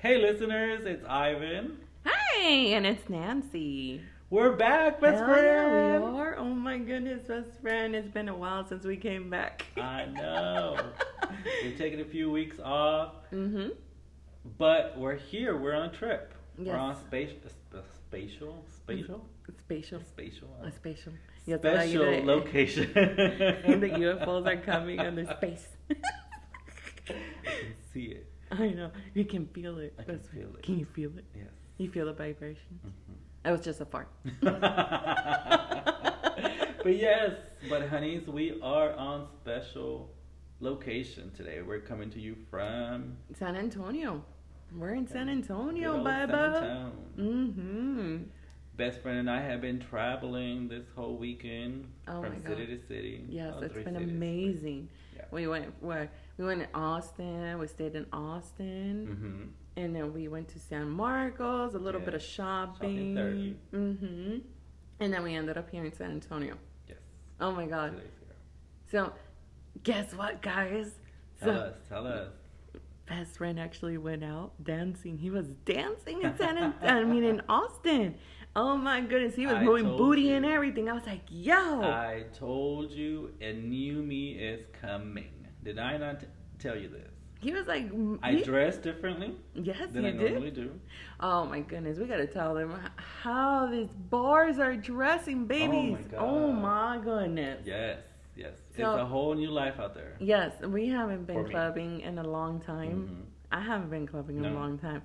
Hey, 0.00 0.18
listeners, 0.18 0.84
it's 0.86 1.04
Ivan. 1.08 1.78
Hi, 2.04 2.40
and 2.46 2.84
it's 2.84 3.08
Nancy. 3.08 4.00
We're 4.28 4.56
back, 4.56 5.00
best 5.00 5.18
Hell 5.18 5.26
friend. 5.28 5.44
yeah, 5.46 5.98
we 6.00 6.18
are. 6.18 6.36
Oh 6.36 6.44
my 6.46 6.78
goodness, 6.78 7.28
best 7.28 7.50
friend. 7.62 7.94
It's 7.94 8.08
been 8.08 8.28
a 8.28 8.36
while 8.36 8.66
since 8.66 8.84
we 8.84 8.96
came 8.96 9.30
back. 9.30 9.64
I 9.76 10.06
know. 10.12 10.76
We're 11.62 11.76
taking 11.76 12.00
a 12.00 12.04
few 12.04 12.28
weeks 12.28 12.56
off, 12.58 13.12
mm-hmm. 13.32 13.68
but 14.58 14.98
we're 14.98 15.16
here. 15.16 15.56
We're 15.56 15.74
on 15.76 15.90
a 15.90 15.92
trip. 15.92 16.34
Yes. 16.58 16.66
We're 16.68 16.76
on 16.76 16.96
spatial, 16.96 17.36
spatial, 18.08 18.64
spatial, 18.68 19.24
Spatial. 19.58 20.00
spatial, 20.02 20.48
A 20.64 20.72
spatial. 20.72 21.12
Yes, 21.46 21.60
special 21.60 22.24
location. 22.24 22.90
and 22.96 23.82
the 23.82 23.88
UFOs 23.88 24.46
are 24.46 24.56
coming 24.62 24.98
under 24.98 25.26
space. 25.26 25.66
I 25.90 25.94
can 27.06 27.16
see 27.92 28.04
it. 28.06 28.32
I 28.50 28.68
know. 28.68 28.90
You 29.12 29.24
can 29.24 29.46
feel 29.48 29.78
it. 29.78 29.94
I 29.98 30.04
can 30.04 30.20
feel 30.20 30.48
it. 30.56 30.62
Can 30.62 30.78
you 30.78 30.86
feel 30.86 31.10
it? 31.18 31.24
Yes. 31.34 31.48
You 31.76 31.90
feel 31.90 32.06
the 32.06 32.14
vibration? 32.14 32.80
Mhm. 32.86 33.16
That 33.42 33.52
was 33.52 33.60
just 33.60 33.80
a 33.82 33.84
fart. 33.84 34.08
but 34.40 34.62
yes, 36.96 37.32
but 37.68 37.88
honeys, 37.88 38.26
we 38.26 38.58
are 38.62 38.94
on 38.94 39.26
special 39.42 40.10
location 40.60 41.30
today. 41.36 41.60
We're 41.60 41.80
coming 41.80 42.08
to 42.10 42.20
you 42.20 42.36
from 42.50 43.18
San 43.38 43.54
Antonio. 43.54 44.24
We're 44.74 44.94
in 44.94 45.06
San 45.06 45.28
Antonio, 45.28 46.06
Antonio. 46.06 46.90
Mm-hmm. 47.18 48.16
Best 48.76 49.00
friend 49.02 49.18
and 49.18 49.30
I 49.30 49.40
have 49.40 49.60
been 49.60 49.78
traveling 49.78 50.66
this 50.66 50.84
whole 50.96 51.16
weekend 51.16 51.86
Oh 52.08 52.22
from 52.22 52.42
city 52.42 52.66
to 52.66 52.78
city. 52.88 53.24
Yes, 53.28 53.54
it's 53.62 53.72
been 53.74 53.94
cities. 53.94 54.10
amazing. 54.10 54.88
Yeah. 55.14 55.22
We 55.30 55.46
went 55.46 55.72
where 55.80 56.10
we 56.38 56.44
went 56.44 56.60
to 56.62 56.68
Austin. 56.76 57.56
We 57.60 57.68
stayed 57.68 57.94
in 57.94 58.04
Austin, 58.12 59.06
Mm-hmm. 59.10 59.80
and 59.80 59.94
then 59.94 60.12
we 60.12 60.26
went 60.26 60.48
to 60.48 60.58
San 60.58 60.90
Marcos. 60.90 61.74
A 61.74 61.78
little 61.78 62.00
bit 62.00 62.14
of 62.14 62.22
shopping. 62.22 63.14
Shopping 63.14 63.56
Mm-hmm. 63.72 64.38
And 64.98 65.12
then 65.12 65.22
we 65.22 65.34
ended 65.36 65.56
up 65.56 65.70
here 65.70 65.84
in 65.84 65.92
San 65.92 66.10
Antonio. 66.10 66.56
Yes. 66.88 66.98
Oh 67.40 67.52
my 67.52 67.66
God! 67.66 67.92
Two 67.92 67.98
days 67.98 68.06
ago. 68.22 68.34
So, 68.90 69.12
guess 69.84 70.12
what, 70.14 70.42
guys? 70.42 70.90
Tell 71.40 71.54
so, 71.54 71.60
us. 71.60 71.74
Tell 71.88 72.06
us. 72.08 72.28
best 73.06 73.36
friend 73.36 73.60
actually 73.60 73.98
went 73.98 74.24
out 74.24 74.52
dancing. 74.64 75.16
He 75.18 75.30
was 75.30 75.46
dancing 75.64 76.22
in 76.22 76.36
San 76.36 76.58
An- 76.58 76.74
I 76.82 77.04
mean 77.04 77.22
in 77.22 77.40
Austin. 77.48 78.16
Oh 78.56 78.76
my 78.76 79.00
goodness, 79.00 79.34
he 79.34 79.46
was 79.46 79.56
I 79.56 79.64
moving 79.64 79.96
booty 79.96 80.22
you. 80.22 80.34
and 80.34 80.46
everything. 80.46 80.88
I 80.88 80.92
was 80.92 81.06
like, 81.06 81.22
yo. 81.28 81.82
I 81.82 82.24
told 82.32 82.92
you, 82.92 83.32
and 83.40 83.68
new 83.68 84.02
me 84.02 84.32
is 84.32 84.64
coming. 84.80 85.48
Did 85.64 85.78
I 85.78 85.96
not 85.96 86.20
t- 86.20 86.26
tell 86.58 86.76
you 86.76 86.88
this? 86.88 87.10
he 87.44 87.52
was 87.52 87.66
like, 87.66 87.90
I 88.22 88.36
dress 88.36 88.78
differently 88.78 89.34
yes, 89.54 89.90
than 89.92 90.04
you 90.04 90.08
I 90.08 90.12
did. 90.12 90.30
normally 90.32 90.50
do. 90.50 90.80
Oh 91.20 91.44
my 91.44 91.60
goodness, 91.60 91.98
we 91.98 92.06
gotta 92.06 92.26
tell 92.26 92.54
them 92.54 92.74
how 92.96 93.66
these 93.66 93.90
bars 94.08 94.58
are 94.58 94.74
dressing 94.74 95.44
babies. 95.46 95.98
God. 96.10 96.20
Oh 96.20 96.50
my 96.50 96.98
goodness. 97.04 97.60
Yes, 97.66 97.98
yes. 98.34 98.54
So- 98.74 98.92
it's 98.92 99.02
a 99.02 99.04
whole 99.04 99.34
new 99.34 99.50
life 99.50 99.78
out 99.78 99.94
there. 99.94 100.16
Yes, 100.20 100.52
we 100.62 100.88
haven't 100.88 101.26
been 101.26 101.44
clubbing 101.50 102.00
in 102.00 102.18
a 102.18 102.26
long 102.26 102.60
time. 102.60 103.08
Mhm. 103.08 103.56
I 103.58 103.60
haven't 103.60 103.90
been 103.90 104.06
clubbing 104.06 104.38
in 104.38 104.46
a 104.46 104.54
long 104.54 104.78
time. 104.78 105.02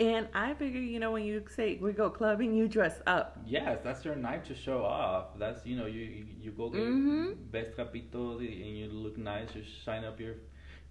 And 0.00 0.28
I 0.34 0.54
figure, 0.54 0.80
you 0.80 0.98
know, 0.98 1.12
when 1.12 1.24
you 1.24 1.44
say 1.54 1.78
we 1.80 1.92
go 1.92 2.08
clubbing, 2.10 2.54
you 2.54 2.66
dress 2.68 3.00
up. 3.06 3.38
Yes, 3.46 3.80
that's 3.84 4.02
your 4.04 4.16
night 4.16 4.46
to 4.46 4.54
show 4.54 4.82
off. 4.82 5.38
That's 5.38 5.66
you 5.66 5.76
know 5.76 5.86
you 5.86 6.24
you, 6.40 6.50
go 6.52 6.70
get 6.70 6.80
Mhm. 6.80 7.36
best 7.52 7.76
capitos 7.76 8.38
and 8.40 8.76
you 8.78 8.88
look 8.88 9.18
nice. 9.18 9.54
You 9.54 9.62
shine 9.62 10.04
up 10.04 10.18
your 10.18 10.36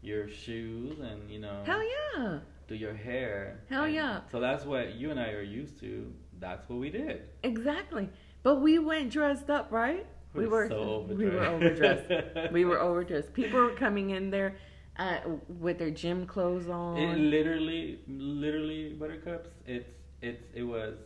your 0.02 0.30
shoes 0.30 1.00
and 1.00 1.30
you 1.30 1.40
know 1.40 1.64
Hell 1.66 1.82
yeah. 2.16 2.40
do 2.68 2.76
your 2.76 2.94
hair. 2.94 3.62
Hell 3.70 3.86
And 3.86 3.96
yeah. 3.96 4.22
So 4.32 4.40
that's 4.40 4.64
what 4.66 4.94
you 4.96 5.10
and 5.12 5.20
I 5.20 5.32
are 5.32 5.42
used 5.42 5.80
to. 5.80 6.14
That's 6.40 6.70
what 6.70 6.80
we 6.80 6.90
did. 6.92 7.24
Exactly. 7.44 8.10
But 8.44 8.62
we 8.62 8.80
went 8.80 9.12
dressed 9.12 9.50
up, 9.50 9.72
right? 9.72 10.06
We 10.36 10.46
We're 10.46 10.50
were 10.52 10.70
so 10.70 11.08
we 11.10 11.26
were 11.26 11.44
overdressed. 11.46 12.12
overdressed. 12.12 12.54
we 12.54 12.64
were 12.64 12.80
overdressed. 12.90 13.34
People 13.34 13.60
were 13.60 13.72
coming 13.76 14.12
in 14.12 14.30
there 14.30 14.56
uh, 15.00 15.20
with 15.48 15.80
their 15.80 15.92
gym 15.92 16.28
clothes 16.28 16.70
on. 16.70 16.96
It 16.96 17.18
literally, 17.18 18.00
literally, 18.08 18.94
buttercups. 18.94 19.50
It's 19.68 19.90
it's 20.22 20.44
it 20.54 20.64
was. 20.64 20.98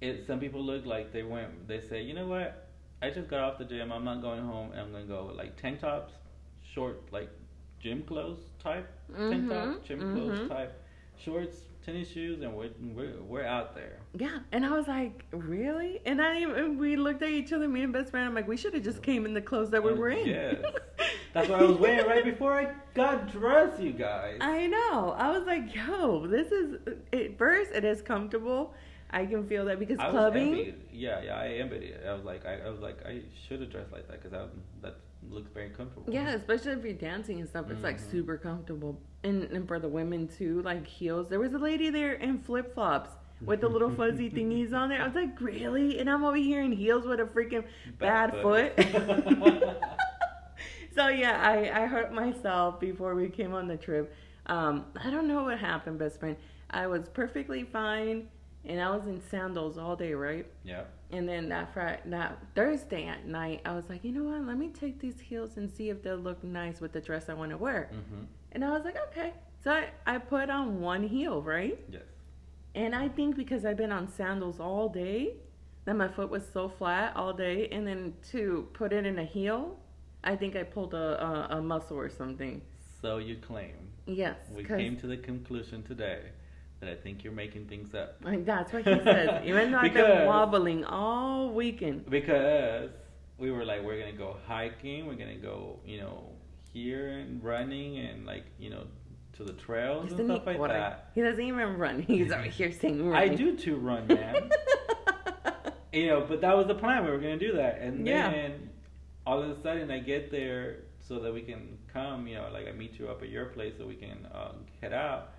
It 0.00 0.24
some 0.26 0.40
people 0.40 0.62
look 0.64 0.84
like 0.86 1.12
they 1.12 1.22
went. 1.22 1.68
They 1.68 1.80
say, 1.80 2.02
you 2.02 2.14
know 2.14 2.26
what? 2.28 2.68
I 3.02 3.10
just 3.10 3.28
got 3.28 3.40
off 3.40 3.58
the 3.58 3.64
gym. 3.64 3.92
I'm 3.92 4.04
not 4.04 4.20
going 4.22 4.42
home, 4.42 4.72
I'm 4.76 4.92
gonna 4.92 5.04
go 5.04 5.26
with 5.26 5.36
like 5.36 5.56
tank 5.56 5.80
tops, 5.80 6.14
short 6.62 7.12
like 7.12 7.30
gym 7.80 8.02
clothes 8.02 8.50
type 8.58 8.88
tank 9.28 9.48
Mhm, 9.48 9.48
top, 9.48 9.82
gym 9.84 10.04
clothes 10.04 10.40
mhm. 10.40 10.48
type, 10.48 10.80
shorts, 11.16 11.56
tennis 11.84 12.10
shoes, 12.10 12.40
and 12.42 12.54
we're 12.54 12.70
we're, 12.94 13.14
we're 13.22 13.44
out 13.44 13.74
there. 13.74 13.98
Yeah, 14.16 14.38
and 14.52 14.64
I 14.64 14.70
was 14.70 14.86
like, 14.88 15.24
really? 15.32 16.00
And 16.06 16.20
I 16.22 16.40
even 16.40 16.78
we 16.78 16.96
looked 16.96 17.22
at 17.22 17.30
each 17.30 17.52
other, 17.52 17.68
me 17.68 17.82
and 17.82 17.92
best 17.92 18.10
friend. 18.10 18.26
I'm 18.26 18.34
like, 18.34 18.48
we 18.48 18.56
should 18.56 18.74
have 18.74 18.82
just 18.84 19.02
came 19.02 19.26
in 19.26 19.34
the 19.34 19.42
clothes 19.42 19.70
that 19.70 19.82
we 19.82 19.92
Uh, 19.92 19.96
were 19.96 20.10
in. 20.10 20.26
yes. 20.26 20.56
That's 21.34 21.48
what 21.48 21.60
I 21.60 21.64
was 21.64 21.76
wearing 21.78 22.06
right 22.06 22.24
before 22.24 22.52
I 22.58 22.72
got 22.94 23.30
dressed, 23.30 23.80
you 23.82 23.92
guys. 23.92 24.38
I 24.40 24.66
know. 24.68 25.14
I 25.18 25.36
was 25.36 25.44
like, 25.46 25.74
yo, 25.74 26.26
this 26.26 26.52
is. 26.52 26.76
At 27.12 27.36
first, 27.38 27.72
it 27.72 27.84
is 27.84 28.02
comfortable. 28.02 28.72
I 29.10 29.26
can 29.26 29.46
feel 29.46 29.64
that 29.66 29.78
because 29.78 29.98
I 29.98 30.10
clubbing. 30.10 30.74
Yeah, 30.92 31.22
yeah, 31.22 31.36
I 31.38 31.48
envied 31.48 31.82
it. 31.82 32.04
I 32.06 32.12
was 32.14 32.24
like, 32.24 32.46
I, 32.46 32.60
I 32.66 32.70
was 32.70 32.80
like, 32.80 33.04
I 33.06 33.22
should 33.46 33.60
have 33.60 33.70
dressed 33.70 33.92
like 33.92 34.08
that 34.08 34.22
because 34.22 34.32
that 34.32 34.48
that 34.82 34.96
looks 35.30 35.50
very 35.52 35.70
comfortable. 35.70 36.12
Yeah, 36.12 36.30
especially 36.34 36.72
if 36.72 36.84
you're 36.84 36.92
dancing 36.94 37.40
and 37.40 37.48
stuff, 37.48 37.70
it's 37.70 37.82
like 37.82 37.98
Mhm. 37.98 38.10
super 38.10 38.36
comfortable. 38.36 39.00
And, 39.22 39.44
and 39.44 39.66
for 39.66 39.78
the 39.78 39.88
women 39.88 40.28
too, 40.28 40.62
like 40.62 40.86
heels. 40.86 41.28
There 41.28 41.40
was 41.40 41.54
a 41.54 41.58
lady 41.58 41.90
there 41.90 42.12
in 42.12 42.38
flip 42.38 42.74
flops 42.74 43.10
with 43.40 43.60
the 43.60 43.68
little 43.68 43.90
fuzzy 43.90 44.30
thingies 44.36 44.72
on 44.72 44.88
there. 44.88 45.00
I 45.00 45.04
was 45.06 45.14
like, 45.14 45.40
really? 45.40 45.98
And 45.98 46.08
I'm 46.10 46.24
over 46.24 46.36
here 46.36 46.62
in 46.62 46.72
heels 46.72 47.04
with 47.06 47.20
a 47.20 47.24
freaking 47.24 47.64
bad, 47.98 48.32
foot. 48.42 48.72
so 50.94 51.08
yeah, 51.08 51.40
I, 51.42 51.82
I 51.82 51.86
hurt 51.86 52.12
myself 52.12 52.78
before 52.80 53.14
we 53.14 53.28
came 53.28 53.54
on 53.54 53.66
the 53.66 53.76
trip. 53.76 54.14
Um, 54.46 54.86
I 55.02 55.10
don't 55.10 55.26
know 55.26 55.44
what 55.44 55.58
happened, 55.58 55.98
best 55.98 56.20
friend. 56.20 56.36
I 56.70 56.86
was 56.86 57.08
perfectly 57.08 57.64
fine, 57.64 58.28
and 58.64 58.80
I 58.80 58.94
was 58.94 59.06
in 59.06 59.20
sandals 59.30 59.78
all 59.78 59.96
day, 59.96 60.12
right? 60.14 60.46
yeah. 60.64 60.82
And 61.10 61.28
then 61.28 61.48
that 61.50 61.72
Friday, 61.72 62.00
that 62.06 62.38
Thursday 62.54 63.06
at 63.06 63.26
night, 63.26 63.60
I 63.64 63.74
was 63.74 63.88
like, 63.88 64.02
you 64.04 64.12
know 64.12 64.24
what? 64.24 64.42
Let 64.46 64.58
me 64.58 64.68
take 64.68 64.98
these 65.00 65.20
heels 65.20 65.56
and 65.56 65.70
see 65.70 65.90
if 65.90 66.02
they'll 66.02 66.16
look 66.16 66.42
nice 66.42 66.80
with 66.80 66.92
the 66.92 67.00
dress 67.00 67.28
I 67.28 67.34
want 67.34 67.50
to 67.50 67.56
wear. 67.56 67.90
hmm 67.92 68.24
And 68.52 68.64
I 68.64 68.70
was 68.70 68.84
like, 68.84 68.96
okay. 69.10 69.32
So 69.62 69.70
I, 69.70 69.88
I 70.06 70.18
put 70.18 70.50
on 70.50 70.80
one 70.80 71.06
heel, 71.06 71.40
right? 71.42 71.78
Yes. 71.90 72.02
And 72.74 72.94
I 72.94 73.08
think 73.08 73.36
because 73.36 73.64
I've 73.64 73.76
been 73.76 73.92
on 73.92 74.08
sandals 74.08 74.58
all 74.60 74.88
day, 74.88 75.34
that 75.84 75.94
my 75.94 76.08
foot 76.08 76.30
was 76.30 76.44
so 76.52 76.68
flat 76.68 77.14
all 77.14 77.32
day, 77.32 77.68
and 77.70 77.86
then 77.86 78.14
to 78.32 78.68
put 78.72 78.92
it 78.92 79.06
in 79.06 79.18
a 79.18 79.24
heel, 79.24 79.78
I 80.24 80.34
think 80.34 80.56
I 80.56 80.62
pulled 80.62 80.94
a 80.94 81.22
a, 81.52 81.58
a 81.58 81.62
muscle 81.62 81.96
or 81.96 82.08
something. 82.08 82.62
So 83.00 83.18
you 83.18 83.36
claim. 83.36 83.74
Yes, 84.06 84.36
We 84.54 84.64
came 84.64 84.96
to 84.98 85.06
the 85.06 85.16
conclusion 85.16 85.82
today 85.82 86.20
that 86.80 86.88
I 86.88 86.94
think 86.94 87.24
you're 87.24 87.32
making 87.32 87.66
things 87.66 87.94
up. 87.94 88.16
like, 88.22 88.44
that's 88.44 88.72
what 88.72 88.84
he 88.86 88.92
says. 89.02 89.42
Even 89.46 89.70
though 89.72 89.78
I've 89.78 89.94
been 89.94 90.26
wobbling 90.26 90.84
all 90.84 91.50
weekend. 91.50 92.08
Because 92.10 92.90
we 93.38 93.50
were 93.50 93.64
like, 93.64 93.82
we're 93.82 93.98
gonna 93.98 94.12
go 94.12 94.36
hiking. 94.46 95.06
We're 95.06 95.14
gonna 95.14 95.36
go, 95.36 95.78
you 95.86 95.98
know, 96.00 96.24
here 96.72 97.08
and 97.18 97.42
running 97.42 97.98
and 97.98 98.26
like, 98.26 98.44
you 98.58 98.70
know, 98.70 98.84
to 99.34 99.44
the 99.44 99.52
trails 99.52 100.10
and 100.10 100.12
Isn't 100.20 100.28
he, 100.30 100.34
stuff 100.36 100.46
like 100.46 100.58
what 100.58 100.70
I- 100.70 100.78
that. 100.78 101.10
he 101.14 101.22
doesn't 101.22 101.42
even 101.42 101.76
run. 101.78 102.02
He's 102.06 102.30
over 102.32 102.42
here 102.42 102.70
saying 102.72 103.12
I 103.14 103.28
do 103.28 103.56
too 103.56 103.76
run, 103.76 104.06
man. 104.06 104.50
you 105.92 106.06
know, 106.06 106.24
but 106.28 106.40
that 106.40 106.56
was 106.56 106.66
the 106.66 106.74
plan. 106.74 107.04
We 107.04 107.10
were 107.10 107.18
gonna 107.18 107.38
do 107.38 107.52
that, 107.54 107.78
and 107.80 108.06
Yeah. 108.06 108.30
then 108.30 108.70
all 109.26 109.40
of 109.42 109.48
a 109.50 109.60
sudden 109.62 109.90
I 109.90 110.00
get 110.00 110.30
there 110.30 110.80
so 111.00 111.18
that 111.20 111.32
we 111.32 111.42
can 111.42 111.78
come. 111.92 112.26
You 112.26 112.36
know, 112.36 112.48
like 112.52 112.68
I 112.68 112.72
meet 112.72 112.98
you 112.98 113.08
up 113.08 113.22
at 113.22 113.28
your 113.28 113.46
place 113.46 113.74
so 113.78 113.86
we 113.86 113.94
can 113.96 114.26
uh, 114.34 114.52
head 114.80 114.92
out, 114.92 115.33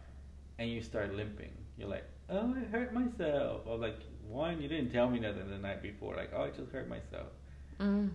and 0.59 0.69
you 0.69 0.81
start 0.81 1.13
limping. 1.13 1.51
You're 1.77 1.89
like, 1.89 2.05
"Oh, 2.29 2.53
I 2.55 2.63
hurt 2.71 2.93
myself." 2.93 3.65
Was 3.65 3.81
like, 3.81 3.99
"One, 4.27 4.61
you 4.61 4.67
didn't 4.67 4.91
tell 4.91 5.09
me 5.09 5.19
nothing 5.19 5.49
the 5.49 5.57
night 5.57 5.81
before. 5.81 6.15
Like, 6.15 6.31
oh, 6.35 6.43
I 6.43 6.49
just 6.49 6.71
hurt 6.71 6.87
myself." 6.89 7.27
Mm. 7.79 8.11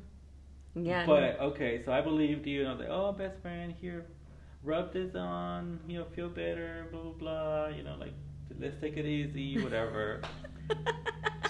Yeah. 0.74 1.04
But 1.06 1.40
okay, 1.40 1.82
so 1.84 1.92
I 1.92 2.00
believed 2.00 2.46
you, 2.46 2.60
and 2.60 2.68
I 2.68 2.72
was 2.72 2.80
like, 2.80 2.90
"Oh, 2.90 3.12
best 3.12 3.40
friend, 3.42 3.74
here, 3.80 4.06
rub 4.62 4.92
this 4.92 5.14
on. 5.14 5.80
You 5.88 5.98
know, 5.98 6.06
feel 6.16 6.28
better. 6.28 6.86
Blah 6.90 7.02
blah 7.02 7.12
blah. 7.12 7.68
You 7.68 7.82
know, 7.82 7.96
like 7.98 8.14
let's 8.58 8.80
take 8.80 8.96
it 8.96 9.06
easy, 9.06 9.62
whatever." 9.62 10.20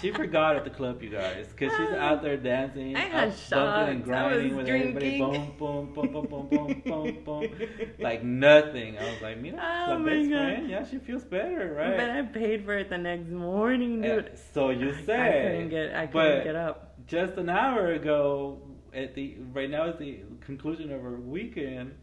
she 0.01 0.11
forgot 0.13 0.57
at 0.57 0.65
the 0.65 0.71
club, 0.71 1.03
you 1.03 1.11
guys, 1.11 1.47
because 1.49 1.77
she's 1.77 1.91
out 1.97 2.23
there 2.23 2.37
dancing, 2.37 2.97
I 2.97 3.01
had 3.01 3.35
bumping 3.51 3.97
and 3.97 4.05
grinding 4.05 4.57
with 4.57 4.67
drinking. 4.67 4.97
everybody. 4.97 5.19
Boom, 5.59 5.93
boom, 5.93 5.93
boom, 5.93 6.13
boom, 6.13 6.27
boom, 6.27 6.49
boom, 6.49 6.83
boom, 6.85 7.25
boom. 7.25 7.69
Like 7.99 8.25
nothing. 8.25 8.99
I 8.99 9.11
was 9.11 9.23
like, 9.23 9.39
Mira, 9.39 9.59
oh 9.89 9.99
my 9.99 10.11
best 10.11 10.31
God. 10.31 10.37
friend. 10.37 10.71
Yeah, 10.71 10.87
she 10.87 10.99
feels 10.99 11.25
better, 11.25 11.75
right? 11.77 11.97
But 11.97 12.11
I 12.11 12.23
paid 12.23 12.65
for 12.65 12.77
it 12.79 12.89
the 12.89 12.99
next 12.99 13.29
morning, 13.29 14.05
eh, 14.05 14.09
dude. 14.15 14.27
And 14.27 14.39
so 14.55 14.71
you 14.71 14.95
say. 15.05 15.21
I 15.21 15.51
couldn't 15.51 15.69
get, 15.69 15.95
I 15.95 16.07
couldn't 16.07 16.45
get 16.45 16.57
up. 16.57 16.95
Just 17.07 17.35
an 17.35 17.49
hour 17.49 17.93
ago, 17.93 18.61
at 18.93 19.15
the 19.15 19.37
right 19.53 19.71
now 19.71 19.89
at 19.89 19.99
the 19.99 20.21
conclusion 20.41 20.93
of 20.93 21.05
our 21.05 21.13
weekend 21.13 21.95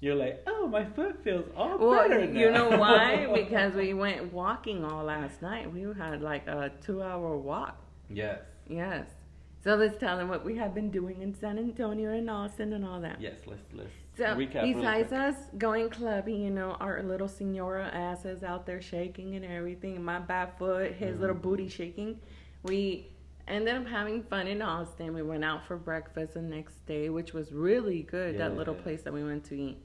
you're 0.00 0.14
like, 0.14 0.42
oh, 0.46 0.66
my 0.66 0.84
foot 0.84 1.22
feels 1.24 1.46
all 1.56 1.78
Well, 1.78 2.08
better. 2.08 2.24
you 2.24 2.50
know 2.50 2.70
why? 2.78 3.26
Because 3.34 3.74
we 3.74 3.94
went 3.94 4.32
walking 4.32 4.84
all 4.84 5.04
last 5.04 5.40
night. 5.42 5.72
We 5.72 5.82
had 5.96 6.20
like 6.22 6.46
a 6.46 6.70
two-hour 6.84 7.36
walk. 7.38 7.76
yes, 8.10 8.40
Yes. 8.68 9.06
So 9.64 9.74
let's 9.74 9.98
tell 9.98 10.16
them 10.16 10.28
what 10.28 10.44
we 10.44 10.54
have 10.58 10.74
been 10.74 10.90
doing 10.92 11.22
in 11.22 11.34
San 11.34 11.58
Antonio 11.58 12.10
and 12.12 12.30
Austin 12.30 12.72
and 12.74 12.84
all 12.84 13.00
that. 13.00 13.20
yes. 13.20 13.34
Let's 13.46 13.62
let's 13.72 13.90
So 14.16 14.24
recap. 14.26 14.62
really 14.62 14.74
besides 14.74 15.08
quick. 15.08 15.20
us 15.20 15.36
going 15.58 15.90
clubbing, 15.90 16.40
you 16.40 16.50
know, 16.50 16.76
our 16.78 17.02
little 17.02 17.26
senora 17.26 17.86
asses 17.92 18.44
out 18.44 18.64
there 18.64 18.80
shaking 18.80 19.34
and 19.34 19.44
everything, 19.44 20.04
my 20.04 20.20
bad 20.20 20.56
foot, 20.58 20.92
his 20.92 21.18
little 21.18 21.34
Mhm. 21.34 21.42
booty 21.42 21.68
shaking, 21.68 22.20
we 22.62 23.08
ended 23.48 23.74
up 23.74 23.86
having 23.86 24.22
fun 24.24 24.46
in 24.46 24.60
Austin. 24.62 25.14
We 25.14 25.22
went 25.22 25.44
out 25.44 25.66
for 25.66 25.76
breakfast 25.76 26.34
the 26.34 26.42
next 26.42 26.84
day, 26.86 27.08
which 27.10 27.32
was 27.32 27.52
really 27.52 28.02
good. 28.02 28.38
That 28.38 28.56
little 28.56 28.74
place 28.74 29.02
that 29.02 29.12
we 29.12 29.22
went 29.24 29.44
to 29.44 29.54
eat, 29.54 29.78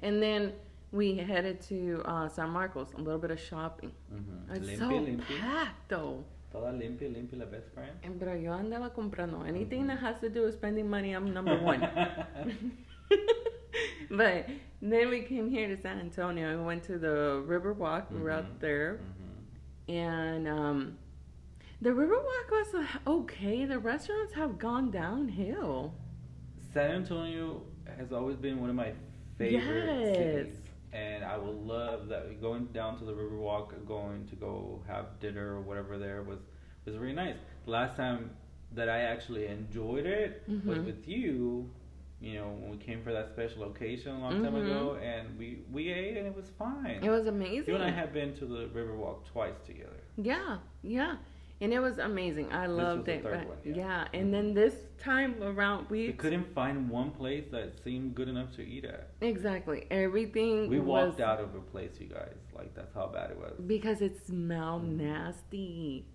and 0.00 0.22
then 0.22 0.52
we 0.92 1.16
headed 1.16 1.60
to 1.62 2.02
uh, 2.04 2.28
San 2.28 2.50
Marcos, 2.50 2.92
a 2.94 3.00
little 3.00 3.18
bit 3.20 3.30
of 3.30 3.40
shopping. 3.40 3.92
Mhm. 4.12 4.56
It's 4.56 4.78
so 4.78 4.88
limpia. 4.90 5.38
packed 5.38 5.88
though. 5.88 6.24
Toda 6.52 6.70
limpia, 6.72 7.08
limpia, 7.14 7.38
la 7.38 7.46
best 7.46 7.72
friend. 7.72 7.90
And 8.02 8.18
bro, 8.20 8.34
yo 8.34 8.52
andaba 8.52 8.90
comprando 8.90 9.46
anything 9.48 9.84
Mhm. 9.84 9.86
that 9.88 9.98
has 10.00 10.20
to 10.20 10.28
do 10.28 10.42
with 10.42 10.54
spending 10.54 10.88
money. 10.90 11.12
I'm 11.14 11.32
number 11.32 11.56
one. 11.58 11.80
but 14.10 14.46
then 14.82 15.08
we 15.08 15.22
came 15.22 15.48
here 15.50 15.68
to 15.74 15.80
San 15.80 15.98
Antonio. 15.98 16.58
We 16.58 16.64
went 16.64 16.82
to 16.84 16.98
the 16.98 17.42
Riverwalk. 17.46 18.10
We 18.12 18.20
were 18.20 18.30
out 18.30 18.60
there, 18.60 19.00
Mhm. 19.88 19.94
and 19.94 20.48
um, 20.48 20.98
the 21.82 21.90
Riverwalk 21.90 22.48
was 22.50 22.74
uh, 22.74 23.10
okay. 23.10 23.64
The 23.64 23.78
restaurants 23.78 24.32
have 24.34 24.58
gone 24.58 24.90
downhill. 24.90 25.94
San 26.72 26.90
Antonio 26.92 27.62
has 27.98 28.12
always 28.12 28.36
been 28.36 28.60
one 28.60 28.70
of 28.70 28.76
my 28.76 28.92
favorite 29.36 29.86
Yes. 29.86 30.16
cities, 30.16 30.56
and 30.92 31.24
I 31.24 31.36
would 31.36 31.56
love 31.66 32.08
that 32.08 32.40
going 32.40 32.66
down 32.66 32.98
to 33.00 33.04
the 33.04 33.12
Riverwalk, 33.12 33.68
going 33.86 34.26
to 34.28 34.36
go 34.36 34.80
have 34.86 35.18
dinner 35.20 35.56
or 35.56 35.60
whatever 35.60 35.98
there 35.98 36.22
was 36.22 36.38
was 36.86 36.96
really 36.96 37.14
nice. 37.14 37.36
The 37.64 37.70
last 37.70 37.96
time 37.96 38.30
that 38.74 38.88
I 38.88 39.00
actually 39.02 39.46
enjoyed 39.46 40.06
it 40.06 40.42
was 40.64 40.78
Mhm. 40.78 40.86
with 40.86 41.06
you. 41.06 41.70
You 42.20 42.34
know, 42.38 42.48
when 42.60 42.70
we 42.70 42.76
came 42.76 43.02
for 43.02 43.12
that 43.12 43.30
special 43.30 43.64
occasion 43.64 44.14
a 44.14 44.20
long 44.20 44.42
time 44.44 44.54
Mhm. 44.54 44.64
ago, 44.66 44.94
and 45.02 45.36
we 45.38 45.64
we 45.72 45.90
ate 45.90 46.16
and 46.16 46.26
it 46.28 46.34
was 46.34 46.48
fine. 46.50 47.00
It 47.02 47.10
was 47.10 47.26
amazing. 47.26 47.64
you 47.68 47.74
and 47.74 47.82
I 47.84 47.90
have 47.90 48.12
been 48.12 48.32
to 48.36 48.46
the 48.46 48.68
Riverwalk 48.68 49.24
twice 49.32 49.58
together. 49.66 50.00
Yeah, 50.16 50.58
yeah. 50.82 51.16
And 51.62 51.72
it 51.72 51.78
was 51.78 51.98
amazing. 51.98 52.52
I 52.52 52.66
was 52.66 52.76
loved 52.76 53.06
the 53.06 53.12
it. 53.14 53.22
third 53.22 53.38
but- 53.38 53.48
one, 53.48 53.58
yeah. 53.64 53.74
yeah. 53.76 54.18
and 54.20 54.34
then 54.34 54.52
this 54.52 54.74
time 54.98 55.40
around, 55.42 55.88
we 55.90 56.08
We 56.08 56.12
couldn't 56.12 56.52
find 56.54 56.90
one 56.90 57.12
place 57.12 57.44
that 57.52 57.82
seemed 57.84 58.16
good 58.16 58.28
enough 58.28 58.50
to 58.56 58.62
eat 58.62 58.84
at. 58.84 59.10
exactly 59.20 59.86
everything. 59.90 60.68
We 60.68 60.80
walked 60.80 61.12
was, 61.12 61.20
out 61.20 61.40
of 61.40 61.54
a 61.54 61.60
place, 61.60 61.92
you 62.00 62.08
guys. 62.08 62.34
Like 62.54 62.74
that's 62.74 62.92
how 62.94 63.06
bad 63.06 63.30
it 63.30 63.38
was. 63.38 63.54
because 63.66 64.02
it 64.02 64.14
smelled 64.26 64.82
Mhm. 64.84 64.96
nasty. 65.04 66.06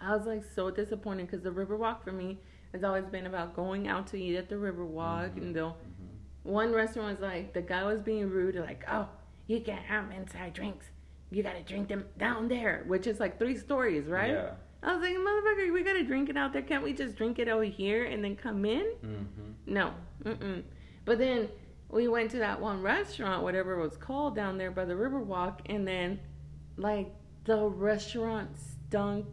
I 0.00 0.16
was 0.16 0.26
like 0.26 0.42
so 0.42 0.70
disappointed 0.70 1.26
because 1.26 1.42
the 1.42 1.50
Riverwalk 1.50 2.02
for 2.02 2.12
me 2.12 2.38
has 2.72 2.82
always 2.82 3.04
been 3.06 3.26
about 3.26 3.54
going 3.54 3.86
out 3.88 4.06
to 4.08 4.16
eat 4.18 4.36
at 4.36 4.48
the 4.48 4.56
Riverwalk, 4.56 5.34
Mhm, 5.34 5.36
and 5.42 5.54
the 5.56 5.60
mhm. 5.60 5.74
one 6.44 6.72
restaurant 6.72 7.10
was 7.10 7.20
like 7.20 7.52
the 7.52 7.62
guy 7.62 7.84
was 7.84 8.00
being 8.00 8.28
rude, 8.30 8.54
like, 8.56 8.84
"Oh, 8.90 9.08
you 9.46 9.60
can't 9.60 9.84
have 9.84 10.10
inside 10.10 10.54
drinks. 10.54 10.90
You 11.30 11.42
gotta 11.42 11.62
drink 11.62 11.88
them 11.88 12.06
down 12.18 12.48
there," 12.48 12.84
which 12.86 13.06
is 13.06 13.20
like 13.20 13.38
three 13.38 13.56
stories, 13.56 14.06
right? 14.06 14.30
Yeah. 14.30 14.54
I 14.84 14.92
was 14.94 15.02
like, 15.02 15.16
"Motherfucker, 15.16 15.72
we 15.72 15.82
gotta 15.82 16.04
drink 16.04 16.28
it 16.28 16.36
out 16.36 16.52
there. 16.52 16.62
Can't 16.62 16.84
we 16.84 16.92
just 16.92 17.16
drink 17.16 17.38
it 17.38 17.48
over 17.48 17.64
here 17.64 18.04
and 18.04 18.22
then 18.22 18.36
come 18.36 18.64
in?" 18.64 18.84
Mm-hmm. 19.04 19.50
No. 19.66 19.94
Mm-mm. 20.24 20.62
But 21.04 21.18
then 21.18 21.48
we 21.90 22.08
went 22.08 22.30
to 22.32 22.38
that 22.38 22.60
one 22.60 22.82
restaurant, 22.82 23.42
whatever 23.42 23.78
it 23.78 23.82
was 23.82 23.96
called, 23.96 24.34
down 24.36 24.58
there 24.58 24.70
by 24.70 24.84
the 24.84 24.94
Riverwalk, 24.94 25.60
and 25.66 25.86
then 25.88 26.20
like 26.76 27.12
the 27.44 27.66
restaurant 27.68 28.50
stunk 28.56 29.26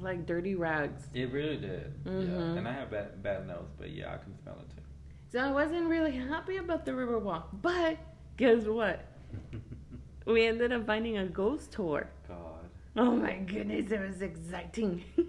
like 0.00 0.26
dirty 0.26 0.54
rags. 0.54 1.06
It 1.14 1.32
really 1.32 1.56
did. 1.56 1.92
Yeah. 2.04 2.12
Mhm. 2.12 2.58
And 2.58 2.68
I 2.68 2.72
have 2.72 2.90
bad 2.90 3.22
bad 3.22 3.46
nose, 3.46 3.68
but 3.78 3.90
yeah, 3.90 4.12
I 4.14 4.18
can 4.18 4.36
smell 4.42 4.56
it 4.60 4.68
too. 4.74 4.82
So 5.30 5.38
I 5.40 5.50
wasn't 5.52 5.86
really 5.88 6.12
happy 6.12 6.56
about 6.58 6.84
the 6.84 6.92
Riverwalk. 6.92 7.44
But 7.62 7.96
guess 8.36 8.64
what? 8.64 9.04
We 10.26 10.44
ended 10.44 10.72
up 10.72 10.86
finding 10.86 11.18
a 11.18 11.24
ghost 11.26 11.70
tour. 11.70 12.08
God. 12.26 12.36
Oh 12.96 13.10
my 13.10 13.34
goodness, 13.34 13.90
it 13.92 14.00
was 14.00 14.22
exciting. 14.22 15.04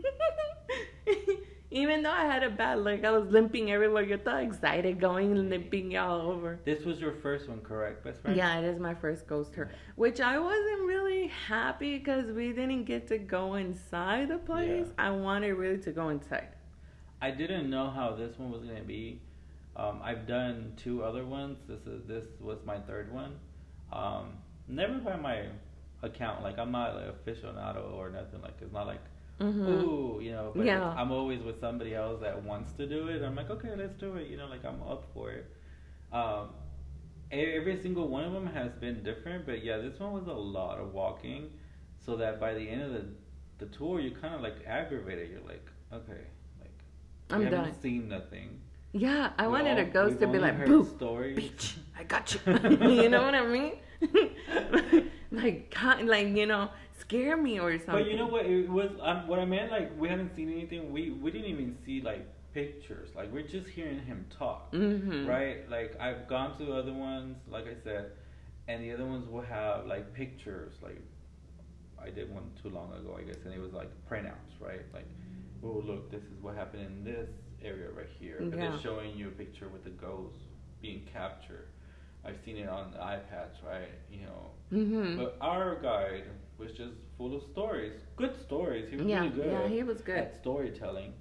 Even 1.70 2.02
though 2.02 2.12
I 2.12 2.24
had 2.24 2.44
a 2.44 2.50
bad 2.50 2.80
leg, 2.80 3.04
I 3.04 3.12
was 3.12 3.30
limping 3.30 3.72
everywhere. 3.72 4.04
You're 4.04 4.24
so 4.24 4.38
excited 4.38 5.02
going 5.02 5.32
and 5.34 5.50
limping 5.50 5.98
all 5.98 6.22
over. 6.22 6.62
This 6.64 6.86
was 6.86 7.02
your 7.02 7.12
first 7.12 7.50
one, 7.50 7.60
correct, 7.60 8.06
best 8.06 8.22
friend? 8.22 8.38
Yeah, 8.38 8.58
it 8.60 8.64
is 8.64 8.80
my 8.80 8.94
first 8.94 9.28
ghost 9.28 9.54
tour, 9.54 9.70
which 9.98 10.22
I 10.22 10.40
wasn't 10.40 10.82
really 10.84 11.28
happy 11.28 11.98
because 11.98 12.32
we 12.32 12.54
didn't 12.54 12.86
get 12.86 13.06
to 13.10 13.18
go 13.18 13.56
inside 13.56 14.30
the 14.30 14.38
place. 14.38 14.88
Yeah. 14.88 15.08
I 15.08 15.12
wanted 15.12 15.52
really 15.56 15.80
to 15.80 15.92
go 15.92 16.08
inside. 16.08 16.48
I 17.22 17.32
didn't 17.32 17.70
know 17.70 17.90
how 17.90 18.16
this 18.16 18.40
one 18.40 18.50
was 18.50 18.64
gonna 18.64 18.82
be. 18.82 19.22
Um, 19.76 20.00
I've 20.02 20.26
done 20.26 20.72
two 20.78 21.04
other 21.04 21.26
ones. 21.26 21.58
This 21.68 21.86
is 21.86 22.06
this 22.08 22.26
was 22.40 22.60
my 22.66 22.80
third 22.80 23.14
one. 23.14 23.36
Um, 23.92 24.38
never 24.70 25.00
by 25.00 25.18
my 25.18 25.48
account. 26.04 26.44
Like 26.44 26.58
I'm 26.60 26.72
not 26.72 26.96
like 26.96 27.06
aficionado 27.26 27.94
or 27.94 28.10
nothing. 28.10 28.42
Like 28.42 28.56
it's 28.62 28.74
not 28.74 28.88
like 28.88 29.02
Mm-hmm. 29.40 29.68
ooh, 29.68 30.20
you 30.20 30.32
know. 30.32 30.52
But 30.56 30.66
Yeah. 30.66 30.90
I'm 30.98 31.12
always 31.12 31.44
with 31.44 31.60
somebody 31.60 31.94
else 31.94 32.22
that 32.22 32.44
wants 32.44 32.72
to 32.74 32.88
do 32.88 33.08
it. 33.10 33.22
I'm 33.22 33.36
like, 33.36 33.52
okay, 33.52 33.70
let's 33.78 33.94
do 33.96 34.16
it. 34.16 34.28
You 34.30 34.38
know, 34.38 34.48
like 34.48 34.66
I'm 34.66 34.82
up 34.82 35.06
for 35.14 35.30
it. 35.32 35.46
Um, 36.12 36.50
every 37.32 37.80
single 37.80 38.08
one 38.08 38.24
of 38.24 38.34
them 38.34 38.48
has 38.48 38.72
been 38.74 39.04
different, 39.04 39.46
but 39.46 39.64
yeah, 39.64 39.78
this 39.78 40.00
one 40.00 40.14
was 40.14 40.26
a 40.28 40.34
lot 40.34 40.80
of 40.80 40.92
walking. 40.94 41.52
So 42.04 42.16
that 42.16 42.40
by 42.40 42.54
the 42.56 42.68
end 42.68 42.82
of 42.82 42.94
the 42.94 43.06
the 43.60 43.66
tour, 43.68 44.00
you're 44.00 44.20
kind 44.20 44.34
of 44.34 44.42
like 44.42 44.56
aggravated. 44.66 45.30
You're 45.30 45.48
like, 45.48 45.68
okay, 45.94 46.22
like 46.60 46.72
I'm 47.30 47.40
we 47.40 47.46
done. 47.46 47.66
haven't 47.66 47.80
seen 47.82 48.10
nothing. 48.10 48.62
Yeah, 48.94 49.34
I 49.38 49.46
We 49.46 49.54
wanted 49.54 49.78
a 49.78 49.86
ghost 49.86 50.20
to 50.22 50.28
be 50.28 50.40
like, 50.40 50.66
boo, 50.66 50.84
stories. 50.84 51.38
bitch, 51.38 51.76
I 52.00 52.04
got 52.06 52.34
you. 52.34 52.40
you 53.04 53.10
know 53.10 53.22
what 53.22 53.36
I 53.36 53.46
mean? 53.46 53.74
like, 55.32 55.76
like 56.04 56.28
you 56.36 56.46
know, 56.46 56.70
scare 57.00 57.38
me 57.38 57.60
or 57.60 57.78
something. 57.78 57.94
But 57.96 58.08
you 58.08 58.18
know 58.18 58.28
what? 58.28 58.46
It 58.46 58.70
was 58.70 58.92
um, 59.02 59.28
what 59.28 59.40
I 59.40 59.46
meant. 59.46 59.72
Like 59.72 59.92
we 60.00 60.08
haven't 60.10 60.36
seen 60.36 60.52
anything. 60.52 60.92
We 60.92 61.12
we 61.12 61.32
didn't 61.32 61.48
even 61.50 61.78
see 61.86 62.02
like 62.02 62.26
pictures. 62.54 63.10
Like 63.16 63.32
we're 63.32 63.48
just 63.48 63.68
hearing 63.68 64.00
him 64.00 64.26
talk, 64.38 64.72
Mm-hmm. 64.72 65.28
right? 65.28 65.70
Like 65.70 65.96
I've 66.00 66.28
gone 66.28 66.58
to 66.60 66.74
other 66.74 66.94
ones, 66.94 67.38
like 67.50 67.66
I 67.66 67.76
said, 67.84 68.12
and 68.68 68.84
the 68.84 68.92
other 68.94 69.06
ones 69.06 69.28
will 69.30 69.42
have 69.44 69.86
like 69.86 70.14
pictures. 70.14 70.74
Like 70.82 71.02
I 72.02 72.10
did 72.10 72.34
one 72.34 72.50
too 72.62 72.70
long 72.70 72.94
ago, 72.94 73.18
I 73.20 73.24
guess, 73.24 73.38
and 73.46 73.54
it 73.54 73.60
was 73.60 73.74
like 73.74 73.90
printouts, 74.10 74.60
right? 74.60 74.82
Like, 74.94 75.08
oh 75.64 75.84
look, 75.86 76.12
this 76.12 76.22
is 76.24 76.42
what 76.42 76.56
happened 76.56 76.84
in 76.84 77.04
this 77.04 77.30
area 77.64 77.90
right 77.96 78.08
here. 78.20 78.38
Yeah. 78.42 78.50
they're 78.56 78.80
showing 78.80 79.16
you 79.18 79.28
a 79.28 79.32
picture 79.32 79.68
with 79.68 79.84
the 79.84 79.90
ghost 79.92 80.38
being 80.82 81.08
captured. 81.12 81.68
I've 82.28 82.38
seen 82.46 82.58
it 82.58 82.68
on 82.70 82.92
the 82.92 82.98
iPads, 82.98 83.64
right? 83.66 83.90
You 84.12 84.22
know, 84.22 84.52
Mm-hmm. 84.74 85.16
but 85.18 85.38
our 85.40 85.80
guide 85.82 86.24
was 86.58 86.72
just 86.74 86.96
full 87.18 87.34
of 87.38 87.42
stories, 87.44 87.94
good 88.18 88.36
stories. 88.42 88.90
He 88.90 88.98
was 88.98 89.06
Yeah, 89.08 89.20
really 89.22 89.30
good. 89.32 89.52
yeah, 89.52 89.68
he 89.70 89.84
was 89.84 90.02
good. 90.02 90.18
at 90.18 90.36
storytelling. 90.36 91.14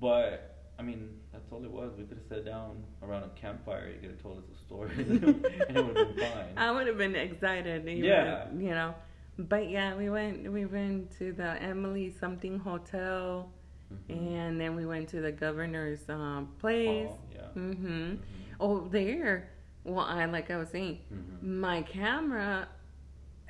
But 0.00 0.48
I 0.78 0.82
mean, 0.82 1.08
that's 1.32 1.50
all 1.52 1.64
it 1.64 1.70
was. 1.70 1.92
We 1.96 2.04
could 2.04 2.18
have 2.18 2.26
sat 2.26 2.44
down 2.44 2.82
around 3.02 3.22
a 3.24 3.28
campfire. 3.30 3.88
You 3.94 4.00
could 4.00 4.10
have 4.10 4.22
told 4.22 4.38
us 4.38 4.44
a 4.54 4.58
story, 4.66 4.90
and 4.98 5.76
it 5.76 5.84
would 5.86 5.96
have 5.96 6.16
been 6.16 6.18
fine. 6.30 6.52
I 6.56 6.70
would 6.70 6.86
have 6.86 6.98
been 6.98 7.14
excited. 7.16 7.82
even, 7.88 8.04
Yeah. 8.04 8.46
You 8.52 8.70
know, 8.70 8.94
but 9.38 9.70
yeah, 9.70 9.94
we 9.96 10.10
went. 10.10 10.52
We 10.52 10.66
went 10.66 11.16
to 11.18 11.32
the 11.32 11.62
Emily 11.62 12.10
something 12.10 12.58
hotel, 12.58 13.50
Mhm. 13.92 14.16
and 14.46 14.60
then 14.60 14.76
we 14.76 14.84
went 14.86 15.08
to 15.10 15.20
the 15.22 15.32
governor's 15.32 16.08
um, 16.10 16.48
place. 16.58 17.08
Oh, 17.10 17.18
yeah. 17.32 17.40
Mm-hmm. 17.56 17.86
Mhm. 17.86 18.18
Oh, 18.60 18.88
there. 18.88 19.48
Well, 19.84 20.04
I 20.04 20.24
like 20.26 20.50
I 20.50 20.56
was 20.56 20.68
saying, 20.70 21.00
Mhm. 21.12 21.42
my 21.42 21.82
camera. 21.82 22.68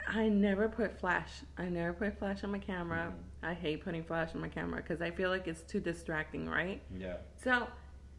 I 0.09 0.29
never 0.29 0.69
put 0.69 0.99
flash. 0.99 1.43
I 1.57 1.69
never 1.69 1.93
put 1.93 2.19
flash 2.19 2.43
on 2.43 2.51
my 2.51 2.59
camera. 2.59 3.13
Mhm. 3.13 3.47
I 3.49 3.55
hate 3.55 3.85
putting 3.85 4.03
flash 4.03 4.35
on 4.35 4.41
my 4.41 4.49
camera 4.49 4.81
because 4.83 5.01
I 5.01 5.11
feel 5.11 5.31
like 5.31 5.47
it's 5.47 5.63
too 5.63 5.79
distracting, 5.81 6.49
right? 6.49 6.83
Yeah. 6.97 7.17
So, 7.37 7.69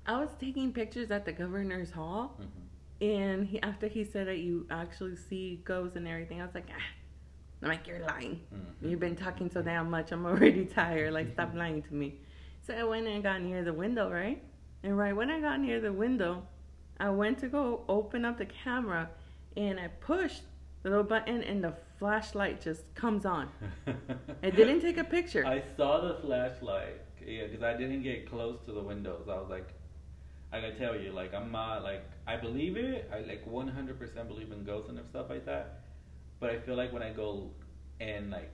I 0.06 0.20
was 0.20 0.30
taking 0.40 0.72
pictures 0.74 1.12
at 1.12 1.26
the 1.26 1.32
governor's 1.32 1.92
hall, 1.92 2.40
Mhm. 2.40 3.06
and 3.06 3.46
he, 3.48 3.62
after 3.62 3.88
he 3.88 4.04
said 4.04 4.28
that 4.28 4.40
you 4.40 4.66
actually 4.70 5.16
see 5.16 5.62
ghosts 5.66 5.96
and 5.98 6.08
everything, 6.08 6.42
I 6.42 6.46
was 6.46 6.54
like, 6.56 6.70
ah, 6.72 6.82
I'm 7.62 7.70
like, 7.70 7.88
you're 7.88 8.00
lying. 8.00 8.42
Mhm. 8.54 8.90
You've 8.90 9.00
been 9.00 9.16
talking 9.16 9.50
so 9.50 9.62
damn 9.62 9.90
much. 9.90 10.12
I'm 10.12 10.26
already 10.26 10.66
tired. 10.66 11.14
Like, 11.14 11.32
stop 11.32 11.54
lying 11.56 11.82
to 11.84 11.94
me. 11.94 12.20
So 12.62 12.74
I 12.74 12.84
went 12.84 13.08
and 13.08 13.24
got 13.24 13.42
near 13.42 13.64
the 13.64 13.74
window, 13.74 14.10
right? 14.12 14.42
And 14.84 14.98
right 14.98 15.16
when 15.16 15.30
I 15.30 15.40
got 15.42 15.60
near 15.62 15.80
the 15.82 15.92
window, 15.94 16.46
I 17.00 17.10
went 17.10 17.40
to 17.40 17.48
go 17.48 17.84
open 17.88 18.26
up 18.26 18.38
the 18.38 18.46
camera, 18.46 19.10
and 19.58 19.80
I 19.80 19.88
pushed 19.88 20.44
the 20.84 20.90
little 20.90 21.04
button, 21.04 21.44
and 21.44 21.64
the 21.64 21.74
flashlight 22.00 22.62
just 22.62 22.94
comes 22.96 23.26
on. 23.26 23.50
It 24.42 24.58
didn't 24.58 24.82
take 24.82 24.98
a 24.98 25.06
picture. 25.06 25.46
I 25.46 25.64
saw 25.78 26.02
the 26.02 26.16
flashlight 26.16 27.00
yeah, 27.26 27.46
because 27.48 27.64
I 27.64 27.78
didn't 27.78 28.04
get 28.04 28.30
close 28.30 28.60
to 28.66 28.72
the 28.74 28.82
windows. 28.82 29.28
I 29.30 29.36
was 29.36 29.50
like, 29.50 29.70
I 30.52 30.60
gotta 30.60 30.76
tell 30.76 31.00
you, 31.00 31.12
like 31.12 31.34
I'm 31.34 31.52
not 31.52 31.84
like 31.84 32.04
I 32.28 32.36
believe 32.36 32.78
it. 32.78 33.10
I 33.12 33.20
like 33.22 33.50
100% 33.50 34.28
believe 34.28 34.52
in 34.52 34.64
ghosts 34.64 34.90
and 34.90 35.00
stuff 35.10 35.28
like 35.30 35.46
that. 35.46 35.82
But 36.40 36.50
I 36.50 36.60
feel 36.60 36.76
like 36.76 36.92
when 36.92 37.02
I 37.04 37.12
go 37.12 37.50
and 38.00 38.30
like 38.32 38.52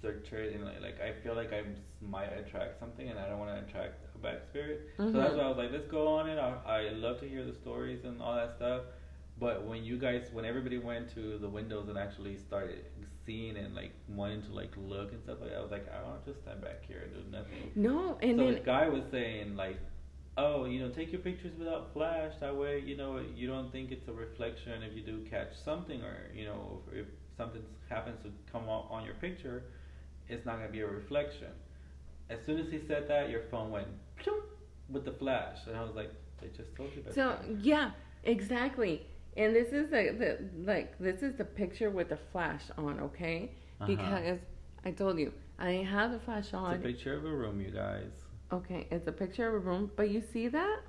search 0.00 0.32
it 0.32 0.54
and 0.54 0.64
like, 0.64 0.80
like 0.80 1.00
I 1.00 1.12
feel 1.22 1.34
like 1.34 1.52
I 1.52 1.62
might 2.00 2.26
attract 2.26 2.78
something, 2.78 3.08
and 3.08 3.18
I 3.18 3.28
don't 3.28 3.38
want 3.38 3.50
to 3.50 3.68
attract 3.68 4.00
bad 4.18 4.42
spirit. 4.44 4.88
Mhm. 4.98 5.12
So 5.12 5.18
that's 5.18 5.34
why 5.34 5.42
I 5.42 5.48
was 5.48 5.56
like, 5.56 5.72
let's 5.72 5.86
go 5.86 6.08
on 6.08 6.28
it. 6.28 6.38
I, 6.38 6.52
I 6.66 6.88
love 6.90 7.20
to 7.20 7.28
hear 7.28 7.44
the 7.44 7.54
stories 7.54 8.04
and 8.04 8.20
all 8.20 8.34
that 8.34 8.54
stuff. 8.56 8.82
But 9.38 9.64
when 9.66 9.84
you 9.84 9.98
guys, 9.98 10.30
when 10.32 10.44
everybody 10.44 10.78
went 10.78 11.12
to 11.14 11.38
the 11.38 11.48
windows 11.48 11.88
and 11.88 11.98
actually 11.98 12.38
started 12.38 12.84
seeing 13.26 13.56
and 13.56 13.74
like 13.74 13.92
wanting 14.08 14.42
to 14.42 14.52
like 14.52 14.72
look 14.76 15.12
and 15.12 15.22
stuff 15.22 15.38
like 15.40 15.50
that, 15.50 15.58
I 15.58 15.62
was 15.62 15.70
like, 15.70 15.86
I 15.92 16.02
want 16.02 16.24
to 16.24 16.30
just 16.32 16.42
stand 16.42 16.62
back 16.62 16.84
here 16.86 17.02
and 17.04 17.12
do 17.12 17.30
nothing. 17.30 17.70
No, 17.74 18.16
and 18.22 18.38
so 18.38 18.44
then 18.44 18.54
the 18.54 18.60
guy 18.60 18.88
was 18.88 19.04
saying 19.10 19.56
like, 19.56 19.78
oh, 20.38 20.64
you 20.64 20.80
know, 20.80 20.88
take 20.90 21.12
your 21.12 21.20
pictures 21.20 21.52
without 21.58 21.92
flash. 21.92 22.32
That 22.40 22.56
way, 22.56 22.80
you 22.80 22.96
know, 22.96 23.20
you 23.34 23.46
don't 23.46 23.70
think 23.70 23.90
it's 23.90 24.08
a 24.08 24.12
reflection 24.12 24.82
if 24.82 24.94
you 24.96 25.02
do 25.02 25.20
catch 25.28 25.52
something 25.64 26.00
or 26.02 26.30
you 26.34 26.46
know, 26.46 26.80
if, 26.92 27.00
if 27.00 27.06
something 27.36 27.62
happens 27.90 28.22
to 28.22 28.30
come 28.50 28.68
on, 28.68 28.86
on 28.90 29.04
your 29.04 29.14
picture, 29.14 29.64
it's 30.28 30.46
not 30.46 30.56
gonna 30.56 30.72
be 30.72 30.80
a 30.80 30.86
reflection. 30.86 31.48
As 32.30 32.38
soon 32.44 32.58
as 32.58 32.70
he 32.70 32.80
said 32.86 33.06
that, 33.08 33.28
your 33.30 33.42
phone 33.50 33.70
went 33.70 33.86
with 34.88 35.04
the 35.04 35.12
flash, 35.12 35.58
and 35.66 35.76
I 35.76 35.82
was 35.82 35.94
like, 35.94 36.10
they 36.40 36.48
just 36.48 36.74
told 36.76 36.90
you 36.94 37.02
that. 37.02 37.14
So 37.14 37.36
yeah, 37.60 37.90
exactly. 38.24 39.06
And 39.36 39.54
this 39.54 39.68
is 39.68 39.90
the, 39.90 40.14
the 40.18 40.38
like 40.64 40.98
this 40.98 41.22
is 41.22 41.34
the 41.36 41.44
picture 41.44 41.90
with 41.90 42.08
the 42.08 42.18
flash 42.32 42.62
on, 42.78 43.00
okay? 43.00 43.52
Uh-huh. 43.80 43.86
Because 43.86 44.38
I 44.84 44.90
told 44.92 45.18
you 45.18 45.32
I 45.58 45.70
have 45.70 46.12
the 46.12 46.20
flash 46.20 46.54
on. 46.54 46.74
It's 46.74 46.84
a 46.84 46.88
picture 46.88 47.14
of 47.14 47.24
a 47.24 47.30
room, 47.30 47.60
you 47.60 47.70
guys. 47.70 48.10
Okay, 48.52 48.86
it's 48.90 49.06
a 49.08 49.12
picture 49.12 49.48
of 49.48 49.54
a 49.54 49.58
room, 49.58 49.90
but 49.96 50.08
you 50.10 50.22
see 50.32 50.48
that? 50.48 50.80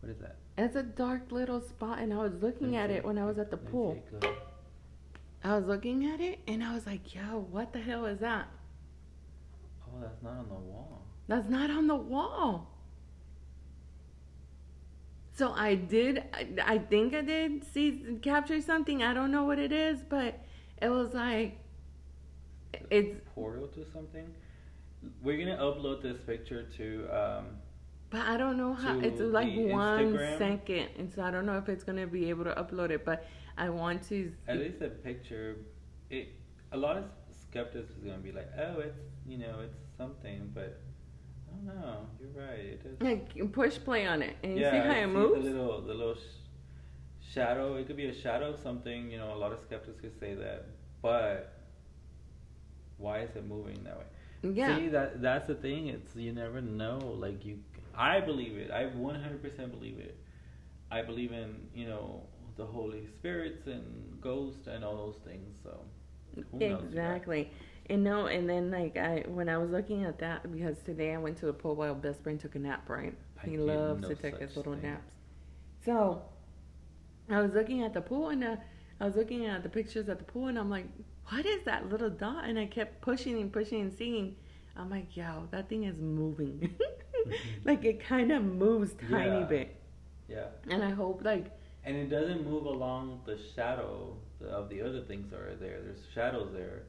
What 0.00 0.10
is 0.10 0.18
that? 0.18 0.36
It's 0.58 0.76
a 0.76 0.82
dark 0.82 1.30
little 1.30 1.60
spot, 1.60 1.98
and 1.98 2.12
I 2.12 2.18
was 2.18 2.32
looking 2.42 2.76
at 2.76 2.90
it 2.90 3.04
when 3.04 3.18
I 3.18 3.24
was 3.24 3.38
at 3.38 3.50
the 3.50 3.56
Let 3.56 3.70
pool. 3.70 4.02
I 5.44 5.56
was 5.56 5.66
looking 5.66 6.06
at 6.06 6.20
it, 6.20 6.40
and 6.46 6.62
I 6.62 6.74
was 6.74 6.86
like, 6.86 7.14
"Yo, 7.14 7.46
what 7.50 7.72
the 7.72 7.80
hell 7.80 8.06
is 8.06 8.20
that? 8.20 8.48
Oh, 9.86 10.00
that's 10.00 10.22
not 10.22 10.38
on 10.38 10.48
the 10.48 10.54
wall. 10.54 11.02
That's 11.32 11.48
not 11.48 11.70
on 11.70 11.86
the 11.86 11.96
wall." 11.96 12.68
So 15.32 15.52
I 15.52 15.76
did. 15.76 16.22
I, 16.62 16.76
think 16.76 17.14
I 17.14 17.22
did 17.22 17.64
see 17.64 18.18
capture 18.20 18.60
something. 18.60 19.02
I 19.02 19.14
don't 19.14 19.30
know 19.32 19.44
what 19.44 19.58
it 19.58 19.72
is, 19.72 20.02
but 20.06 20.38
it 20.82 20.90
was 20.90 21.14
like 21.14 21.58
it's. 22.90 23.18
portal 23.34 23.66
to 23.68 23.86
something. 23.94 24.26
We're 25.22 25.38
gonna 25.38 25.56
upload 25.56 26.02
this 26.02 26.18
picture 26.20 26.64
to 26.76 27.08
um, 27.10 27.46
But 28.10 28.20
I 28.20 28.36
don't 28.36 28.58
know 28.58 28.74
how. 28.74 29.00
It's 29.00 29.22
like 29.22 29.54
one 29.56 30.12
Instagram? 30.12 30.36
second, 30.36 30.88
and 30.98 31.10
so 31.14 31.22
I 31.22 31.30
don't 31.30 31.46
know 31.46 31.56
if 31.56 31.70
it's 31.70 31.82
gonna 31.82 32.06
be 32.06 32.28
able 32.28 32.44
to 32.44 32.54
upload 32.62 32.90
it. 32.90 33.06
But 33.06 33.24
I 33.56 33.70
want 33.70 34.06
to. 34.10 34.30
at 34.48 34.58
least 34.58 34.82
a 34.82 34.88
picture. 34.88 35.56
It 36.10 36.28
a 36.72 36.76
lot 36.76 36.98
of 36.98 37.04
skeptics 37.40 37.90
is 37.90 38.04
gonna 38.04 38.18
be 38.18 38.32
like, 38.32 38.50
oh, 38.58 38.80
it's 38.80 39.00
you 39.26 39.38
know, 39.38 39.60
it's 39.64 39.78
something, 39.96 40.50
but 40.54 40.78
Don't. 41.64 42.08
You're 42.20 42.44
right. 42.46 42.58
It 42.58 42.82
is. 42.84 43.00
Like 43.00 43.52
push 43.52 43.78
play 43.78 44.06
on 44.06 44.22
it, 44.22 44.36
and 44.42 44.56
you 44.56 44.62
yeah, 44.62 44.70
see 44.70 44.88
how 44.88 44.94
I 44.94 44.98
it 44.98 45.06
see 45.06 45.12
moves. 45.12 45.44
The 45.44 45.50
little, 45.50 45.80
the 45.82 45.94
little 45.94 46.14
sh- 46.14 47.32
shadow. 47.32 47.76
It 47.76 47.86
could 47.86 47.96
be 47.96 48.06
a 48.06 48.14
shadow 48.14 48.50
of 48.50 48.60
something. 48.60 49.10
You 49.10 49.18
know, 49.18 49.34
a 49.34 49.36
lot 49.36 49.52
of 49.52 49.60
skeptics 49.60 50.00
could 50.00 50.18
say 50.18 50.34
that, 50.34 50.66
but 51.00 51.58
why 52.98 53.20
is 53.20 53.34
it 53.36 53.46
moving 53.46 53.82
that 53.84 53.98
way? 53.98 54.04
Yeah. 54.54 54.76
See 54.76 54.88
that 54.88 55.22
that's 55.22 55.46
the 55.46 55.54
thing. 55.54 55.88
It's 55.88 56.16
you 56.16 56.32
never 56.32 56.60
know. 56.60 56.98
Like 56.98 57.44
you, 57.44 57.58
I 57.94 58.20
believe 58.20 58.56
it. 58.56 58.70
I 58.70 58.84
100% 58.84 59.70
believe 59.70 59.98
it. 59.98 60.16
I 60.90 61.02
believe 61.02 61.32
in 61.32 61.68
you 61.74 61.86
know 61.86 62.26
the 62.56 62.66
Holy 62.66 63.06
Spirits 63.06 63.66
and 63.66 64.20
ghosts 64.20 64.66
and 64.66 64.84
all 64.84 64.96
those 64.96 65.20
things. 65.24 65.56
So 65.62 65.80
who 66.50 66.58
knows, 66.58 66.94
right? 66.94 67.52
And 67.90 68.04
no, 68.04 68.26
and 68.26 68.48
then 68.48 68.70
like 68.70 68.96
I 68.96 69.24
when 69.28 69.48
I 69.48 69.58
was 69.58 69.70
looking 69.70 70.04
at 70.04 70.18
that 70.20 70.50
because 70.52 70.78
today 70.80 71.14
I 71.14 71.18
went 71.18 71.36
to 71.38 71.46
the 71.46 71.52
pool 71.52 71.74
while 71.74 71.94
best 71.94 72.22
friend 72.22 72.38
took 72.40 72.54
a 72.54 72.58
nap, 72.58 72.88
right? 72.88 73.14
I 73.42 73.46
he 73.48 73.56
loves 73.58 74.06
to 74.06 74.14
take 74.14 74.38
his 74.38 74.56
little 74.56 74.74
thing. 74.74 74.82
naps. 74.82 75.12
So 75.84 76.22
I 77.28 77.40
was 77.40 77.52
looking 77.52 77.82
at 77.82 77.92
the 77.94 78.00
pool 78.00 78.28
and 78.28 78.44
uh, 78.44 78.56
I 79.00 79.04
was 79.06 79.16
looking 79.16 79.46
at 79.46 79.62
the 79.62 79.68
pictures 79.68 80.08
at 80.08 80.18
the 80.18 80.24
pool 80.24 80.46
and 80.48 80.58
I'm 80.58 80.70
like, 80.70 80.86
what 81.28 81.44
is 81.46 81.64
that 81.64 81.88
little 81.88 82.10
dot? 82.10 82.44
And 82.44 82.58
I 82.58 82.66
kept 82.66 83.00
pushing 83.00 83.40
and 83.40 83.52
pushing 83.52 83.80
and 83.80 83.92
seeing. 83.92 84.36
I'm 84.76 84.88
like, 84.90 85.16
yo, 85.16 85.48
that 85.50 85.68
thing 85.68 85.84
is 85.84 85.98
moving. 85.98 86.74
like 87.64 87.84
it 87.84 88.00
kind 88.04 88.32
of 88.32 88.42
moves 88.42 88.94
tiny 89.10 89.40
Yeah. 89.40 89.44
bit. 89.44 89.76
Yeah, 90.28 90.46
And 90.70 90.82
I 90.82 90.90
hope 90.90 91.22
like 91.24 91.50
and 91.84 91.96
it 91.96 92.08
doesn't 92.08 92.48
move 92.48 92.64
along 92.64 93.22
the 93.26 93.36
shadow 93.54 94.16
of 94.48 94.68
the 94.70 94.80
other 94.80 95.02
things 95.02 95.30
that 95.30 95.40
are 95.40 95.56
there. 95.56 95.80
There's 95.82 96.06
shadows 96.14 96.50
there 96.54 96.84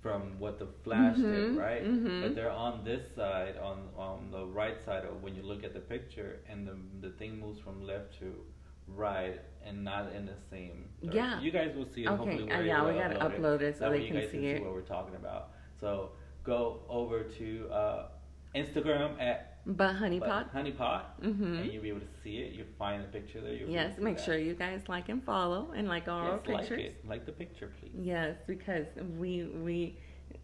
from 0.00 0.38
what 0.38 0.58
the 0.58 0.66
flash 0.84 1.16
Mhm, 1.16 1.32
did, 1.32 1.56
right? 1.56 1.84
mhm. 1.84 2.22
But 2.22 2.34
they're 2.36 2.50
on 2.68 2.84
this 2.84 3.14
side, 3.14 3.56
on 3.58 3.88
on 3.96 4.30
the 4.30 4.44
right 4.46 4.80
side 4.80 5.04
of 5.04 5.22
when 5.22 5.34
you 5.34 5.42
look 5.42 5.64
at 5.64 5.72
the 5.74 5.80
picture, 5.80 6.40
and 6.48 6.66
the 6.68 6.76
the 7.00 7.10
thing 7.16 7.38
moves 7.40 7.58
from 7.60 7.84
left 7.86 8.18
to 8.20 8.44
right 8.86 9.40
and 9.64 9.84
not 9.84 10.12
in 10.12 10.24
the 10.26 10.36
same. 10.50 10.88
direction. 11.02 11.12
Yeah. 11.22 11.40
You 11.40 11.50
guys 11.50 11.74
will 11.76 11.84
see 11.94 12.04
it. 12.04 12.08
Okay, 12.08 12.42
uh, 12.50 12.60
yeah, 12.60 12.86
we 12.86 12.92
gotta 12.94 13.16
upload 13.16 13.38
upload 13.38 13.60
it 13.62 13.76
so 13.76 13.84
That 13.84 13.92
they 13.92 14.02
you 14.02 14.08
can 14.08 14.16
guys 14.20 14.30
see 14.30 14.38
can 14.38 14.40
see 14.42 14.48
it. 14.56 14.62
what 14.62 14.72
we're 14.72 14.80
talking 14.96 15.14
about. 15.16 15.50
So 15.80 16.12
go 16.44 16.80
over 16.88 17.24
to 17.24 17.68
uh, 17.70 18.08
Instagram 18.54 19.20
at 19.20 19.57
but 19.68 19.94
honey 19.94 20.18
what, 20.18 20.28
pot. 20.28 20.54
Honeypot, 20.54 21.02
Mhm. 21.22 21.60
and 21.60 21.72
you'll 21.72 21.82
be 21.82 21.90
able 21.90 22.00
to 22.00 22.12
see 22.22 22.38
it. 22.38 22.54
You'll 22.54 22.74
find 22.78 23.04
the 23.04 23.08
picture 23.08 23.40
there. 23.40 23.52
You'll 23.52 23.68
Yes, 23.70 23.98
make 23.98 24.18
see 24.18 24.24
sure 24.24 24.38
you 24.38 24.54
guys 24.54 24.88
like 24.88 25.08
and 25.10 25.22
follow 25.22 25.70
and 25.76 25.86
like 25.88 26.08
all 26.08 26.18
our 26.20 26.40
Yes, 26.46 26.70
like 26.70 26.80
it. 26.80 27.06
Like 27.06 27.26
the 27.26 27.32
picture, 27.32 27.70
please. 27.78 27.92
Yes, 27.94 28.36
because 28.46 28.86
we 29.18 29.44
we 29.44 29.98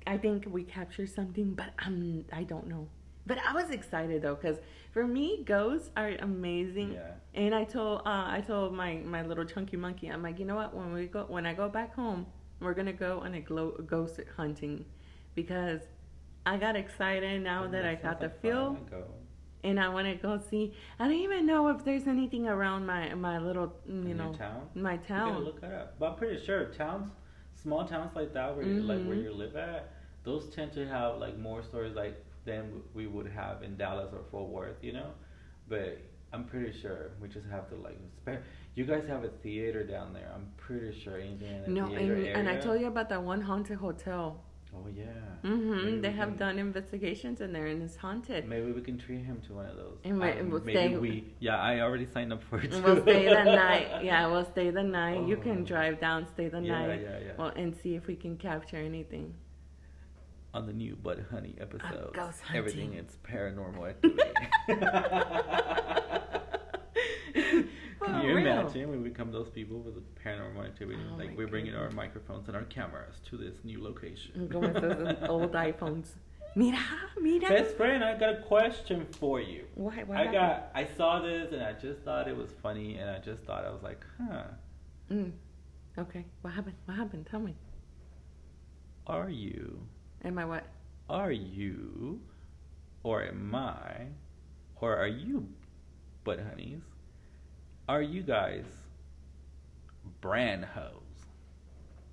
I 0.07 0.19
think 0.19 0.47
we 0.49 0.63
captured 0.65 1.09
something, 1.09 1.55
but 1.55 1.71
I'm 1.79 2.25
I 2.33 2.45
don't 2.45 2.67
know. 2.69 2.89
But 3.27 3.39
I 3.39 3.55
was 3.55 3.71
excited 3.71 4.21
though, 4.21 4.35
because 4.35 4.59
for 4.93 5.07
me, 5.07 5.43
ghosts 5.45 5.91
are 5.97 6.11
amazing. 6.21 6.93
Yeah. 6.93 7.13
And 7.35 7.55
I 7.55 7.65
told 7.65 8.01
uh, 8.01 8.27
I 8.37 8.43
told 8.47 8.75
my 8.75 8.97
my 8.97 9.23
little 9.23 9.45
chunky 9.47 9.79
monkey, 9.79 10.09
I'm 10.09 10.23
like, 10.23 10.39
you 10.39 10.45
know 10.45 10.57
what? 10.57 10.75
When 10.75 10.93
we 10.93 11.07
go 11.07 11.25
when 11.25 11.47
I 11.47 11.55
go 11.55 11.69
back 11.71 11.95
home, 11.95 12.27
we're 12.61 12.75
gonna 12.75 12.93
go 12.93 13.21
on 13.21 13.33
a 13.35 13.41
glo- 13.41 13.79
ghost 13.87 14.21
hunting, 14.37 14.85
because 15.35 15.81
I 16.47 16.57
got 16.59 16.77
excited 16.77 17.43
now 17.43 17.67
that 17.69 17.85
I 17.87 17.95
got 17.95 18.21
the 18.21 18.29
feel, 18.29 18.77
and 19.63 19.81
I 19.81 19.89
want 19.89 20.07
to 20.07 20.15
go 20.17 20.39
see. 20.51 20.75
I 20.99 21.05
don't 21.05 21.17
even 21.17 21.47
know 21.47 21.69
if 21.69 21.85
there's 21.85 22.07
anything 22.07 22.47
around 22.47 22.85
my 22.87 23.15
my 23.15 23.39
little 23.39 23.73
you 23.87 23.95
In 24.11 24.17
know 24.19 24.33
town. 24.35 24.69
my 24.75 24.97
town. 24.99 25.45
look 25.45 25.63
it 25.63 25.73
up. 25.73 25.99
But 25.99 26.11
I'm 26.13 26.17
pretty 26.17 26.45
sure 26.45 26.67
towns, 26.67 27.11
small 27.55 27.87
towns 27.87 28.15
like 28.15 28.35
that, 28.35 28.55
where 28.55 28.67
you, 28.67 28.83
like 28.83 29.03
where 29.07 29.17
Mhm. 29.17 29.23
you 29.25 29.33
live 29.33 29.57
at, 29.57 29.93
those 30.23 30.51
tend 30.55 30.73
to 30.75 30.87
have 30.87 31.17
like 31.19 31.39
more 31.39 31.63
stories 31.63 31.95
like 31.95 32.23
than 32.45 32.83
we 32.93 33.07
would 33.07 33.27
have 33.27 33.63
in 33.63 33.77
Dallas 33.79 34.13
or 34.13 34.23
Fort 34.31 34.51
Worth, 34.51 34.77
you 34.85 34.93
know. 34.93 35.13
But 35.67 35.99
I'm 36.35 36.45
pretty 36.45 36.79
sure 36.79 37.13
we 37.23 37.29
just 37.29 37.47
have 37.49 37.71
to 37.71 37.77
like. 37.77 37.99
Spare, 38.19 38.43
you 38.75 38.85
guys 38.85 39.07
have 39.09 39.25
a 39.25 39.29
theater 39.43 39.83
down 39.83 40.13
there. 40.13 40.31
I'm 40.35 40.49
pretty 40.59 40.93
sure 41.01 41.17
anything 41.19 41.55
in 41.57 41.63
the 41.63 41.71
No, 41.71 41.87
theater 41.87 42.03
and, 42.03 42.11
area. 42.27 42.37
and 42.37 42.49
I 42.51 42.57
told 42.59 42.81
you 42.83 42.87
about 42.89 43.09
that 43.09 43.23
one 43.23 43.41
haunted 43.41 43.79
hotel. 43.79 44.43
Oh 44.77 44.87
yeah. 44.89 45.05
hmm 45.43 45.85
Maybe 45.85 45.99
They 46.01 46.11
have 46.13 46.31
can- 46.31 46.37
done 46.39 46.59
investigations 46.59 47.41
in 47.41 47.53
there, 47.53 47.67
and 47.67 47.83
it's 47.83 47.97
haunted. 47.97 48.47
Maybe 48.49 48.73
we 48.73 48.81
can 48.83 48.99
treat 48.99 49.25
him 49.25 49.41
to 49.47 49.55
one 49.55 49.67
of 49.67 49.77
those. 49.77 49.99
And 50.05 50.15
Um, 50.23 50.51
we'll 50.51 50.61
maybe 50.65 50.95
stay- 50.95 50.97
we. 50.97 51.25
Yeah, 51.39 51.59
I 51.61 51.81
already 51.81 52.07
signed 52.07 52.33
up 52.33 52.43
for 52.43 52.59
it. 52.61 52.73
Too. 52.73 52.83
We'll 52.83 53.01
stay 53.03 53.29
the 53.29 53.45
night. 53.67 54.03
Yeah, 54.05 54.27
we'll 54.27 54.45
stay 54.45 54.71
the 54.71 54.83
night. 54.83 55.27
You 55.29 55.37
Oh. 55.37 55.41
can 55.43 55.65
drive 55.65 56.01
down, 56.01 56.27
stay 56.27 56.49
the 56.49 56.61
Yeah, 56.61 56.87
night, 56.87 57.01
yeah, 57.03 57.19
yeah. 57.19 57.33
well, 57.39 57.53
and 57.55 57.75
see 57.77 57.95
if 57.95 58.07
we 58.07 58.17
can 58.17 58.37
capture 58.37 58.77
anything. 58.77 59.35
on 60.53 60.67
the 60.67 60.73
new 60.73 60.95
Bud 60.95 61.25
Honey 61.33 61.57
episode. 61.61 62.13
ghost 62.15 62.41
Everything 62.55 62.95
is 62.95 63.19
paranormal 63.29 63.89
activity. 63.89 64.23
Can 68.05 68.23
you 68.23 68.37
real. 68.37 68.47
imagine 68.47 68.91
we 68.91 69.09
become 69.09 69.33
those 69.33 69.49
people 69.49 69.79
with 69.81 69.95
paranormal 70.23 70.65
activity? 70.65 71.01
Oh 71.13 71.17
like 71.17 71.37
we're 71.37 71.47
bringing 71.47 71.75
our 71.75 71.91
microphones 71.91 72.49
and 72.49 72.57
our 72.57 72.65
cameras 72.65 73.17
to 73.31 73.37
this 73.37 73.65
new 73.65 73.83
location. 73.83 74.33
I'm 74.37 74.49
going 74.49 74.75
to 74.75 74.81
those 74.81 75.17
old 75.29 75.53
iPhones. 75.53 76.09
Mira, 76.57 76.79
mira. 77.21 77.49
Best 77.49 77.77
friend, 77.77 78.05
I 78.05 78.17
got 78.17 78.39
a 78.39 78.43
question 78.43 79.07
for 79.19 79.41
you. 79.41 79.65
Why? 79.75 80.05
What 80.05 80.17
I 80.17 80.25
happened? 80.25 80.35
got, 80.35 80.71
I 80.75 80.87
saw 80.97 81.21
this 81.21 81.53
and 81.53 81.63
I 81.63 81.73
just 81.73 82.01
thought 82.03 82.29
it 82.29 82.37
was 82.37 82.51
funny, 82.63 82.97
and 82.97 83.11
I 83.11 83.19
just 83.19 83.43
thought 83.43 83.65
I 83.65 83.71
was 83.71 83.83
like, 83.83 84.05
huh? 84.19 84.45
Mm. 85.11 85.33
Okay. 85.99 86.25
What 86.43 86.53
happened? 86.55 86.77
What 86.85 86.97
happened? 86.97 87.27
Tell 87.31 87.41
me. 87.41 87.55
Are 89.07 89.29
you, 89.29 89.81
Am 90.25 90.39
I 90.39 90.45
what? 90.45 90.65
are 91.11 91.33
you, 91.33 92.21
or 93.03 93.23
am 93.25 93.55
I, 93.55 94.07
or 94.81 94.97
are 94.97 95.07
you, 95.09 95.49
Bud 96.25 96.41
Honeys? 96.49 96.81
Are 97.89 98.03
you 98.03 98.23
guys 98.23 98.65
brand 100.21 100.65
hoes? 100.65 101.01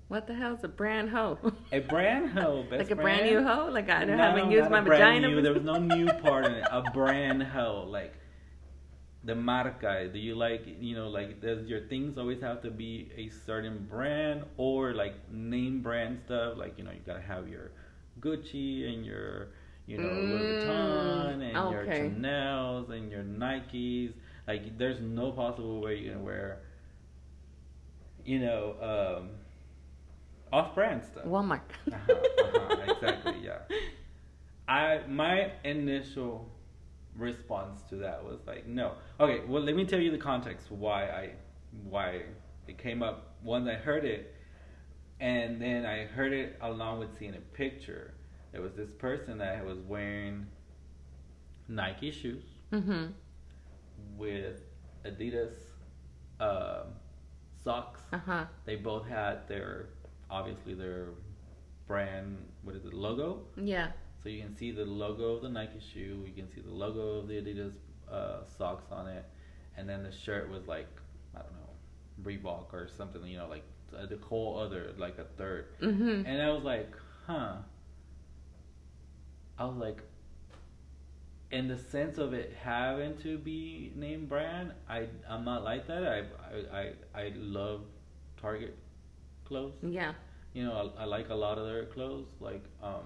What 0.08 0.26
the 0.26 0.34
hell's 0.34 0.62
a 0.64 0.68
brand 0.68 1.08
hoe? 1.08 1.38
A 1.72 1.80
brand 1.80 2.30
hoe, 2.30 2.62
best 2.70 2.72
like 2.72 2.90
a 2.90 2.94
friend. 2.94 3.00
brand 3.00 3.24
new 3.24 3.42
hoe? 3.42 3.70
Like 3.72 3.88
I 3.88 4.04
No, 4.04 4.16
haven't 4.16 4.50
used 4.50 4.70
my 4.70 4.80
brand 4.82 5.22
vagina. 5.22 5.28
New. 5.28 5.40
There 5.42 5.54
was 5.54 5.62
no 5.62 5.78
new 5.78 6.06
part 6.22 6.44
in 6.46 6.52
it. 6.52 6.66
A 6.70 6.82
brand 6.90 7.42
hoe, 7.42 7.86
like 7.88 8.14
the 9.24 9.34
marca. 9.34 10.08
Do 10.12 10.18
you 10.18 10.34
like 10.34 10.66
you 10.78 10.94
know 10.94 11.08
like 11.08 11.40
does 11.40 11.66
your 11.66 11.80
things 11.88 12.18
always 12.18 12.40
have 12.42 12.60
to 12.62 12.70
be 12.70 13.10
a 13.16 13.30
certain 13.46 13.86
brand 13.88 14.44
or 14.58 14.92
like 14.92 15.14
name 15.32 15.80
brand 15.80 16.20
stuff? 16.26 16.58
Like 16.58 16.76
you 16.76 16.84
know 16.84 16.90
you 16.90 17.00
gotta 17.06 17.22
have 17.22 17.48
your 17.48 17.70
Gucci 18.20 18.92
and 18.92 19.06
your 19.06 19.48
you 19.86 19.96
know 19.96 20.08
Louis 20.12 20.66
Vuitton 20.66 21.40
and 21.42 21.52
your 21.72 21.86
Mm. 21.86 21.96
Chanel's 21.96 22.90
and 22.90 23.10
your 23.10 23.22
Nikes. 23.22 24.12
Like 24.46 24.78
there's 24.78 25.00
no 25.00 25.32
possible 25.32 25.80
way 25.80 25.98
you 25.98 26.10
can 26.12 26.24
wear 26.24 26.60
you 28.24 28.38
know 28.40 29.20
um, 29.20 29.30
off-brand 30.52 31.04
stuff. 31.04 31.24
Walmart. 31.24 31.60
Uh-huh, 31.92 32.12
uh-huh, 32.12 32.92
exactly, 32.92 33.36
yeah. 33.42 33.58
I 34.68 35.00
my 35.08 35.52
initial 35.64 36.48
response 37.16 37.82
to 37.90 37.96
that 37.96 38.24
was 38.24 38.40
like 38.46 38.66
no. 38.66 38.92
Okay, 39.20 39.44
well 39.46 39.62
let 39.62 39.74
me 39.74 39.84
tell 39.84 40.00
you 40.00 40.10
the 40.10 40.18
context 40.18 40.70
why 40.70 41.04
I 41.04 41.30
why 41.84 42.22
it 42.66 42.78
came 42.78 43.02
up. 43.02 43.34
Once 43.42 43.68
I 43.68 43.74
heard 43.74 44.04
it, 44.04 44.34
and 45.20 45.60
then 45.60 45.84
I 45.84 46.04
heard 46.04 46.32
it 46.32 46.56
along 46.60 47.00
with 47.00 47.18
seeing 47.18 47.34
a 47.34 47.40
picture. 47.56 48.14
There 48.52 48.60
was 48.60 48.74
this 48.74 48.90
person 48.90 49.38
that 49.38 49.64
was 49.64 49.78
wearing 49.78 50.46
Nike 51.68 52.10
shoes 52.10 52.44
Mm-hmm. 52.72 53.06
With 54.16 54.60
Adidas 55.04 55.54
um 56.40 56.94
socks. 57.62 58.00
Uh 58.12 58.18
huh. 58.18 58.44
They 58.64 58.76
both 58.76 59.06
had 59.06 59.46
their 59.48 59.88
obviously 60.30 60.74
their 60.74 61.08
brand 61.86 62.38
what 62.62 62.76
is 62.76 62.84
it 62.84 62.94
logo. 62.94 63.42
Yeah. 63.56 63.88
So 64.22 64.28
you 64.28 64.40
can 64.40 64.56
see 64.56 64.70
the 64.70 64.84
logo 64.84 65.34
of 65.34 65.42
the 65.42 65.48
Nike 65.48 65.80
shoe. 65.92 66.24
You 66.26 66.32
can 66.34 66.48
see 66.48 66.60
the 66.60 66.70
logo 66.70 67.18
of 67.18 67.28
the 67.28 67.34
Adidas 67.34 67.74
uh, 68.10 68.44
socks 68.56 68.90
on 68.92 69.08
it, 69.08 69.24
and 69.76 69.88
then 69.88 70.02
the 70.02 70.12
shirt 70.12 70.48
was 70.50 70.66
like 70.66 70.88
I 71.34 71.40
don't 71.40 71.52
know 71.52 72.30
Reebok 72.30 72.72
or 72.72 72.88
something. 72.96 73.24
You 73.26 73.38
know, 73.38 73.48
like 73.48 73.64
uh, 73.96 74.06
the 74.06 74.18
whole 74.18 74.58
other 74.58 74.92
like 74.96 75.18
a 75.18 75.24
third. 75.36 75.66
Mm-hmm. 75.80 76.26
And 76.26 76.42
I 76.42 76.50
was 76.50 76.62
like, 76.62 76.92
huh. 77.26 77.56
I 79.58 79.64
was 79.64 79.76
like, 79.76 79.98
in 81.52 81.68
the 81.68 81.78
sense 81.78 82.18
of 82.18 82.32
it 82.32 82.54
having 82.62 83.16
to 83.18 83.38
be 83.38 83.92
name 83.94 84.26
brand, 84.26 84.72
I 84.88 85.06
I'm 85.28 85.44
not 85.44 85.62
like 85.62 85.86
that. 85.86 86.04
I 86.04 86.18
I 86.56 86.80
I, 86.80 86.92
I 87.14 87.32
love 87.36 87.82
Target 88.40 88.76
clothes. 89.44 89.74
Yeah. 89.82 90.14
You 90.54 90.64
know, 90.64 90.92
I, 90.98 91.02
I 91.02 91.04
like 91.04 91.28
a 91.30 91.34
lot 91.34 91.58
of 91.58 91.66
their 91.66 91.86
clothes. 91.86 92.28
Like, 92.40 92.64
um, 92.82 93.04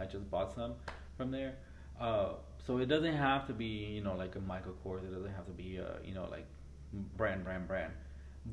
I 0.00 0.06
just 0.06 0.28
bought 0.30 0.54
some 0.54 0.74
from 1.16 1.30
there. 1.30 1.54
Uh, 2.00 2.30
so 2.66 2.78
it 2.78 2.86
doesn't 2.86 3.14
have 3.14 3.46
to 3.48 3.52
be, 3.52 3.64
you 3.64 4.02
know, 4.02 4.16
like 4.16 4.36
a 4.36 4.40
Michael 4.40 4.74
Kors. 4.84 5.04
It 5.04 5.12
doesn't 5.12 5.34
have 5.34 5.46
to 5.46 5.52
be, 5.52 5.78
uh, 5.78 5.98
you 6.04 6.14
know, 6.14 6.26
like 6.30 6.46
brand, 7.16 7.44
brand, 7.44 7.68
brand. 7.68 7.92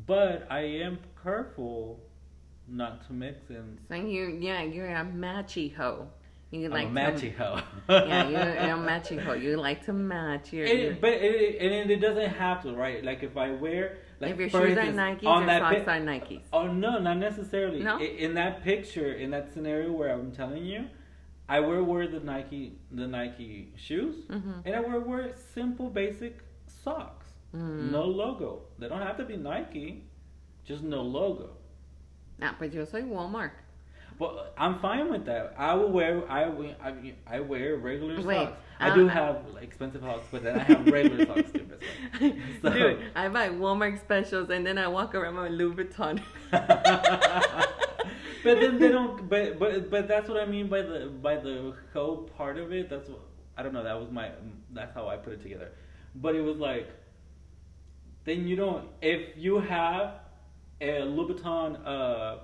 But 0.06 0.48
I 0.50 0.62
am 0.62 1.00
careful 1.24 2.00
not 2.68 3.06
to 3.08 3.14
mix 3.14 3.50
in. 3.50 3.80
So 3.88 3.96
you, 3.96 4.38
yeah, 4.40 4.62
you're 4.64 4.88
a 4.90 5.06
matchy 5.06 5.74
hoe. 5.74 6.08
You 6.50 6.70
like 6.70 6.88
I'm 6.88 6.96
to- 6.96 7.02
a 7.02 7.12
matchy 7.12 7.36
hoe. 7.36 7.60
yeah, 7.90 8.30
you're, 8.30 8.68
you're 8.68 8.76
a 8.76 8.88
matchy 8.90 9.20
hoe. 9.22 9.34
You 9.34 9.58
like 9.58 9.84
to 9.86 9.94
match. 9.94 10.54
You're, 10.54 10.66
you're- 10.68 10.94
but 11.00 11.10
it, 11.12 11.62
and 11.62 11.92
it 11.92 11.98
doesn't 12.00 12.30
have 12.30 12.64
to, 12.64 12.74
right? 12.74 13.04
Like 13.04 13.22
if 13.22 13.36
I 13.36 13.52
wear, 13.52 13.98
like 14.22 14.32
if 14.32 14.40
your 14.40 14.50
shoes 14.50 14.78
are 14.78 14.82
Nikes, 14.94 15.26
on 15.26 15.44
your 15.48 15.60
socks 15.60 15.76
pic- 15.76 15.88
are 15.90 16.00
Nikes. 16.00 16.42
Oh 16.54 16.68
no, 16.68 17.00
not 17.00 17.18
necessarily. 17.18 17.84
No? 17.84 18.00
In 18.00 18.34
that 18.36 18.64
picture, 18.64 19.12
in 19.14 19.32
that 19.32 19.54
scenario 19.54 19.92
where 19.92 20.10
I'm 20.14 20.32
telling 20.32 20.66
you, 20.66 20.86
I 21.50 21.60
wear 21.60 21.84
wear 21.84 22.08
the 22.08 22.22
Nike 22.22 22.78
the 22.92 23.08
Nike 23.08 23.74
shoes, 23.76 24.16
Mm-hmm. 24.30 24.62
and 24.66 24.74
I 24.76 24.80
wear 24.80 25.00
wear 25.02 25.34
simple 25.54 25.90
basic 25.90 26.40
socks. 26.66 27.28
Mm. 27.54 27.92
No 27.92 28.04
logo. 28.06 28.62
They 28.80 28.88
don't 28.88 29.02
have 29.02 29.18
to 29.18 29.26
be 29.26 29.36
Nike, 29.36 30.06
just 30.66 30.82
no 30.84 31.02
logo. 31.02 31.50
Ah, 32.42 32.56
pues 32.58 32.74
yo 32.74 32.86
soy 32.86 33.02
Walmart. 33.04 33.52
But 34.20 34.56
I'm 34.58 34.80
fine 34.80 35.12
with 35.12 35.26
that. 35.26 35.54
I 35.58 35.76
will 35.76 35.92
wear 35.92 36.30
I 36.30 36.50
wear, 36.50 36.76
I, 36.84 37.14
I 37.28 37.40
wear 37.40 37.78
regular 37.78 38.20
Wait, 38.22 38.36
socks. 38.36 38.58
I 38.80 38.96
do 38.96 39.08
uh, 39.08 39.12
have 39.12 39.46
expensive 39.62 40.02
socks, 40.02 40.26
but 40.32 40.44
then 40.44 40.60
I 40.60 40.64
have 40.64 40.88
regular 40.88 41.26
socks 41.26 41.52
too. 41.52 41.68
So- 42.62 42.70
Dude, 42.74 43.04
I 43.16 43.28
buy 43.30 43.50
Walmart 43.50 44.00
specials 44.00 44.50
and 44.50 44.66
then 44.66 44.80
I 44.80 44.88
walk 44.88 45.14
around 45.14 45.36
with 45.36 45.52
Louis 45.52 45.76
Vuitton. 45.76 46.22
but 46.52 47.70
then 48.44 48.80
they 48.80 48.90
don't. 48.90 49.30
But 49.30 49.60
but 49.60 49.92
but 49.92 50.08
that's 50.08 50.28
what 50.28 50.42
I 50.42 50.46
mean 50.46 50.68
by 50.68 50.82
the 50.82 51.12
by 51.22 51.36
the 51.36 51.76
whole 51.94 52.24
part 52.38 52.58
of 52.58 52.72
it. 52.74 52.90
That's 52.90 53.08
what 53.10 53.22
I 53.56 53.62
don't 53.62 53.74
know. 53.74 53.84
That 53.84 54.00
was 54.00 54.10
my. 54.12 54.32
That's 54.72 54.94
how 54.96 55.08
I 55.08 55.18
put 55.18 55.34
it 55.34 55.42
together. 55.44 55.72
But 56.16 56.36
it 56.36 56.42
was 56.42 56.58
like. 56.58 56.90
Then 58.26 58.48
you 58.48 58.56
don't. 58.56 58.90
If 59.02 59.38
you 59.38 59.60
have 59.60 60.16
a 60.82 61.02
Louboutin 61.02 61.80
uh, 61.86 62.38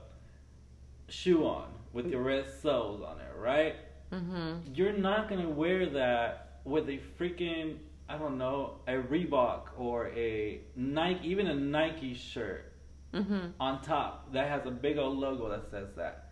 shoe 1.09 1.45
on 1.45 1.67
with 1.93 2.07
your 2.07 2.21
red 2.21 2.45
soles 2.61 3.01
on 3.01 3.19
it, 3.19 3.31
right? 3.37 3.75
mm-hmm. 4.11 4.73
You're 4.73 4.97
not 4.97 5.29
gonna 5.29 5.49
wear 5.49 5.89
that 5.89 6.59
with 6.65 6.87
a 6.89 6.99
freaking 7.19 7.77
I 8.09 8.17
don't 8.17 8.37
know 8.37 8.75
a 8.87 8.93
Reebok 8.93 9.61
or 9.77 10.09
a 10.09 10.61
Nike, 10.75 11.27
even 11.29 11.47
a 11.47 11.55
Nike 11.55 12.13
shirt 12.13 12.69
Mm-hmm. 13.13 13.49
on 13.59 13.79
top 13.83 14.33
that 14.33 14.49
has 14.49 14.65
a 14.65 14.71
big 14.71 14.97
old 14.97 15.19
logo 15.19 15.47
that 15.49 15.69
says 15.69 15.89
that. 15.97 16.31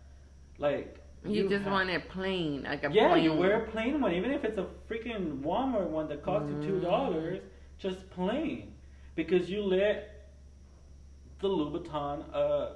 Like 0.58 1.00
You, 1.24 1.48
just 1.48 1.62
have- 1.62 1.72
want 1.72 1.90
it 1.90 2.08
plain, 2.08 2.64
like 2.64 2.82
a 2.82 2.90
Yeah, 2.92 3.10
plain. 3.10 3.22
you 3.22 3.32
wear 3.34 3.62
a 3.64 3.70
plain 3.70 4.00
one, 4.00 4.12
even 4.12 4.32
if 4.32 4.42
it's 4.44 4.58
a 4.58 4.66
freaking 4.90 5.42
Walmart 5.42 5.88
one 5.88 6.08
that 6.08 6.24
costs 6.24 6.50
you 6.50 6.60
two 6.60 6.80
dollars, 6.80 7.38
just 7.78 8.10
plain, 8.10 8.72
because 9.14 9.48
you 9.48 9.62
let 9.62 10.26
the 11.40 11.48
Louboutin 11.48 12.24
uh 12.34 12.70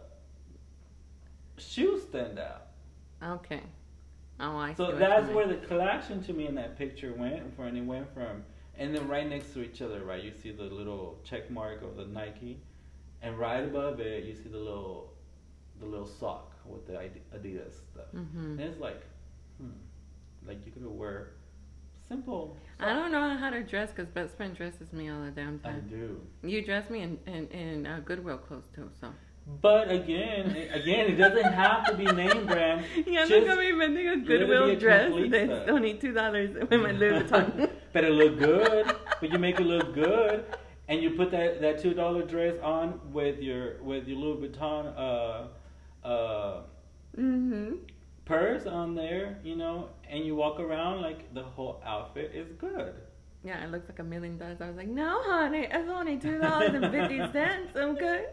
shoe 1.59 2.01
stand 2.01 2.38
out. 2.38 2.66
Okay. 3.23 3.62
Oh, 4.38 4.57
I. 4.57 4.75
So 4.75 4.92
that's 4.92 5.29
where 5.31 5.47
the 5.47 5.57
collection 5.66 6.23
to 6.25 6.33
me 6.33 6.47
in 6.47 6.55
that 6.57 6.77
picture 6.77 7.12
went 7.14 7.55
from. 7.57 7.77
It 7.77 7.81
went 7.83 8.12
from, 8.12 8.45
and 8.79 8.95
then 8.95 9.09
right 9.09 9.27
next 9.29 9.53
to 9.55 9.62
each 9.62 9.81
other, 9.81 10.05
right, 10.05 10.23
you 10.23 10.33
see 10.42 10.51
the 10.51 10.64
little 10.64 11.19
check 11.25 11.51
mark 11.51 11.83
of 11.83 11.97
the 11.97 12.05
Nike, 12.05 12.61
and 13.23 13.38
right 13.38 13.64
above 13.64 14.01
it, 14.01 14.25
you 14.25 14.35
see 14.35 14.51
the 14.51 14.59
little, 14.59 15.14
the 15.81 15.87
little 15.87 16.07
sock 16.07 16.53
with 16.66 16.87
the 16.87 16.92
Adidas 17.35 17.73
stuff. 17.92 18.07
Mhm. 18.14 18.51
And 18.53 18.61
it's 18.61 18.79
like, 18.79 19.03
hmm, 19.59 19.71
like 20.47 20.64
you 20.66 20.73
could 20.73 20.85
wear 20.87 21.31
simple. 22.07 22.57
I 22.79 22.92
don't 22.92 23.11
know 23.11 23.37
how 23.38 23.49
to 23.49 23.62
dress 23.62 23.90
because 23.90 24.09
best 24.09 24.37
friend 24.37 24.55
dresses 24.55 24.92
me 24.92 25.09
all 25.09 25.23
the 25.25 25.31
damn 25.31 25.61
I 25.64 25.71
time. 25.71 25.87
do. 25.88 26.21
You 26.47 26.62
dress 26.62 26.90
me 26.90 27.01
in 27.01 27.19
in, 27.27 27.47
in 27.49 27.87
uh, 27.87 28.01
Goodwill 28.05 28.38
clothes 28.38 28.69
too, 28.75 28.90
so. 29.01 29.09
But 29.47 29.93
again, 29.93 30.57
again, 30.73 31.07
it 31.07 31.17
doesn't 31.17 31.53
have 31.53 31.87
to 31.87 31.95
be 31.97 32.05
name 32.05 32.47
brand. 32.47 32.85
Yeah, 33.07 33.27
Just 33.27 33.31
look 33.31 33.49
at 33.49 33.59
me 33.59 33.71
vending 33.73 34.09
a 34.09 34.17
Goodwill 34.17 34.67
be 34.67 34.73
a 34.73 34.77
dress 34.77 35.13
that's 35.31 35.51
set. 35.51 35.71
only 35.71 35.95
two 35.95 36.13
dollars 36.13 36.51
with 36.69 36.81
my 36.81 36.91
Louis 36.91 37.23
Vuitton. 37.31 37.71
Better 37.93 38.11
look 38.11 38.39
good, 38.41 38.93
but 39.21 39.31
you 39.31 39.39
make 39.39 39.61
it 39.61 39.67
look 39.67 39.95
good, 39.95 40.45
and 40.89 41.01
you 41.01 41.11
put 41.11 41.31
that, 41.31 41.61
that 41.61 41.81
two 41.81 41.95
dollar 41.95 42.25
dress 42.25 42.57
on 42.61 43.01
with 43.13 43.39
your 43.39 43.81
with 43.83 44.09
your 44.09 44.19
Louis 44.19 44.49
Vuitton 44.49 44.93
uh 44.99 46.07
uh 46.07 46.63
mm-hmm. 47.17 47.75
purse 48.25 48.67
on 48.67 48.97
there, 48.97 49.39
you 49.45 49.55
know, 49.55 49.91
and 50.11 50.25
you 50.25 50.35
walk 50.35 50.59
around 50.59 51.03
like 51.03 51.33
the 51.35 51.43
whole 51.43 51.81
outfit 51.87 52.33
is 52.35 52.51
good. 52.59 52.95
Yeah, 53.47 53.63
it 53.65 53.71
looks 53.71 53.89
like 53.89 54.01
a 54.01 54.03
million 54.03 54.39
dollars. 54.39 54.59
I 54.61 54.67
was 54.67 54.77
like, 54.77 54.89
no, 54.89 55.23
honey, 55.23 55.69
it's 55.71 55.89
only 55.89 56.17
two 56.19 56.39
dollars 56.39 56.71
and 56.75 56.91
fifty 56.91 57.19
cents. 57.33 57.71
I'm 57.77 57.95
good. 57.95 58.25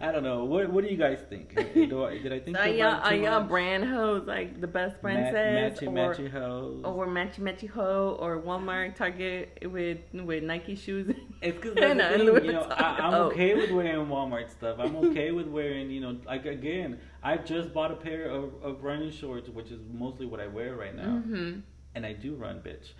I 0.00 0.10
don't 0.10 0.22
know. 0.22 0.44
What 0.44 0.70
what 0.72 0.82
do 0.84 0.90
you 0.90 0.96
guys 0.96 1.18
think? 1.28 1.54
Do 1.74 2.04
I, 2.06 2.16
did 2.18 2.32
I 2.32 2.40
think 2.40 2.56
So 2.56 2.62
are 2.62 2.68
y'all, 2.68 3.00
are 3.02 3.14
y'all 3.14 3.42
brand 3.42 3.84
hoes 3.84 4.26
like 4.26 4.60
the 4.62 4.66
best 4.66 4.98
friend 5.02 5.20
Ma- 5.22 5.38
matchy 5.38 5.86
or 5.86 5.90
matchy 5.92 6.30
hoes. 6.30 6.80
or 6.84 7.06
matchy 7.06 7.40
matchy 7.40 7.68
hoe, 7.68 8.16
or 8.18 8.40
Walmart, 8.40 8.94
Target 8.96 9.68
with 9.70 9.98
with 10.14 10.42
Nike 10.42 10.76
shoes? 10.76 11.14
It's 11.42 11.56
because 11.60 11.76
And 11.82 12.00
that's 12.00 12.16
a 12.22 12.24
the 12.24 12.32
thing, 12.40 12.44
you 12.46 12.52
know, 12.52 12.62
I, 12.70 12.98
I'm 13.00 13.14
Oh. 13.14 13.22
okay 13.32 13.54
with 13.54 13.70
wearing 13.70 14.06
Walmart 14.06 14.48
stuff. 14.50 14.78
I'm 14.80 14.96
okay 15.08 15.30
with 15.32 15.46
wearing, 15.46 15.90
you 15.90 16.00
know, 16.00 16.16
like 16.24 16.46
again, 16.46 16.98
I 17.22 17.36
just 17.36 17.74
bought 17.74 17.90
a 17.90 17.96
pair 17.96 18.30
of, 18.30 18.54
of 18.62 18.82
running 18.82 19.10
shorts, 19.10 19.50
which 19.50 19.70
is 19.70 19.80
mostly 19.92 20.24
what 20.24 20.40
I 20.40 20.46
wear 20.46 20.74
right 20.74 20.96
now, 20.96 21.20
Mm-hmm. 21.20 21.60
And 21.94 22.04
I 22.04 22.12
do 22.12 22.34
run, 22.34 22.60
bitch. 22.60 22.92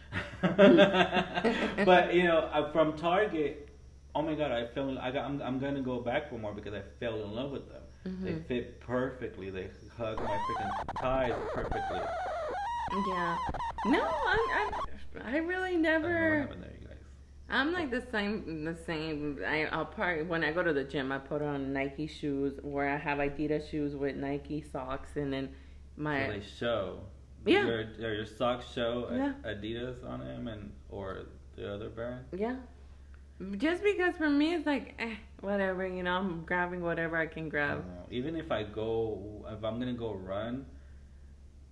but 1.85 2.15
you 2.15 2.25
know, 2.25 2.69
from 2.73 2.97
Target, 2.97 3.69
oh 4.15 4.23
my 4.23 4.35
god, 4.35 4.53
I 4.53 4.67
fell. 4.75 4.89
In, 4.89 4.99
I 4.99 5.11
got. 5.11 5.25
I'm, 5.25 5.41
I'm 5.43 5.59
gonna 5.59 5.83
go 5.83 6.01
back 6.01 6.29
for 6.31 6.39
more 6.39 6.53
because 6.55 6.75
I 6.75 6.83
fell 7.01 7.23
in 7.23 7.33
love 7.33 7.51
with 7.51 7.69
them. 7.69 7.83
They 8.23 8.33
Mhm. 8.33 8.47
fit 8.47 8.81
perfectly. 8.81 9.49
They 9.51 9.69
hug 9.97 10.19
my 10.19 10.37
freaking 10.37 11.01
thighs 11.01 11.33
perfectly. 11.55 12.01
Yeah. 13.09 13.37
No, 13.87 14.03
I, 14.03 14.71
I, 15.17 15.33
I 15.33 15.37
really 15.39 15.71
I 15.71 15.73
don't 15.73 15.83
know 15.83 15.91
what 15.93 16.03
never. 16.03 16.41
happened 16.41 16.63
there, 16.63 16.73
you 16.81 16.87
guys. 16.87 16.97
I'm 17.49 17.73
like 17.73 17.91
the 17.91 18.03
same. 18.13 18.65
The 18.65 18.77
same. 18.87 19.41
I, 19.47 19.65
I'll 19.67 19.87
part 19.87 20.27
when 20.27 20.45
I 20.45 20.53
go 20.53 20.63
to 20.63 20.73
the 20.73 20.85
gym. 20.85 21.11
I 21.13 21.19
put 21.19 21.41
on 21.43 21.73
Nike 21.73 22.07
shoes, 22.07 22.59
where 22.63 22.89
I 22.91 22.97
have 22.99 23.19
Adidas 23.19 23.71
shoes 23.71 23.97
with 23.97 24.17
Nike 24.17 24.63
socks, 24.71 25.17
and 25.17 25.33
then 25.33 25.49
my 25.97 26.27
so 26.27 26.33
they 26.33 26.43
show. 26.59 27.01
Yeah. 27.47 27.65
Your, 27.65 27.83
your, 27.99 28.27
socks 28.27 28.67
show 28.73 29.09
Yeah. 29.13 29.33
Adidas 29.45 30.05
on 30.09 30.21
them 30.21 30.49
and 30.49 30.73
or 30.89 31.27
the 31.57 31.73
other 31.73 31.89
brand. 31.89 32.25
yeah. 32.37 32.57
Just 33.57 33.83
because 33.83 34.17
for 34.17 34.31
me 34.31 34.55
it's 34.55 34.67
like 34.67 34.95
eh, 34.99 35.17
whatever, 35.41 35.87
you 35.87 36.03
know. 36.03 36.17
I'm 36.17 36.45
grabbing 36.45 36.83
whatever 36.83 37.17
I 37.17 37.27
can 37.27 37.49
grab. 37.49 37.85
don't. 37.85 38.13
Even 38.13 38.37
if 38.37 38.53
I 38.53 38.63
go, 38.63 39.45
if 39.49 39.65
I'm 39.65 39.79
gonna 39.79 39.93
go 39.93 40.15
run, 40.15 40.67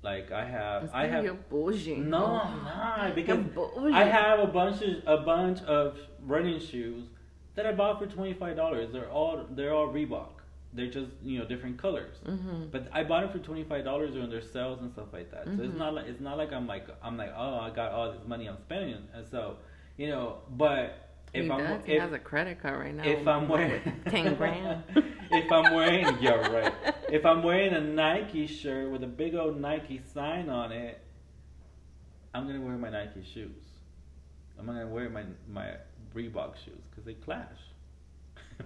like 0.03 0.33
I 0.33 0.45
have, 0.45 0.91
I 0.93 1.07
have. 1.07 1.49
bougie. 1.49 1.97
No. 1.97 2.43
I'm 2.43 2.65
not 2.65 3.15
because. 3.15 3.39
I 3.93 4.05
have 4.05 4.41
a 4.41 4.47
bunch 4.47 4.83
of 4.83 5.03
a 5.07 5.23
bunch 5.25 5.63
of 5.63 5.99
running 6.21 6.59
shoes 6.59 7.05
that 7.55 7.65
I 7.65 7.73
bought 7.73 8.01
for 8.01 8.07
twenty 8.07 8.35
five 8.35 8.57
dollars. 8.57 8.93
They're 8.93 9.11
all 9.11 9.47
they're 9.51 9.73
all 9.73 9.89
Reebok. 9.89 10.32
They're 10.75 10.91
just 10.91 11.11
you 11.23 11.39
know 11.39 11.45
different 11.45 11.77
colors. 11.79 12.17
Mm-hmm. 12.27 12.67
But 12.71 12.89
I 12.93 13.05
bought 13.05 13.23
them 13.23 13.33
for 13.33 13.39
twenty 13.45 13.65
five 13.65 13.85
dollars 13.85 14.13
during 14.15 14.31
their 14.31 14.41
sales 14.43 14.81
and 14.81 14.91
stuff 14.93 15.09
like 15.13 15.31
that. 15.31 15.45
So 15.45 15.51
it's 15.63 15.75
Mhm. 15.75 15.79
not 15.79 15.95
like 15.95 16.07
it's 16.07 16.21
not 16.21 16.39
like 16.39 16.53
I'm 16.53 16.67
like 16.67 16.87
I'm 17.03 17.17
like 17.19 17.33
oh 17.37 17.59
I 17.61 17.71
got 17.71 17.93
all 17.93 18.11
this 18.13 18.21
money 18.27 18.47
I'm 18.49 18.59
spending 18.59 18.97
and 19.15 19.27
so 19.31 19.57
you 19.99 20.09
know 20.09 20.39
but 20.51 21.11
if 21.35 21.45
he 21.45 21.51
I'm 21.51 21.59
does. 21.59 21.81
he 21.85 21.95
has 21.97 22.13
a 22.13 22.19
credit 22.19 22.61
card 22.63 22.79
right 22.81 22.95
now. 22.95 23.05
if 23.05 23.27
I'm 23.29 23.49
wearing 23.49 23.83
ten 24.07 24.35
grand. 24.35 24.83
if 25.31 25.53
I'm 25.53 25.75
wearing 25.75 26.07
yeah 26.21 26.33
right 26.49 26.73
if 27.11 27.27
I'm 27.27 27.43
wearing 27.43 27.75
a 27.75 27.81
Nike 27.81 28.47
shirt 28.47 28.91
with 28.91 29.03
a 29.03 29.07
big 29.07 29.35
old 29.35 29.61
Nike 29.61 30.01
sign 30.15 30.49
on 30.49 30.73
it, 30.73 30.99
I'm 32.35 32.47
gonna 32.47 32.61
wear 32.63 32.79
my 32.79 32.89
Nike 32.91 33.23
shoes. 33.23 33.63
I'm 34.59 34.65
gonna 34.67 34.87
wear 34.87 35.11
my 35.11 35.25
my 35.49 35.73
Reebok 36.15 36.57
shoes 36.65 36.81
because 36.91 37.05
they 37.05 37.15
clash. 37.15 37.59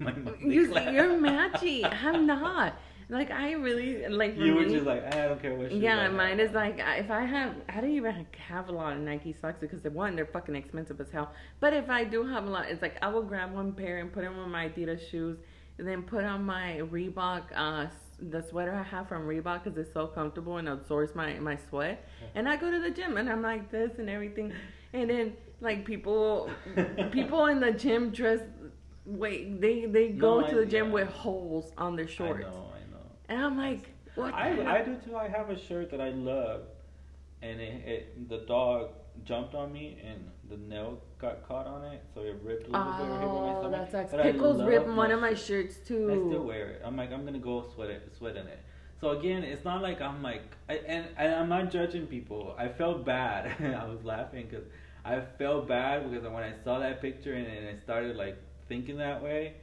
My- 0.01 0.14
You, 0.40 0.68
clash. 0.68 0.92
you're 0.92 1.18
matchy. 1.18 1.85
I'm 2.05 2.27
not. 2.27 2.75
Like 3.09 3.31
I 3.31 3.53
really 3.53 4.09
like. 4.09 4.37
You 4.37 4.55
were 4.57 4.62
me, 4.62 4.75
just 4.75 4.85
like 4.85 5.14
I 5.14 5.29
don't 5.29 5.40
care 5.40 5.55
what 5.55 5.70
Yeah, 5.70 6.09
mine 6.09 6.40
is 6.40 6.53
like 6.53 6.81
if 6.81 7.09
I 7.09 7.25
have, 7.25 7.55
I 7.68 7.81
don't 7.81 7.90
even 7.90 8.27
have 8.49 8.68
a 8.68 8.72
lot 8.72 8.94
of 8.94 8.99
Nike 8.99 9.33
socks 9.33 9.59
because 9.61 9.81
the 9.81 9.90
one 9.90 10.16
they're 10.16 10.27
fucking 10.27 10.57
expensive 10.57 11.01
as 11.01 11.11
hell. 11.12 11.31
But 11.61 11.72
if 11.72 11.88
I 11.88 12.03
do 12.03 12.27
have 12.27 12.46
a 12.46 12.51
lot, 12.51 12.66
it's 12.68 12.83
like 12.83 12.96
I 13.03 13.09
will 13.09 13.22
grab 13.22 13.55
one 13.55 13.72
pair 13.72 13.99
and 13.99 14.12
put 14.12 14.25
them 14.25 14.37
on 14.38 14.51
my 14.51 14.68
Adidas 14.68 15.09
shoes, 15.09 15.38
and 15.79 15.87
then 15.87 16.03
put 16.03 16.25
on 16.25 16.44
my 16.44 16.81
Reebok, 16.90 17.44
uh, 17.55 17.87
the 18.18 18.42
sweater 18.42 18.75
I 18.75 18.83
have 18.83 19.09
from 19.09 19.22
Reebok 19.29 19.62
because 19.62 19.79
it's 19.79 19.92
so 19.92 20.09
comfortable 20.09 20.57
and 20.57 20.68
absorbs 20.68 21.14
my 21.14 21.35
my 21.38 21.57
sweat. 21.68 22.09
And 22.35 22.49
I 22.49 22.57
go 22.57 22.72
to 22.72 22.81
the 22.81 22.90
gym 22.90 23.18
and 23.18 23.31
I'm 23.31 23.42
like 23.42 23.70
this 23.70 23.92
and 23.99 24.11
everything, 24.11 24.53
and 24.92 25.09
then 25.09 25.35
like 25.61 25.85
people, 25.85 26.51
people 27.12 27.46
in 27.46 27.61
the 27.61 27.70
gym 27.70 28.11
dress. 28.11 28.40
Wait, 29.07 29.61
they 29.61 29.87
they 29.87 30.09
go 30.09 30.40
No, 30.40 30.47
to 30.49 30.53
I- 30.53 30.61
the 30.61 30.66
gym 30.66 30.87
yeah. 30.87 30.92
with 30.92 31.09
holes 31.09 31.73
on 31.79 31.97
their 31.97 32.09
shorts, 32.09 32.45
I 32.45 32.51
know, 32.51 32.71
I 32.75 32.90
know. 32.90 33.07
and 33.29 33.40
I'm 33.45 33.57
like, 33.57 33.88
what? 34.16 34.35
I? 34.35 34.79
I 34.79 34.83
do 34.83 34.97
too. 35.05 35.16
I 35.16 35.29
have 35.29 35.49
a 35.51 35.59
shirt 35.59 35.90
that 35.92 36.01
I 36.01 36.11
love, 36.11 36.62
and 37.42 37.61
it, 37.61 37.87
it 37.87 38.29
the 38.29 38.38
dog 38.38 38.90
jumped 39.25 39.55
on 39.55 39.73
me 39.73 39.99
and 40.05 40.31
the 40.51 40.57
nail 40.57 41.01
got 41.19 41.47
caught 41.49 41.66
on 41.66 41.85
it, 41.85 42.03
so 42.14 42.21
it 42.23 42.37
ripped 42.42 42.69
a 42.69 42.71
little 42.71 42.85
bit 42.92 43.03
right 43.03 43.21
by 43.21 43.27
my 43.27 43.55
Oh, 43.55 43.61
stomach. 43.61 43.71
that 43.73 43.90
sucks. 43.90 44.12
But 44.12 44.23
Pickles 44.23 44.62
ripped 44.62 44.88
one 44.88 45.11
of 45.11 45.21
my 45.21 45.31
shirt. 45.35 45.71
shirts 45.71 45.77
I 45.79 45.85
still 45.85 46.31
too. 46.31 46.42
wear 46.42 46.69
it. 46.71 46.83
I'm 46.85 46.97
like, 46.97 47.12
I'm 47.12 47.25
gonna 47.25 47.38
go 47.38 47.64
sweat 47.75 47.90
it, 47.90 48.12
sweat 48.19 48.37
in 48.37 48.47
it. 48.47 48.59
So 49.01 49.11
again, 49.11 49.42
it's 49.45 49.64
not 49.64 49.83
like 49.83 50.01
I'm 50.01 50.23
like, 50.23 50.42
I, 50.69 50.75
and 50.87 51.07
and 51.16 51.35
I'm 51.35 51.49
not 51.49 51.71
judging 51.71 52.07
people. 52.07 52.55
I 52.59 52.69
felt 52.69 53.05
bad. 53.05 53.53
I 53.83 53.87
was 53.87 54.03
laughing 54.05 54.47
because 54.51 54.66
I 55.05 55.21
felt 55.38 55.69
bad 55.69 56.11
because 56.11 56.25
when 56.25 56.42
I 56.42 56.53
saw 56.64 56.79
that 56.81 57.01
picture 57.01 57.35
and, 57.35 57.47
and 57.47 57.69
I 57.69 57.81
started 57.81 58.16
like 58.16 58.37
thinking 58.68 58.96
that 58.98 59.22
way, 59.22 59.55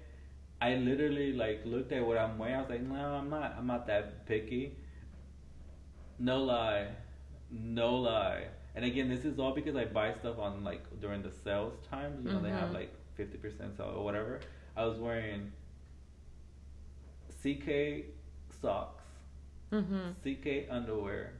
I 0.62 0.76
literally 0.76 1.34
like 1.34 1.62
looked 1.66 1.92
at 1.92 2.06
what 2.06 2.18
I'm 2.18 2.38
wearing. 2.38 2.56
I 2.56 2.62
was 2.62 2.70
like, 2.70 2.82
no, 2.82 2.96
I'm 2.96 3.30
not. 3.30 3.56
I'm 3.58 3.68
not 3.68 3.88
that 3.88 4.26
picky. 4.26 4.78
No 6.20 6.44
lie, 6.44 6.88
no 7.52 7.96
lie. 7.96 8.46
And 8.76 8.86
again, 8.86 9.10
this 9.10 9.26
is 9.26 9.40
all 9.40 9.54
because 9.54 9.76
I 9.76 9.86
buy 9.86 10.14
stuff 10.14 10.40
on 10.40 10.64
like 10.64 10.84
during 11.00 11.22
the 11.22 11.32
sales 11.32 11.74
times. 11.90 12.26
You 12.26 12.32
know, 12.32 12.42
they 12.42 12.50
have 12.50 12.70
Mhm. 12.70 12.74
like 12.74 12.94
fifty 13.16 13.38
percent 13.38 13.76
sale 13.78 13.94
or 13.96 14.04
whatever. 14.04 14.40
I 14.76 14.86
was 14.86 14.98
wearing 15.00 15.52
CK 17.42 18.06
socks, 18.62 19.04
Mm-hmm. 19.72 20.12
CK 20.24 20.68
underwear, 20.70 21.34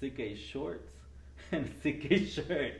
CK 0.00 0.36
shorts, 0.36 0.92
and 1.52 1.66
CK 1.82 2.24
shirt. 2.26 2.74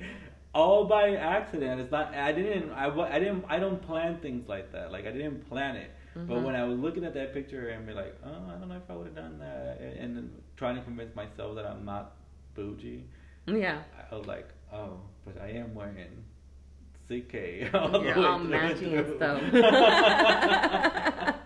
All 0.53 0.85
by 0.85 1.15
accident. 1.15 1.81
It's 1.81 1.93
not. 1.93 2.13
I 2.15 2.33
didn't. 2.33 2.71
I, 2.73 2.89
I 2.89 3.19
didn't. 3.21 3.45
I 3.49 3.59
don't 3.61 3.81
plan 3.81 4.19
things 4.21 4.49
like 4.49 4.73
that. 4.73 4.91
Like 4.91 5.07
I 5.07 5.13
didn't 5.13 5.49
plan 5.49 5.77
it. 5.77 5.91
But 6.15 6.27
Mhm. 6.39 6.43
when 6.43 6.57
I 6.57 6.65
was 6.65 6.77
looking 6.77 7.05
at 7.05 7.15
that 7.15 7.33
picture 7.33 7.69
and 7.69 7.87
be 7.87 7.93
like, 7.93 8.17
oh, 8.25 8.49
I 8.49 8.59
don't 8.59 8.69
know 8.69 8.75
if 8.77 8.91
I 8.91 8.95
would 8.97 9.07
have 9.07 9.15
done 9.15 9.39
that, 9.39 9.81
and, 9.81 10.43
trying 10.57 10.75
to 10.75 10.83
convince 10.83 11.15
myself 11.15 11.55
that 11.55 11.65
I'm 11.65 11.85
not 11.85 12.17
bougie, 12.57 13.05
Yeah. 13.47 13.79
I 14.11 14.15
was 14.17 14.27
like, 14.27 14.49
oh, 14.73 14.99
but 15.25 15.41
I 15.41 15.51
am 15.51 15.73
wearing 15.73 16.25
CK 17.09 17.71
all 17.75 17.89
the 17.91 18.01
You're 18.01 18.17
way 18.19 18.25
all 18.25 18.39
through 18.41 18.49
matching 18.49 18.95
and 18.95 19.17
stuff. 19.17 19.41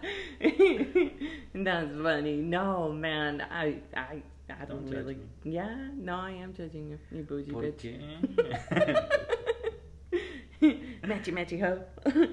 That's 1.55 1.90
funny. 2.03 2.37
No, 2.37 2.90
man, 2.93 3.43
I, 3.51 3.77
I, 3.95 4.23
I 4.50 4.64
don't, 4.66 4.87
really. 4.90 5.16
Yeah, 5.42 5.74
no, 5.96 6.16
I 6.16 6.33
am 6.33 6.52
judging 6.52 6.90
you, 6.90 6.98
you 7.11 7.22
bougie 7.22 7.50
¿Por 7.50 7.62
bitch. 7.62 7.98
matchy 11.02 11.33
matchy 11.33 11.61
hoe. 11.61 11.83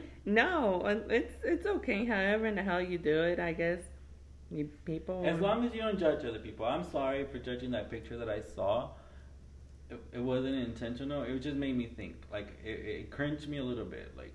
no, 0.26 0.82
uh, 0.82 1.00
it's 1.10 1.36
it's 1.44 1.66
okay. 1.66 2.06
However 2.06 2.48
in 2.48 2.56
the 2.56 2.64
hell 2.64 2.82
you 2.82 2.98
do 2.98 3.24
it, 3.24 3.40
I 3.40 3.54
guess. 3.54 3.80
You 4.50 4.70
people. 4.84 5.24
As 5.26 5.40
long 5.40 5.66
as 5.66 5.74
you 5.74 5.82
don't 5.82 5.98
judge 5.98 6.26
other 6.26 6.40
people. 6.40 6.66
I'm 6.66 6.84
sorry 6.84 7.26
for 7.26 7.40
judging 7.40 7.72
that 7.72 7.90
picture 7.90 8.18
that 8.18 8.28
I 8.30 8.42
saw. 8.42 8.90
It, 9.90 10.00
it 10.12 10.20
wasn't 10.20 10.56
intentional. 10.56 11.24
It 11.24 11.40
just 11.40 11.56
made 11.56 11.78
me 11.78 11.86
think. 11.86 12.16
Like 12.32 12.50
it, 12.64 12.80
it 12.86 13.12
cringed 13.12 13.48
me 13.48 13.58
a 13.58 13.64
little 13.64 13.86
bit, 13.86 14.12
like 14.18 14.34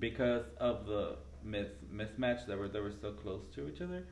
because 0.00 0.46
of 0.58 0.86
the 0.86 1.16
mis 1.44 1.68
mismatch 1.92 2.46
that 2.46 2.58
were 2.58 2.68
they 2.68 2.80
were 2.80 2.92
so 3.00 3.12
close 3.12 3.46
to 3.54 3.68
each 3.68 3.80
other. 3.80 4.04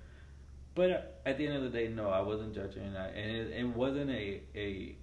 But 0.75 1.21
at 1.27 1.37
the 1.37 1.47
end 1.47 1.57
of 1.57 1.63
the 1.63 1.69
day, 1.71 1.89
no, 1.89 2.09
I 2.11 2.21
wasn't 2.21 2.55
judging, 2.55 2.83
I, 2.97 3.09
and 3.09 3.31
it, 3.37 3.53
it 3.53 3.65
wasn't 3.65 4.11
a 4.11 4.41
a 4.55 4.97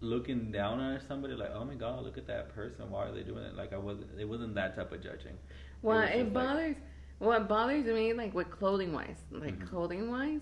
looking 0.00 0.50
down 0.50 0.80
on 0.80 1.00
somebody 1.06 1.34
like, 1.34 1.50
oh 1.54 1.64
my 1.64 1.74
god, 1.74 2.02
look 2.02 2.18
at 2.18 2.26
that 2.26 2.52
person. 2.54 2.90
Why 2.90 3.06
are 3.06 3.12
they 3.12 3.22
doing 3.22 3.44
it? 3.44 3.54
Like 3.54 3.72
I 3.72 3.78
wasn't. 3.78 4.08
It 4.18 4.28
wasn't 4.28 4.54
that 4.56 4.74
type 4.76 4.90
of 4.92 5.02
judging. 5.02 5.36
Well, 5.82 6.00
was 6.00 6.10
it, 6.10 6.12
just 6.12 6.24
like- 6.24 6.32
bothers. 6.34 6.76
what 7.18 7.48
bothers 7.48 7.86
me, 7.86 8.12
like 8.12 8.34
with 8.34 8.50
clothing 8.50 8.92
wise, 8.92 9.22
like 9.30 9.58
Mhm. 9.58 9.68
clothing 9.68 10.10
wise, 10.10 10.40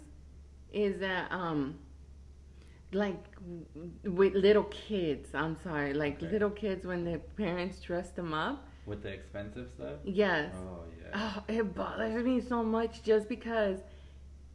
is 0.73 0.99
that 1.01 1.31
um, 1.31 1.79
like 2.93 3.23
with 4.05 4.35
little 4.35 4.65
kids. 4.65 5.29
I'm 5.35 5.57
sorry, 5.63 5.93
like 5.95 6.21
little 6.23 6.51
kids 6.51 6.87
when 6.87 7.05
their 7.05 7.19
parents 7.19 7.81
dress 7.81 8.11
them 8.11 8.33
up. 8.35 8.67
With 8.87 9.03
the 9.03 9.11
expensive 9.11 9.69
stuff. 9.71 9.97
Yes. 10.05 10.55
Oh 10.57 10.85
yeah. 11.01 11.33
Oh, 11.37 11.45
it 11.53 11.75
bothers 11.75 12.25
me 12.25 12.41
so 12.41 12.63
much 12.63 13.03
just 13.03 13.29
because 13.29 13.79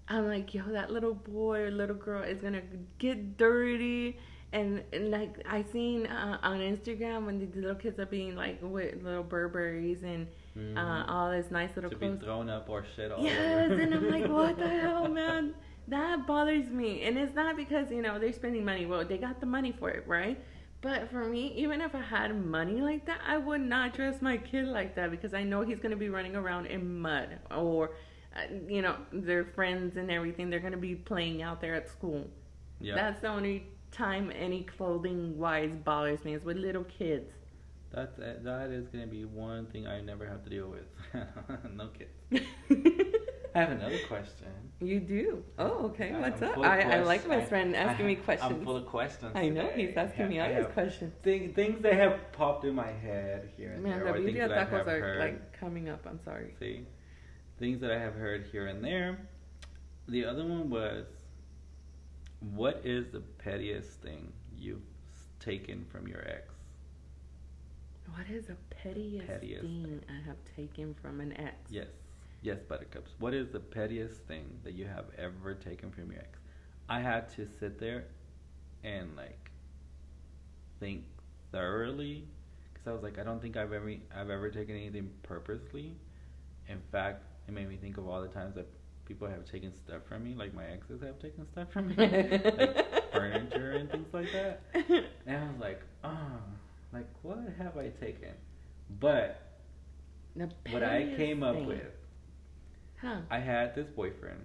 I'm 0.07 0.27
like, 0.27 0.53
yo, 0.53 0.63
that 0.71 0.91
little 0.91 1.13
boy 1.15 1.61
or 1.61 1.71
little 1.71 1.95
girl 1.95 2.23
is 2.23 2.39
gonna 2.41 2.61
get 2.99 3.37
dirty. 3.37 4.17
And, 4.53 4.83
and 4.93 5.11
like 5.11 5.43
I 5.49 5.63
seen 5.63 6.05
uh, 6.05 6.37
on 6.43 6.59
Instagram 6.59 7.25
when 7.25 7.39
the 7.39 7.47
little 7.59 7.75
kids 7.75 7.99
are 7.99 8.05
being 8.05 8.35
like 8.35 8.59
with 8.61 9.03
little 9.03 9.23
Burberries 9.23 10.03
and 10.03 10.27
Mhm. 10.57 10.77
uh, 10.77 11.11
all 11.11 11.31
this 11.31 11.51
nice 11.51 11.75
little 11.75 11.89
to 11.89 11.97
be 11.97 12.15
thrown 12.15 12.49
up 12.49 12.69
or 12.69 12.85
shit 12.95 13.11
all 13.11 13.21
Yes, 13.21 13.69
over. 13.71 13.81
and 13.81 13.93
I'm 13.93 14.09
like, 14.09 14.27
what 14.29 14.57
the 14.57 14.69
hell, 14.81 15.09
man? 15.09 15.53
That 15.89 16.25
bothers 16.25 16.69
me. 16.69 17.01
And 17.03 17.17
it's 17.17 17.35
not 17.35 17.57
because, 17.57 17.91
you 17.91 18.01
know, 18.01 18.17
they're 18.19 18.31
spending 18.31 18.63
money. 18.63 18.85
Well, 18.85 19.03
they 19.03 19.17
got 19.17 19.41
the 19.41 19.45
money 19.47 19.73
for 19.77 19.89
it, 19.89 20.07
right? 20.07 20.39
But 20.79 21.11
for 21.11 21.25
me, 21.25 21.51
even 21.57 21.81
if 21.81 21.93
I 21.93 21.99
had 22.01 22.33
money 22.45 22.79
like 22.79 23.05
that, 23.07 23.19
I 23.27 23.37
would 23.37 23.59
not 23.61 23.93
dress 23.93 24.21
my 24.21 24.37
kid 24.37 24.65
like 24.67 24.95
that 24.95 25.11
because 25.11 25.33
I 25.33 25.43
know 25.43 25.61
he's 25.63 25.79
to 25.91 25.97
be 25.97 26.09
running 26.09 26.35
around 26.37 26.67
in 26.67 26.99
mud 26.99 27.37
or, 27.51 27.89
uh, 27.89 27.93
you 28.67 28.81
know, 28.81 28.95
their 29.11 29.45
friends 29.45 29.97
and 29.97 30.11
everything. 30.11 30.49
They're 30.49 30.59
going 30.59 30.71
to 30.73 30.77
be 30.77 30.95
playing 30.95 31.41
out 31.41 31.61
there 31.61 31.75
at 31.75 31.89
school. 31.89 32.25
Yeah, 32.79 32.95
That's 32.95 33.21
the 33.21 33.27
only 33.29 33.67
time 33.91 34.31
any 34.35 34.63
clothing 34.63 35.37
wise 35.37 35.75
bothers 35.83 36.23
me 36.25 36.33
is 36.33 36.43
with 36.43 36.57
little 36.57 36.83
kids. 36.83 37.31
that's 37.93 38.19
uh, 38.19 38.35
that 38.43 38.69
is 38.71 38.89
gonna 38.89 39.07
be 39.07 39.23
one 39.23 39.67
thing 39.67 39.87
I 39.87 40.01
never 40.01 40.25
have 40.27 40.43
to 40.43 40.49
deal 40.49 40.67
with. 40.67 40.87
no 41.73 41.87
kids. 41.97 42.11
I 43.55 43.59
have 43.59 43.71
another 43.71 43.99
question. 44.09 44.47
You 44.81 44.99
do. 44.99 45.41
Oh, 45.57 45.85
okay. 45.85 46.11
I- 46.11 46.19
What's 46.19 46.41
I'm 46.41 46.49
up? 46.49 46.57
I, 46.57 46.81
I 46.81 47.03
like 47.03 47.25
my 47.25 47.37
I- 47.37 47.45
friend 47.45 47.73
I 47.73 47.79
asking 47.79 48.07
me 48.07 48.15
questions. 48.27 48.51
I'm 48.51 48.65
full 48.65 48.75
of 48.75 48.85
questions. 48.85 49.31
I 49.33 49.47
know 49.47 49.69
today. 49.69 49.87
he's 49.87 49.95
asking 49.95 50.27
me 50.27 50.41
I 50.41 50.55
all 50.55 50.63
these 50.63 50.73
questions. 50.73 51.13
Thing, 51.23 51.53
things 51.53 51.81
that 51.83 51.93
have 51.93 52.19
popped 52.33 52.65
in 52.65 52.75
my 52.75 52.91
head 52.91 53.49
here 53.55 53.71
and 53.71 53.83
Man, 53.83 53.99
there, 53.99 54.03
the 54.03 54.09
or 54.09 54.13
things 54.15 54.25
video 54.25 54.45
I 54.53 54.65
tacos 54.65 54.87
are 54.87 54.99
heard. 54.99 55.19
like 55.19 55.57
coming 55.57 55.87
up. 55.87 56.05
I'm 56.05 56.19
sorry. 56.25 56.53
See, 56.59 56.81
things 57.59 57.79
that 57.81 57.91
I 57.91 57.99
have 57.99 58.15
heard 58.15 58.45
here 58.51 58.67
and 58.67 58.83
there. 58.83 59.19
The 60.07 60.25
other 60.25 60.45
one 60.45 60.69
was, 60.69 61.05
what 62.39 62.81
is 62.83 63.11
the 63.11 63.21
pettiest 63.21 64.01
thing 64.01 64.31
you've 64.57 64.81
taken 65.39 65.85
from 65.91 66.07
your 66.07 66.21
ex? 66.27 66.53
What 68.13 68.29
is 68.29 68.45
the 68.45 68.55
pettiest, 68.69 69.27
Pettiest 69.27 69.61
thing 69.61 70.01
I 70.09 70.25
have 70.27 70.37
taken 70.55 70.93
from 71.01 71.21
an 71.21 71.33
ex? 71.39 71.55
Yes. 71.69 71.87
Yes, 72.41 72.59
Buttercups. 72.61 73.11
What 73.17 73.33
is 73.33 73.49
the 73.49 73.59
pettiest 73.59 74.21
thing 74.27 74.45
that 74.63 74.73
you 74.73 74.85
have 74.85 75.05
ever 75.17 75.55
taken 75.55 75.91
from 75.91 76.11
your 76.11 76.21
ex? 76.21 76.39
I 76.87 76.99
had 76.99 77.29
to 77.35 77.47
sit 77.59 77.79
there 77.79 78.05
and 78.83 79.15
like 79.15 79.49
think 80.79 81.03
thoroughly 81.51 82.27
because 82.71 82.87
I 82.87 82.91
was 82.93 83.01
like, 83.01 83.17
I 83.17 83.23
don't 83.23 83.41
think 83.41 83.57
I've 83.57 83.73
ever 83.73 83.91
I've 84.15 84.29
ever 84.29 84.49
taken 84.51 84.75
anything 84.75 85.09
purposely. 85.23 85.95
In 86.67 86.79
fact, 86.91 87.23
it 87.47 87.53
made 87.53 87.69
me 87.69 87.77
think 87.77 87.97
of 87.97 88.07
all 88.07 88.21
the 88.21 88.27
times 88.27 88.55
that 88.55 88.67
people 89.05 89.27
have 89.27 89.45
taken 89.45 89.71
stuff 89.73 90.01
from 90.07 90.23
me, 90.23 90.33
like 90.35 90.53
my 90.53 90.65
exes 90.65 91.01
have 91.01 91.19
taken 91.19 91.45
stuff 91.51 91.71
from 91.71 91.89
me, 91.89 91.95
like 91.97 93.11
furniture 93.11 93.71
and 93.73 93.89
things 93.91 94.07
like 94.13 94.31
that. 94.33 94.61
And 95.25 95.37
I 95.37 95.47
was 95.51 95.59
like, 95.59 95.81
oh, 96.03 96.39
like 96.93 97.07
what 97.21 97.39
have 97.57 97.77
I 97.77 97.89
taken? 97.89 98.31
But 98.99 99.41
what 100.69 100.83
I 100.83 101.13
came 101.15 101.43
up 101.43 101.55
thing. 101.55 101.67
with, 101.67 101.93
Huh. 103.01 103.21
I 103.29 103.39
had 103.39 103.75
this 103.75 103.87
boyfriend. 103.89 104.41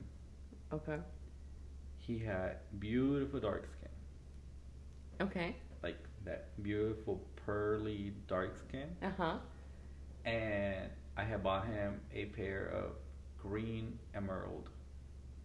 Okay. 0.73 0.99
He 1.99 2.19
had 2.19 2.59
beautiful 2.79 3.41
dark 3.41 3.67
skin, 3.69 3.91
Okay. 5.21 5.57
like 5.83 5.99
that 6.25 6.61
beautiful 6.63 7.21
pearly 7.45 8.13
dark 8.29 8.57
skin. 8.59 8.89
Uh 9.03 9.11
huh. 9.17 9.39
And 10.25 10.91
I 11.17 11.25
had 11.25 11.43
bought 11.43 11.67
him 11.67 12.01
a 12.15 12.27
pair 12.27 12.67
of 12.67 12.93
green 13.39 13.99
emerald 14.15 14.71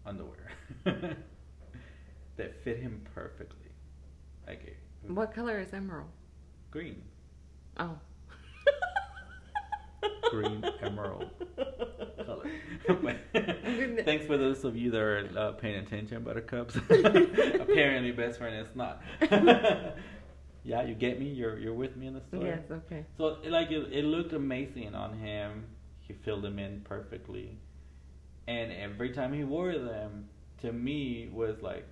underwear 0.06 0.52
that 2.38 2.64
fit 2.64 2.80
him 2.80 3.02
perfectly. 3.14 3.60
It, 4.48 4.78
What 5.08 5.34
color 5.34 5.60
is 5.60 5.74
emerald? 5.74 6.10
green, 6.72 7.02
Oh. 7.78 7.98
green 10.30 10.64
emerald 10.82 11.32
color. 12.26 12.50
Thanks 14.04 14.26
for 14.26 14.38
those 14.38 14.64
of 14.64 14.76
you 14.78 14.92
that 14.92 15.02
are 15.02 15.30
uh, 15.38 15.52
paying 15.54 15.76
attention, 15.78 16.24
Buttercups. 16.24 16.76
Apparently, 16.76 18.12
best 18.12 18.38
friend 18.38 18.56
is 18.68 18.76
not. 18.76 19.02
Yeah, 20.66 20.82
you 20.84 20.96
get 20.96 21.20
me. 21.20 21.28
You're 21.28 21.58
you're 21.60 21.74
with 21.76 21.96
me 21.96 22.08
in 22.08 22.14
the 22.16 22.22
story. 22.22 22.48
Yes. 22.48 22.64
Okay. 22.72 23.06
So 23.18 23.38
like 23.46 23.72
it, 23.72 23.94
it 23.94 24.04
looked 24.04 24.34
amazing 24.34 24.96
on 24.96 25.18
him. 25.18 25.66
He 26.00 26.14
filled 26.14 26.44
them 26.44 26.60
in 26.60 26.82
perfectly, 26.82 27.58
and 28.48 28.72
every 28.72 29.12
time 29.12 29.32
he 29.34 29.44
wore 29.44 29.78
them, 29.78 30.28
to 30.62 30.72
me 30.74 31.30
was 31.32 31.62
like 31.62 31.88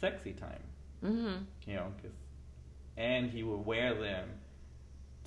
sexy 0.00 0.32
time. 0.32 0.62
Mhm. 1.02 1.44
You 1.66 1.74
know, 1.76 1.92
'cause- 2.00 2.10
and 2.96 3.30
he 3.30 3.42
would 3.42 3.64
wear 3.66 3.94
them 3.94 4.28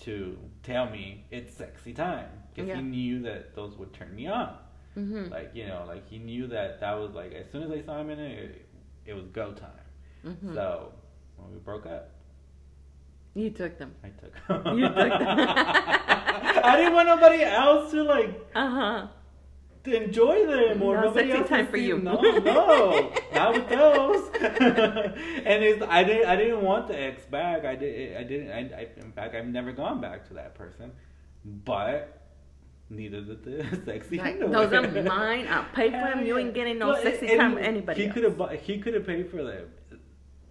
to 0.02 0.38
tell 0.64 0.90
me 0.90 1.26
it's 1.32 1.54
sexy 1.54 1.94
time 1.94 2.30
because 2.50 2.68
Yeah. 2.70 2.78
he 2.78 2.82
knew 2.84 3.22
that 3.24 3.56
those 3.56 3.76
would 3.78 3.94
turn 3.94 4.16
me 4.16 4.28
on. 4.28 4.58
Mm-hmm. 4.96 5.32
Like 5.32 5.52
you 5.54 5.68
know, 5.68 5.84
like 5.88 6.08
he 6.08 6.18
knew 6.20 6.48
that 6.48 6.80
that 6.80 6.94
was 6.94 7.12
like 7.14 7.34
as 7.34 7.50
soon 7.52 7.64
as 7.64 7.72
I 7.72 7.82
saw 7.82 8.00
him 8.02 8.10
in 8.10 8.20
it, 8.20 8.40
it, 8.50 8.66
it 9.06 9.14
was 9.14 9.28
go 9.28 9.54
time. 9.54 9.86
Mm-hmm. 10.26 10.54
So 10.54 10.94
when 11.38 11.52
we 11.52 11.60
broke 11.60 11.86
up, 11.86 12.12
You 13.38 13.50
took 13.52 13.78
them. 13.78 13.94
I 14.04 14.10
took. 14.10 14.34
You 14.78 14.88
took 14.88 14.98
I 16.70 16.74
didn't 16.78 16.94
want 16.94 17.08
nobody 17.08 17.44
else 17.44 17.92
to 17.92 18.04
like 18.04 18.32
Uh 18.56 18.70
huh. 18.70 19.08
to 19.84 20.04
enjoy 20.04 20.46
them 20.48 20.82
or 20.82 20.96
No 20.96 21.02
nobody 21.04 21.28
sexy 21.30 21.40
else 21.42 21.50
time 21.50 21.68
for 21.68 21.78
you. 21.78 22.00
No, 22.00 22.20
no, 22.20 23.14
not 23.34 23.54
with 23.54 23.70
those. 23.70 24.30
and 24.42 25.64
it's 25.64 25.84
I 25.88 26.04
didn't 26.04 26.28
I 26.28 26.36
didn't 26.36 26.62
want 26.64 26.88
the 26.88 27.00
ex 27.00 27.26
back. 27.26 27.64
I 27.64 27.76
did 27.76 28.18
I 28.18 28.24
didn't. 28.24 28.52
I, 28.52 28.60
I 28.82 28.88
in 28.98 29.12
fact 29.12 29.36
I've 29.36 29.46
never 29.48 29.72
gone 29.72 30.02
back 30.02 30.28
to 30.30 30.34
that 30.36 30.56
person, 30.56 30.92
but. 31.46 32.14
Neither 32.90 33.20
did 33.20 33.44
the 33.44 33.82
sexy 33.86 34.18
Like, 34.18 34.40
those 34.40 34.72
are 34.72 34.82
mine. 35.04 35.46
I'll 35.50 35.66
pay 35.76 35.92
for 35.92 35.98
them. 35.98 36.26
You 36.26 36.38
ain't 36.38 36.54
getting 36.54 36.80
no 36.80 36.88
Well, 36.88 37.04
sexy 37.04 37.36
time 37.36 37.56
with 37.56 37.66
anybody. 37.66 38.06
He 38.06 38.10
could 38.10 38.24
have. 38.24 38.40
He 38.62 38.78
could 38.80 38.94
have 38.94 39.06
paid 39.06 39.30
for 39.30 39.44
them. 39.44 39.66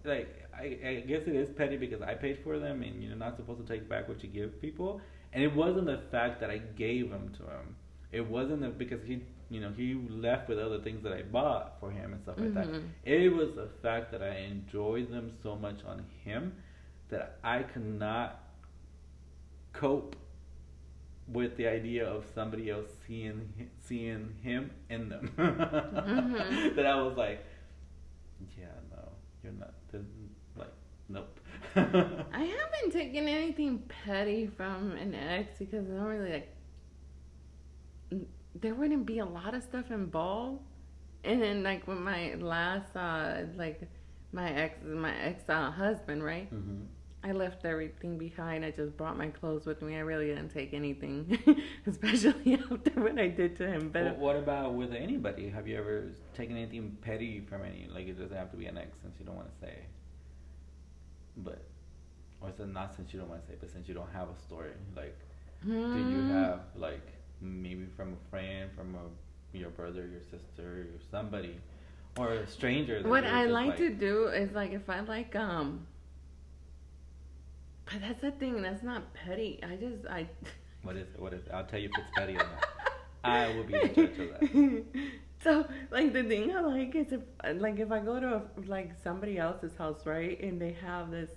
Like 0.05 0.36
I, 0.59 0.77
I 0.87 1.03
guess 1.07 1.23
it 1.27 1.35
is 1.35 1.49
petty 1.49 1.77
because 1.77 2.01
I 2.01 2.13
paid 2.15 2.39
for 2.43 2.57
them, 2.59 2.81
and 2.83 3.03
you're 3.03 3.15
not 3.15 3.35
supposed 3.37 3.65
to 3.65 3.73
take 3.73 3.87
back 3.87 4.07
what 4.09 4.23
you 4.23 4.29
give 4.29 4.59
people. 4.61 5.01
And 5.33 5.43
it 5.43 5.53
wasn't 5.55 5.85
the 5.87 5.99
fact 6.11 6.39
that 6.41 6.49
I 6.49 6.57
gave 6.57 7.09
them 7.11 7.31
to 7.37 7.43
him. 7.43 7.75
It 8.11 8.25
wasn't 8.25 8.61
the, 8.61 8.69
because 8.69 9.03
he, 9.05 9.21
you 9.49 9.59
know, 9.59 9.71
he 9.75 9.93
left 10.09 10.47
with 10.49 10.57
other 10.57 10.79
things 10.79 11.03
that 11.03 11.13
I 11.13 11.21
bought 11.23 11.79
for 11.79 11.91
him 11.91 12.13
and 12.13 12.21
stuff 12.23 12.37
like 12.39 12.53
that. 12.53 12.67
Mhm. 12.67 12.83
It 13.05 13.33
was 13.33 13.53
the 13.55 13.67
fact 13.81 14.11
that 14.13 14.23
I 14.23 14.37
enjoyed 14.37 15.11
them 15.11 15.31
so 15.43 15.55
much 15.55 15.83
on 15.85 16.05
him 16.23 16.53
that 17.09 17.37
I 17.43 17.63
could 17.63 17.85
not 17.85 18.39
cope 19.73 20.15
with 21.27 21.57
the 21.57 21.67
idea 21.67 22.05
of 22.07 22.25
somebody 22.33 22.69
else 22.69 22.87
seeing 23.05 23.69
seeing 23.79 24.33
him 24.41 24.71
in 24.89 25.09
them. 25.09 25.33
Mhm. 25.37 26.75
that 26.75 26.85
I 26.85 27.01
was 27.01 27.17
like, 27.17 27.43
yeah, 28.57 28.65
no, 28.91 29.09
you're 29.43 29.51
not. 29.53 29.73
Nope. 31.09 31.39
I 31.75 31.81
haven't 31.81 32.91
taken 32.91 33.27
anything 33.27 33.79
petty 34.05 34.47
from 34.47 34.91
an 34.93 35.13
ex 35.13 35.57
because 35.59 35.85
I 35.89 35.93
don't 35.93 36.05
really 36.05 36.31
like. 36.31 36.55
There 38.55 38.73
wouldn't 38.73 39.05
be 39.05 39.19
a 39.19 39.25
lot 39.25 39.53
of 39.53 39.61
stuff 39.63 39.91
involved, 39.91 40.61
and 41.23 41.41
then 41.41 41.63
like 41.63 41.87
with 41.87 41.99
my 41.99 42.33
last, 42.35 42.95
uh, 42.95 43.43
like 43.55 43.81
my 44.31 44.51
ex, 44.51 44.79
my 44.83 45.15
ex 45.21 45.43
uh, 45.49 45.71
husband, 45.71 46.23
right? 46.23 46.47
hmm 46.49 46.83
I 47.23 47.31
left 47.31 47.65
everything 47.65 48.17
behind. 48.17 48.63
I 48.63 48.71
just 48.71 48.95
brought 48.95 49.17
my 49.17 49.27
clothes 49.27 49.65
with 49.65 49.81
me. 49.81 49.95
I 49.97 49.99
really 49.99 50.27
didn't 50.27 50.49
take 50.49 50.73
anything, 50.73 51.37
especially 51.87 52.53
after 52.71 53.01
what 53.01 53.19
I 53.19 53.27
did 53.27 53.57
to 53.57 53.67
him. 53.67 53.89
But 53.89 54.03
But 54.03 54.17
what 54.17 54.35
about 54.37 54.75
with 54.75 54.93
anybody? 54.93 55.49
Have 55.49 55.67
you 55.67 55.77
ever 55.77 56.11
taken 56.35 56.55
anything 56.55 56.95
petty 57.01 57.41
from 57.49 57.63
any? 57.63 57.87
Like, 57.93 58.07
it 58.07 58.17
doesn't 58.19 58.37
have 58.37 58.51
to 58.51 58.57
be 58.57 58.67
an 58.67 58.77
ex 58.77 58.89
since 59.01 59.15
you 59.19 59.25
don't 59.25 59.35
want 59.35 59.49
to 59.53 59.59
say. 59.59 59.79
But, 61.37 61.61
or 62.41 62.49
is 62.49 62.59
it 62.59 62.67
not 62.67 62.95
since 62.95 63.13
you 63.13 63.19
don't 63.19 63.29
want 63.29 63.41
to 63.43 63.47
say, 63.47 63.55
but 63.59 63.69
since 63.71 63.87
you 63.87 63.93
don't 63.93 64.11
have 64.11 64.29
a 64.29 64.39
story? 64.47 64.71
Like, 64.95 65.17
do 65.63 65.99
you 65.99 66.21
Hmm. 66.21 66.29
have 66.31 66.59
like 66.75 67.05
maybe 67.41 67.85
from 67.95 68.13
a 68.13 68.29
friend, 68.29 68.69
from 68.75 68.95
a 68.95 69.57
your 69.57 69.69
brother, 69.69 70.07
your 70.07 70.21
sister, 70.21 70.87
or 70.93 70.99
somebody, 71.09 71.55
or 72.17 72.33
a 72.33 72.47
stranger? 72.47 73.01
What 73.03 73.23
I 73.23 73.43
just 73.43 73.53
like, 73.53 73.77
to 73.77 73.89
do 73.89 74.27
is 74.27 74.51
like 74.53 74.71
if 74.71 74.89
I 74.89 74.99
like 75.01 75.35
um. 75.35 75.87
But 77.85 78.01
that's 78.01 78.21
the 78.21 78.31
thing. 78.31 78.61
That's 78.61 78.83
not 78.83 79.13
petty. 79.13 79.59
I 79.63 79.75
just 79.77 80.05
I. 80.09 80.27
What 80.83 80.95
is 80.95 81.07
it? 81.13 81.19
What 81.19 81.33
is 81.33 81.45
it? 81.45 81.51
I'll 81.53 81.65
tell 81.65 81.79
you 81.79 81.89
if 81.89 81.97
it's 81.97 82.11
petty 82.15 82.33
or 82.33 82.37
not. 82.39 82.65
I 83.23 83.47
will 83.55 83.63
be 83.63 83.73
the 83.73 83.87
judge 83.89 84.19
of 84.19 84.29
that. 84.39 84.83
So 85.47 85.65
like 85.91 86.11
the 86.11 86.23
thing 86.23 86.53
I 86.53 86.59
like 86.59 86.93
is 86.93 87.13
if 87.13 87.21
like 87.65 87.79
if 87.79 87.89
I 87.89 87.99
go 87.99 88.19
to 88.19 88.41
like 88.67 88.91
somebody 89.01 89.37
else's 89.37 89.75
house 89.77 90.05
right 90.05 90.37
and 90.41 90.61
they 90.61 90.73
have 90.85 91.09
this 91.09 91.31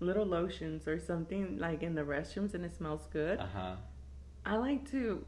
little 0.00 0.26
lotions 0.26 0.86
or 0.86 0.98
something 1.00 1.56
like 1.58 1.82
in 1.82 1.94
the 1.94 2.02
restrooms 2.02 2.52
and 2.52 2.62
it 2.62 2.76
smells 2.76 3.06
good. 3.10 3.38
Uh 3.40 3.46
huh. 3.54 3.76
I 4.44 4.56
like 4.56 4.90
to 4.90 5.24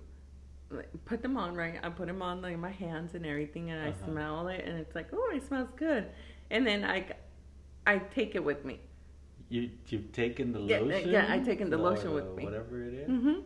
like, 0.71 0.91
put 1.07 1.23
them 1.23 1.39
on 1.39 1.55
right. 1.55 1.81
I 1.83 1.89
put 1.89 2.09
them 2.09 2.21
on 2.21 2.43
like 2.43 2.59
my 2.59 2.73
hands 2.73 3.15
and 3.15 3.25
everything 3.25 3.71
and 3.71 3.81
I 3.83 3.89
Uh-huh. 3.89 4.05
smell 4.05 4.49
it 4.49 4.63
and 4.67 4.79
it's 4.79 4.95
like 4.95 5.09
oh 5.15 5.31
it 5.35 5.43
smells 5.47 5.71
good, 5.77 6.05
and 6.51 6.67
then 6.67 6.85
I 6.85 7.07
I 7.87 7.99
take 8.19 8.35
it 8.35 8.45
with 8.45 8.67
me. 8.67 8.81
You 9.49 9.71
you've 9.89 10.13
taken 10.13 10.53
the 10.53 10.59
lotion. 10.59 11.09
yeah, 11.09 11.27
I've 11.33 11.47
taken 11.47 11.71
the 11.71 11.79
lotion 11.79 12.13
with 12.13 12.29
me. 12.37 12.45
Whatever 12.45 12.83
it 12.89 12.95
is. 13.03 13.09
Mm-hmm. 13.09 13.39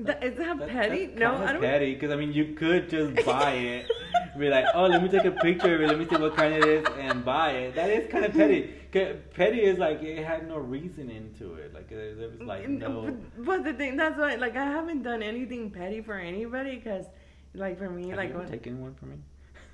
That, 0.00 0.22
is 0.22 0.36
that 0.38 0.58
That- 0.58 0.68
petty? 0.68 1.06
that's 1.06 1.18
no, 1.18 1.34
I 1.44 1.52
don't. 1.52 1.60
petty 1.60 1.94
because 1.94 2.12
I 2.12 2.16
mean 2.16 2.32
you 2.32 2.54
could 2.54 2.88
just 2.88 3.26
buy 3.26 3.52
it, 3.54 3.90
be 4.38 4.48
like, 4.48 4.64
oh, 4.74 4.86
let 4.86 5.02
me 5.02 5.08
take 5.08 5.24
a 5.24 5.32
picture 5.32 5.74
of 5.74 5.80
it, 5.80 5.88
let 5.88 5.98
me 5.98 6.06
see 6.08 6.14
what 6.16 6.36
kind 6.36 6.54
it 6.54 6.64
is, 6.64 6.86
and 7.00 7.24
buy 7.24 7.50
it. 7.52 7.74
That 7.74 7.90
is 7.90 8.08
kind 8.10 8.24
of 8.24 8.32
petty. 8.32 8.74
Petty 8.92 9.60
is 9.60 9.76
like 9.78 10.02
it 10.02 10.24
had 10.24 10.48
no 10.48 10.56
reason 10.56 11.10
into 11.10 11.54
it. 11.54 11.74
Like 11.74 11.90
there 11.90 12.14
there 12.14 12.28
was 12.30 12.40
like 12.40 12.68
no. 12.68 13.02
But, 13.36 13.44
but 13.44 13.64
the 13.64 13.74
thing 13.74 13.96
that's 13.96 14.16
why 14.18 14.36
like 14.36 14.56
I 14.56 14.64
haven't 14.64 15.02
done 15.02 15.22
anything 15.22 15.70
petty 15.70 16.00
for 16.00 16.14
anybody 16.14 16.76
because 16.76 17.04
like 17.54 17.76
for 17.76 17.90
me 17.90 18.08
Have 18.10 18.16
like 18.18 18.28
you 18.30 18.34
ever 18.36 18.44
when, 18.44 18.50
taken 18.50 18.80
one 18.80 18.94
from 18.94 19.10
me? 19.10 19.16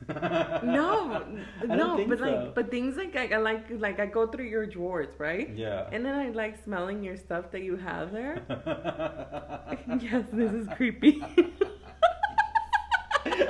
No 0.08 1.24
no 1.64 2.04
but 2.06 2.18
so. 2.18 2.24
like 2.24 2.54
but 2.54 2.70
things 2.70 2.96
like 2.96 3.16
I, 3.16 3.34
I 3.34 3.36
like 3.38 3.66
like 3.78 4.00
I 4.00 4.06
go 4.06 4.26
through 4.26 4.46
your 4.46 4.66
drawers 4.66 5.08
right 5.18 5.54
yeah. 5.56 5.88
and 5.92 6.04
then 6.04 6.14
I 6.14 6.30
like 6.30 6.62
smelling 6.62 7.02
your 7.02 7.16
stuff 7.16 7.50
that 7.52 7.62
you 7.62 7.76
have 7.76 8.12
there. 8.12 8.42
yes, 10.00 10.24
this 10.32 10.52
is 10.52 10.68
creepy. 10.76 11.22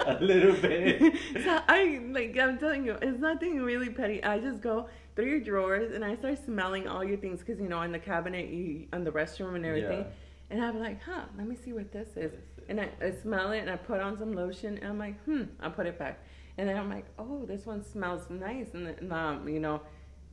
a 0.06 0.18
little 0.20 0.54
bit. 0.54 1.14
so 1.42 1.60
I 1.68 2.00
like 2.10 2.38
I'm 2.38 2.58
telling 2.58 2.84
you, 2.84 2.96
it's 3.02 3.18
nothing 3.18 3.60
really 3.60 3.90
petty. 3.90 4.22
I 4.22 4.38
just 4.38 4.60
go 4.60 4.88
through 5.16 5.26
your 5.26 5.40
drawers 5.40 5.92
and 5.92 6.04
I 6.04 6.16
start 6.16 6.44
smelling 6.44 6.88
all 6.88 7.04
your 7.04 7.16
things 7.16 7.40
because 7.40 7.60
you 7.60 7.68
know 7.68 7.82
in 7.82 7.92
the 7.92 7.98
cabinet, 7.98 8.50
you 8.50 8.86
on 8.92 9.04
the 9.04 9.10
restroom 9.10 9.56
and 9.56 9.64
everything. 9.64 10.00
Yeah. 10.00 10.06
And 10.50 10.62
I'm 10.62 10.78
like, 10.78 11.02
huh, 11.02 11.22
let 11.36 11.48
me 11.48 11.56
see 11.56 11.72
what 11.72 11.90
this 11.90 12.08
is. 12.16 12.32
is? 12.32 12.38
And 12.68 12.80
I, 12.80 12.90
I 13.02 13.12
smell 13.22 13.52
it 13.52 13.58
and 13.58 13.70
I 13.70 13.76
put 13.76 14.00
on 14.00 14.18
some 14.18 14.34
lotion 14.34 14.78
and 14.78 14.86
I'm 14.86 14.98
like, 14.98 15.20
hmm, 15.24 15.44
I 15.58 15.68
put 15.68 15.86
it 15.86 15.98
back. 15.98 16.20
And 16.56 16.68
then 16.68 16.76
I'm 16.76 16.88
like, 16.88 17.06
oh, 17.18 17.44
this 17.46 17.66
one 17.66 17.84
smells 17.84 18.30
nice. 18.30 18.68
And 18.74 18.86
then, 18.86 19.12
um, 19.12 19.48
you 19.48 19.58
know, 19.58 19.80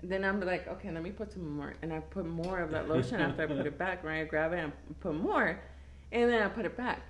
then 0.04 0.24
I'm 0.24 0.40
like, 0.42 0.68
okay, 0.68 0.92
let 0.92 1.04
me 1.04 1.12
put 1.12 1.32
some 1.32 1.58
more, 1.58 1.76
and 1.82 1.94
I 1.94 2.00
put 2.00 2.26
more 2.26 2.60
of 2.60 2.72
that 2.72 2.90
lotion 2.90 3.22
after 3.22 3.44
I 3.44 3.46
put 3.48 3.66
it 3.66 3.78
back. 3.78 4.04
Right, 4.04 4.22
I 4.22 4.24
grab 4.24 4.54
it 4.54 4.60
and 4.60 4.74
put 5.00 5.16
more, 5.16 5.60
and 6.12 6.30
then 6.30 6.42
I 6.42 6.48
put 6.48 6.66
it 6.66 6.76
back. 6.76 7.02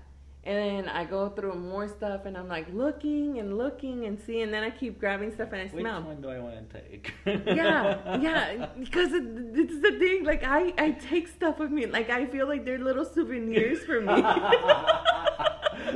And 0.43 0.58
then 0.58 0.89
I 0.89 1.06
go 1.06 1.30
through 1.30 1.54
more 1.56 1.88
stuff, 1.88 2.26
and 2.26 2.36
I'm 2.36 2.47
like 2.47 2.67
looking 2.74 3.38
and 3.38 3.58
looking 3.58 4.06
and 4.06 4.19
seeing. 4.19 4.43
And 4.43 4.54
then 4.54 4.63
I 4.63 4.71
keep 4.71 5.00
grabbing 5.00 5.32
stuff, 5.32 5.50
and 5.52 5.62
I 5.62 5.65
Which 5.65 5.82
smell. 5.82 6.00
Which 6.00 6.08
one 6.08 6.21
do 6.21 6.30
I 6.30 6.39
want 6.39 6.69
to 6.69 6.82
take? 6.82 7.13
yeah, 7.26 8.17
yeah, 8.19 8.67
because 8.78 9.13
it, 9.13 9.24
it's 9.54 9.82
the 9.82 9.97
thing. 10.00 10.24
Like 10.26 10.43
I, 10.43 10.74
I 10.78 10.91
take 10.91 11.28
stuff 11.28 11.60
with 11.60 11.71
me. 11.71 11.86
Like 11.86 12.10
I 12.10 12.26
feel 12.26 12.47
like 12.47 12.65
they're 12.65 12.80
little 12.80 13.06
souvenirs 13.06 13.84
for 13.84 14.02
me. 14.02 14.24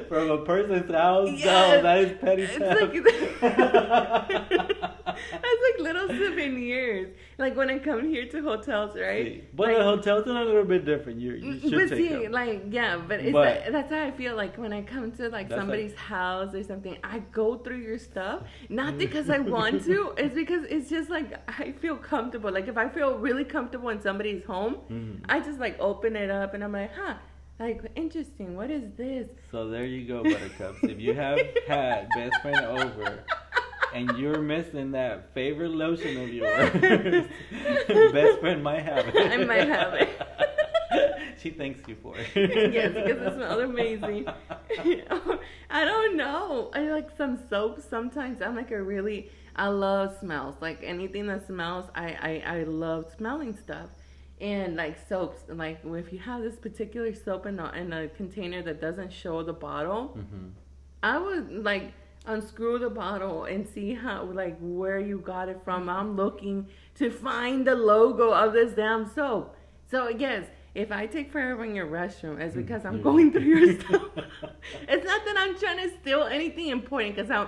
From 0.07 0.31
a 0.31 0.37
person's 0.45 0.89
house? 0.91 1.29
Yes. 1.31 1.45
No, 1.45 1.81
that 1.83 1.97
is 1.99 2.17
petty 2.19 2.47
theft. 2.47 2.91
It's 2.93 3.41
like 5.63 5.79
little 5.79 6.07
souvenirs. 6.07 7.13
Like 7.37 7.55
when 7.55 7.69
I 7.69 7.79
come 7.79 8.07
here 8.09 8.27
to 8.29 8.41
hotels, 8.41 8.95
right? 8.97 9.25
See, 9.25 9.43
But 9.53 9.67
Like- 9.67 9.77
the 9.77 9.83
hotels 9.83 10.27
are 10.27 10.41
a 10.41 10.45
little 10.45 10.63
bit 10.63 10.85
different. 10.85 11.19
You, 11.19 11.33
you 11.33 11.59
should 11.59 11.71
but 11.71 11.89
take 11.89 11.97
see, 11.97 12.09
them. 12.23 12.31
like 12.31 12.63
yeah, 12.69 12.97
but 12.97 13.19
it's 13.19 13.31
But- 13.33 13.61
like, 13.63 13.71
that's 13.71 13.91
how 13.91 14.03
I 14.03 14.11
feel 14.11 14.35
like 14.35 14.57
when 14.57 14.73
I 14.73 14.81
come 14.81 15.11
to 15.13 15.29
like 15.29 15.49
That's 15.49 15.59
somebody's 15.59 15.95
house 15.95 16.53
or 16.53 16.63
something. 16.63 16.97
I 17.03 17.19
go 17.31 17.57
through 17.57 17.77
your 17.77 17.97
stuff 17.97 18.43
not 18.69 18.97
because 18.97 19.29
I 19.29 19.39
want 19.39 19.83
to. 19.85 20.13
It's 20.25 20.35
because 20.35 20.65
it's 20.69 20.89
just 20.89 21.09
like 21.09 21.33
I 21.59 21.71
feel 21.73 21.97
comfortable. 21.97 22.51
Like 22.51 22.67
if 22.67 22.77
I 22.77 22.87
feel 22.89 23.17
really 23.17 23.43
comfortable 23.43 23.89
in 23.89 24.01
somebody's 24.01 24.43
home, 24.45 24.77
Mhm. 24.91 25.19
I 25.27 25.39
just 25.39 25.59
like 25.59 25.77
open 25.79 26.15
it 26.15 26.29
up 26.29 26.53
and 26.53 26.63
I'm 26.63 26.71
like, 26.71 26.91
huh, 26.95 27.15
like 27.59 27.81
interesting. 27.95 28.55
What 28.55 28.69
is 28.69 28.83
this? 28.97 29.27
So 29.51 29.69
there 29.69 29.85
you 29.85 30.07
go, 30.07 30.23
Buttercups. 30.23 30.79
if 30.83 30.99
you 30.99 31.13
have 31.13 31.39
had 31.67 32.09
best 32.09 32.41
friend 32.41 32.65
over 32.65 33.23
and 33.93 34.17
you're 34.17 34.41
missing 34.41 34.91
that 34.91 35.33
favorite 35.33 35.71
lotion 35.71 36.17
of 36.21 36.29
yours, 36.29 36.71
best 38.13 38.39
friend 38.39 38.63
might 38.63 38.81
have 38.83 39.07
it. 39.07 39.15
I 39.15 39.37
might 39.37 39.67
have 39.67 39.93
it. 39.93 40.09
she 41.41 41.49
thanks 41.51 41.87
you 41.87 41.95
for 42.01 42.15
it. 42.17 42.27
yes, 42.73 42.93
because 42.93 43.21
it 43.21 43.35
smells 43.35 43.63
amazing. 43.63 44.27
I 45.69 45.85
don't 45.85 46.17
know. 46.17 46.71
I 46.73 46.81
like 46.91 47.09
some 47.17 47.39
soaps 47.49 47.85
sometimes. 47.89 48.41
I'm 48.41 48.55
like 48.55 48.71
a 48.71 48.81
really 48.81 49.29
I 49.55 49.67
love 49.67 50.17
smells. 50.19 50.55
Like 50.59 50.79
anything 50.83 51.27
that 51.27 51.47
smells, 51.47 51.85
I 51.95 52.41
I, 52.45 52.57
I 52.59 52.63
love 52.63 53.05
smelling 53.17 53.57
stuff. 53.57 53.87
And 54.41 54.75
like 54.75 54.97
soaps, 55.07 55.43
like 55.47 55.79
if 55.85 56.11
you 56.11 56.19
have 56.19 56.41
this 56.41 56.57
particular 56.57 57.13
soap 57.13 57.45
in 57.45 57.57
a, 57.59 57.71
in 57.71 57.93
a 57.93 58.07
container 58.09 58.61
that 58.63 58.81
doesn't 58.81 59.13
show 59.13 59.43
the 59.43 59.53
bottle, 59.53 60.17
Mhm. 60.17 60.51
I 61.01 61.17
would 61.19 61.63
like 61.63 61.93
unscrew 62.25 62.79
the 62.79 62.89
bottle 62.89 63.45
and 63.45 63.65
see 63.67 63.93
how 63.93 64.23
like 64.25 64.57
where 64.59 64.99
you 64.99 65.19
got 65.19 65.47
it 65.47 65.61
from. 65.63 65.87
I'm 65.87 66.15
looking 66.17 66.67
to 66.95 67.09
find 67.11 67.65
the 67.65 67.75
logo 67.75 68.31
of 68.31 68.51
this 68.51 68.73
damn 68.73 69.05
soap. 69.07 69.55
So 69.89 70.09
yes, 70.09 70.47
if 70.73 70.91
I 70.91 71.05
take 71.05 71.31
forever 71.31 71.63
in 71.63 71.73
your 71.73 71.87
restroom, 71.87 72.39
it's 72.41 72.55
because 72.55 72.83
I'm 72.83 73.01
going 73.01 73.31
through 73.31 73.43
your 73.43 73.73
stuff. 73.79 74.01
it's 74.89 75.05
not 75.05 75.21
that 75.25 75.35
I'm 75.37 75.57
trying 75.57 75.77
to 75.89 75.95
steal 76.01 76.23
anything 76.23 76.67
important 76.69 77.15
because 77.15 77.31
I'm 77.31 77.47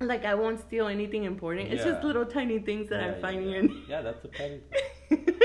like 0.00 0.24
I 0.24 0.34
won't 0.34 0.58
steal 0.58 0.88
anything 0.88 1.22
important. 1.24 1.72
It's 1.72 1.84
just 1.84 2.02
little 2.02 2.24
tiny 2.26 2.58
things 2.58 2.88
that 2.88 3.02
Yeah, 3.02 3.12
I 3.18 3.20
find 3.20 3.48
yeah, 3.50 3.56
in. 3.58 3.82
Yeah, 3.88 4.02
that's 4.02 4.24
a 4.24 4.28
petty. 4.28 4.60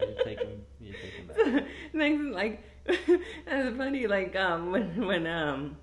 You 0.00 0.14
take 0.24 0.38
'em- 0.40 0.62
you 0.80 0.92
take 0.92 1.20
'em 1.20 1.26
back. 1.26 1.27
Next, 1.92 2.20
like, 2.32 2.62
it's 2.86 3.76
funny, 3.76 4.06
like, 4.06 4.36
um, 4.36 4.70
when, 4.70 5.06
when, 5.06 5.26
um, 5.26 5.76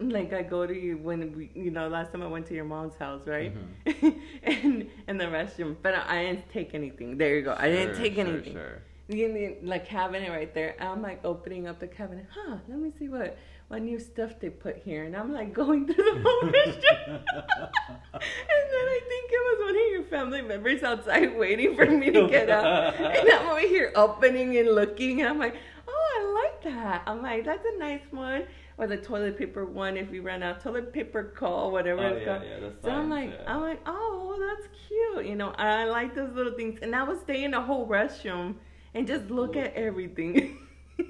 like 0.00 0.32
I 0.32 0.42
go 0.42 0.66
to 0.66 0.74
you 0.74 0.96
when 0.96 1.36
we, 1.36 1.50
you 1.54 1.70
know, 1.70 1.88
last 1.88 2.12
time 2.12 2.22
I 2.22 2.26
went 2.26 2.46
to 2.46 2.54
your 2.54 2.64
mom's 2.64 2.96
house, 2.96 3.20
right? 3.26 3.52
Mm-hmm. 3.86 4.08
and 4.42 4.90
in 5.08 5.18
the 5.18 5.26
restroom, 5.26 5.76
but 5.82 5.94
I 5.94 6.24
didn't 6.24 6.50
take 6.50 6.74
anything. 6.74 7.18
There 7.18 7.36
you 7.36 7.42
go. 7.42 7.54
I 7.58 7.68
didn't 7.68 7.96
take 7.96 8.14
sure, 8.14 8.26
anything. 8.26 8.54
Sure. 8.54 8.82
You 9.08 9.28
know, 9.28 9.56
like 9.62 9.86
cabinet 9.86 10.30
right 10.30 10.52
there. 10.54 10.76
I'm 10.80 11.02
like 11.02 11.24
opening 11.24 11.66
up 11.66 11.80
the 11.80 11.86
cabinet. 11.86 12.26
Huh? 12.32 12.56
Let 12.68 12.78
me 12.78 12.92
see 12.98 13.08
what 13.08 13.36
what 13.70 13.82
new 13.82 14.00
stuff 14.00 14.32
they 14.40 14.50
put 14.50 14.76
here. 14.78 15.04
And 15.04 15.16
I'm 15.16 15.32
like 15.32 15.54
going 15.54 15.86
through 15.86 15.94
the 16.02 16.20
whole 16.24 16.42
restroom. 16.50 17.22
and 17.22 18.66
then 18.72 18.86
I 18.88 19.00
think 19.08 19.30
it 19.32 19.42
was 19.46 19.58
one 19.60 19.70
of 19.70 19.90
your 19.92 20.02
family 20.04 20.42
members 20.42 20.82
outside 20.82 21.38
waiting 21.38 21.76
for 21.76 21.86
me 21.86 22.10
to 22.10 22.26
get 22.28 22.50
up. 22.50 22.98
And 22.98 23.30
I'm 23.30 23.46
over 23.48 23.60
here 23.60 23.92
opening 23.94 24.56
and 24.56 24.74
looking. 24.74 25.20
And 25.20 25.28
I'm 25.28 25.38
like, 25.38 25.54
oh, 25.86 25.92
I 26.18 26.42
like 26.42 26.74
that. 26.74 27.02
I'm 27.06 27.22
like, 27.22 27.44
that's 27.44 27.64
a 27.64 27.78
nice 27.78 28.02
one. 28.10 28.42
Or 28.76 28.88
the 28.88 28.96
toilet 28.96 29.38
paper 29.38 29.64
one 29.64 29.96
if 29.96 30.10
we 30.10 30.18
run 30.18 30.42
out. 30.42 30.60
Toilet 30.60 30.92
paper 30.92 31.22
call, 31.22 31.70
whatever 31.70 32.00
Oh, 32.00 32.06
it's 32.08 32.26
yeah, 32.26 32.38
called. 32.38 32.48
yeah, 32.62 32.68
So 32.82 32.90
I'm 32.90 33.08
like, 33.08 33.30
yeah. 33.30 33.54
I'm 33.54 33.60
like, 33.60 33.80
oh, 33.86 34.36
that's 34.48 34.68
cute. 34.88 35.26
You 35.26 35.36
know, 35.36 35.50
I 35.58 35.84
like 35.84 36.16
those 36.16 36.32
little 36.34 36.54
things. 36.54 36.80
And 36.82 36.96
I 36.96 37.04
would 37.04 37.20
stay 37.20 37.44
in 37.44 37.52
the 37.52 37.60
whole 37.60 37.86
restroom 37.86 38.56
and 38.94 39.06
just 39.06 39.30
look 39.30 39.56
at 39.56 39.74
everything. 39.74 40.58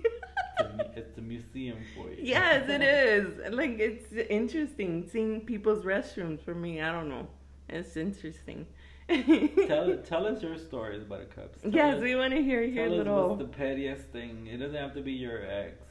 It's 0.60 0.80
a, 0.80 0.98
it's 0.98 1.18
a 1.18 1.20
museum 1.20 1.78
for 1.94 2.08
you. 2.10 2.16
yes, 2.18 2.68
it 2.68 2.82
is. 2.82 3.52
Like 3.52 3.78
it's 3.78 4.12
interesting 4.28 5.08
seeing 5.10 5.40
people's 5.42 5.84
restrooms. 5.84 6.40
For 6.40 6.54
me, 6.54 6.80
I 6.80 6.92
don't 6.92 7.08
know. 7.08 7.26
It's 7.68 7.96
interesting. 7.96 8.66
tell 9.08 9.96
tell 10.04 10.26
us 10.26 10.42
your 10.42 10.56
stories, 10.56 11.02
about 11.02 11.30
Buttercups. 11.34 11.62
Tell 11.62 11.72
yes, 11.72 11.96
us, 11.96 12.02
we 12.02 12.14
want 12.14 12.32
to 12.32 12.42
hear 12.42 12.62
your 12.62 12.88
tell 12.88 13.00
us 13.00 13.28
what's 13.28 13.38
the 13.38 13.48
pettiest 13.58 14.04
thing. 14.08 14.46
It 14.46 14.58
doesn't 14.58 14.76
have 14.76 14.94
to 14.94 15.02
be 15.02 15.12
your 15.12 15.44
ex. 15.44 15.82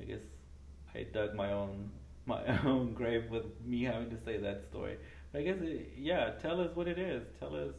I 0.00 0.04
guess 0.04 0.20
I 0.94 1.02
dug 1.02 1.34
my 1.34 1.52
own 1.52 1.90
my 2.24 2.42
own 2.64 2.94
grave 2.94 3.30
with 3.30 3.44
me 3.64 3.84
having 3.84 4.10
to 4.10 4.16
say 4.24 4.38
that 4.38 4.64
story. 4.70 4.96
But 5.32 5.40
I 5.40 5.44
guess 5.44 5.58
it, 5.60 5.92
yeah, 5.98 6.30
tell 6.42 6.60
us 6.60 6.74
what 6.74 6.88
it 6.88 6.98
is. 6.98 7.24
Tell 7.38 7.54
us 7.54 7.74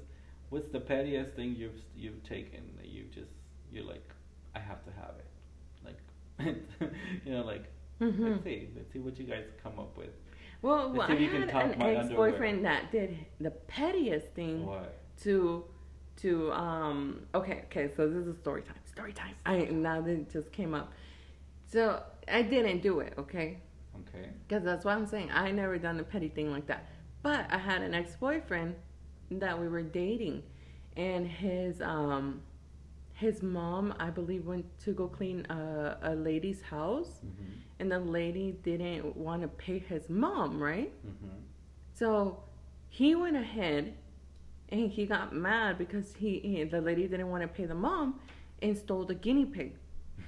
what's 0.49 0.69
the 0.69 0.79
pettiest 0.79 1.33
thing 1.35 1.55
you've 1.55 1.81
you've 1.95 2.23
taken 2.23 2.61
that 2.77 2.87
you 2.87 3.05
just 3.13 3.31
you're 3.71 3.83
like 3.85 4.09
I 4.55 4.59
have 4.59 4.83
to 4.85 4.91
have 4.91 5.15
it. 5.19 5.26
You 7.25 7.31
know 7.33 7.43
like 7.43 7.65
Mhm. 7.99 8.31
let's 8.31 8.43
see 8.43 8.69
let's 8.75 8.93
see 8.93 8.99
what 8.99 9.17
you 9.17 9.25
guys 9.25 9.45
come 9.63 9.79
up 9.79 9.97
with. 9.97 10.09
Well, 10.61 10.91
well 10.91 11.09
I 11.09 11.15
had 11.15 11.71
an 11.71 11.81
ex-boyfriend 11.81 12.63
that 12.65 12.91
did 12.91 13.17
the 13.39 13.51
pettiest 13.51 14.27
thing 14.33 14.65
What? 14.65 14.95
to 15.23 15.65
to 16.17 16.51
um 16.51 17.21
okay 17.35 17.63
okay 17.65 17.91
so 17.95 18.07
this 18.09 18.25
is 18.25 18.37
story 18.39 18.63
time 18.63 18.75
story 18.85 19.13
time 19.13 19.35
i 19.45 19.57
now 19.65 20.01
that 20.01 20.09
it 20.11 20.31
just 20.31 20.51
came 20.51 20.73
up 20.73 20.91
so 21.67 22.01
i 22.27 22.41
didn't 22.41 22.81
do 22.81 23.01
it 23.01 23.13
okay 23.19 23.59
Okay. 23.99 24.27
because 24.47 24.63
that's 24.63 24.83
what 24.83 24.95
i'm 24.97 25.05
saying 25.05 25.29
i 25.31 25.51
never 25.51 25.77
done 25.77 25.99
a 25.99 26.03
petty 26.03 26.27
thing 26.29 26.51
like 26.51 26.65
that 26.65 26.87
but 27.21 27.45
i 27.51 27.57
had 27.59 27.83
an 27.83 27.93
ex-boyfriend 27.93 28.73
that 29.29 29.59
we 29.59 29.67
were 29.67 29.83
dating 29.83 30.41
and 30.95 31.27
his 31.27 31.81
um 31.83 32.41
his 33.23 33.41
mom 33.41 33.93
i 33.99 34.09
believe 34.19 34.45
went 34.45 34.65
to 34.79 34.91
go 34.93 35.07
clean 35.07 35.45
a, 35.49 35.97
a 36.11 36.13
lady's 36.15 36.61
house 36.61 37.11
Mhm. 37.25 37.45
and 37.79 37.91
the 37.91 37.99
lady 37.99 38.47
didn't 38.69 39.15
want 39.25 39.41
to 39.41 39.47
pay 39.65 39.79
his 39.79 40.05
mom 40.09 40.61
right 40.61 40.91
Mhm. 41.05 41.39
so 41.93 42.11
he 42.89 43.15
went 43.15 43.35
ahead 43.35 43.83
and 44.69 44.91
he 44.91 45.05
got 45.05 45.33
mad 45.33 45.77
because 45.77 46.07
he, 46.15 46.31
he 46.39 46.63
the 46.75 46.81
lady 46.89 47.07
didn't 47.07 47.29
want 47.33 47.41
to 47.41 47.47
pay 47.47 47.65
the 47.65 47.79
mom 47.87 48.19
and 48.61 48.77
stole 48.77 49.05
the 49.05 49.15
guinea 49.25 49.45
pig. 49.45 49.71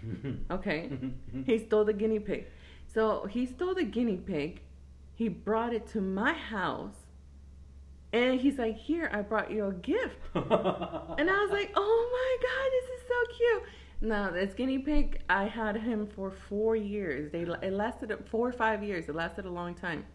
Okay? 0.52 0.82
he 1.49 1.58
stole 1.60 1.84
the 1.84 1.93
guinea 2.02 2.19
pig. 2.19 2.45
So 2.88 3.25
he 3.25 3.45
stole 3.45 3.73
the 3.75 3.84
guinea 3.84 4.17
pig. 4.17 4.62
He 5.15 5.28
brought 5.28 5.73
it 5.73 5.86
to 5.93 5.99
my 6.02 6.34
house. 6.34 6.95
And 8.12 8.39
he's 8.41 8.58
like, 8.58 8.76
"Here, 8.78 9.10
I 9.13 9.22
brought 9.22 9.52
you 9.52 9.65
a 9.67 9.74
gift." 9.74 10.17
And 10.34 11.30
I 11.30 11.41
was 11.43 11.52
like, 11.52 11.72
"Oh 11.76 12.10
my 12.17 12.32
god, 12.48 12.67
this 12.76 13.00
is 13.00 13.08
so 13.08 13.38
cute." 13.38 13.63
Now, 14.02 14.32
this 14.32 14.54
guinea 14.54 14.80
pig, 14.80 15.22
I 15.30 15.43
had 15.45 15.76
him 15.76 16.08
for 16.08 16.32
4 16.32 16.76
years. 16.76 17.32
They 17.32 17.41
it 17.41 17.74
lasted 17.74 18.12
4 18.32 18.48
or 18.48 18.52
5 18.52 18.84
years. 18.84 19.10
It 19.10 19.15
lasted 19.15 19.45
a 19.45 19.50
long 19.52 19.76
time. 19.76 20.06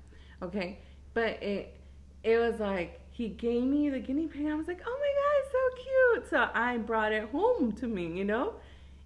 Okay? 0.42 0.78
But 1.12 1.42
it 1.42 1.76
it 2.22 2.38
was 2.38 2.58
like 2.58 3.00
he 3.10 3.28
gave 3.28 3.62
me 3.62 3.90
the 3.90 4.00
guinea 4.00 4.26
pig. 4.26 4.46
I 4.46 4.54
was 4.54 4.66
like, 4.66 4.80
"Oh 4.86 4.98
my 5.04 5.12
god, 5.20 5.34
it's 5.40 5.52
so 5.52 5.82
cute!" 5.84 6.30
So 6.30 6.50
I 6.54 6.78
brought 6.78 7.12
it 7.12 7.28
home 7.30 7.72
to 7.72 7.86
me, 7.86 8.06
you 8.18 8.24
know. 8.24 8.54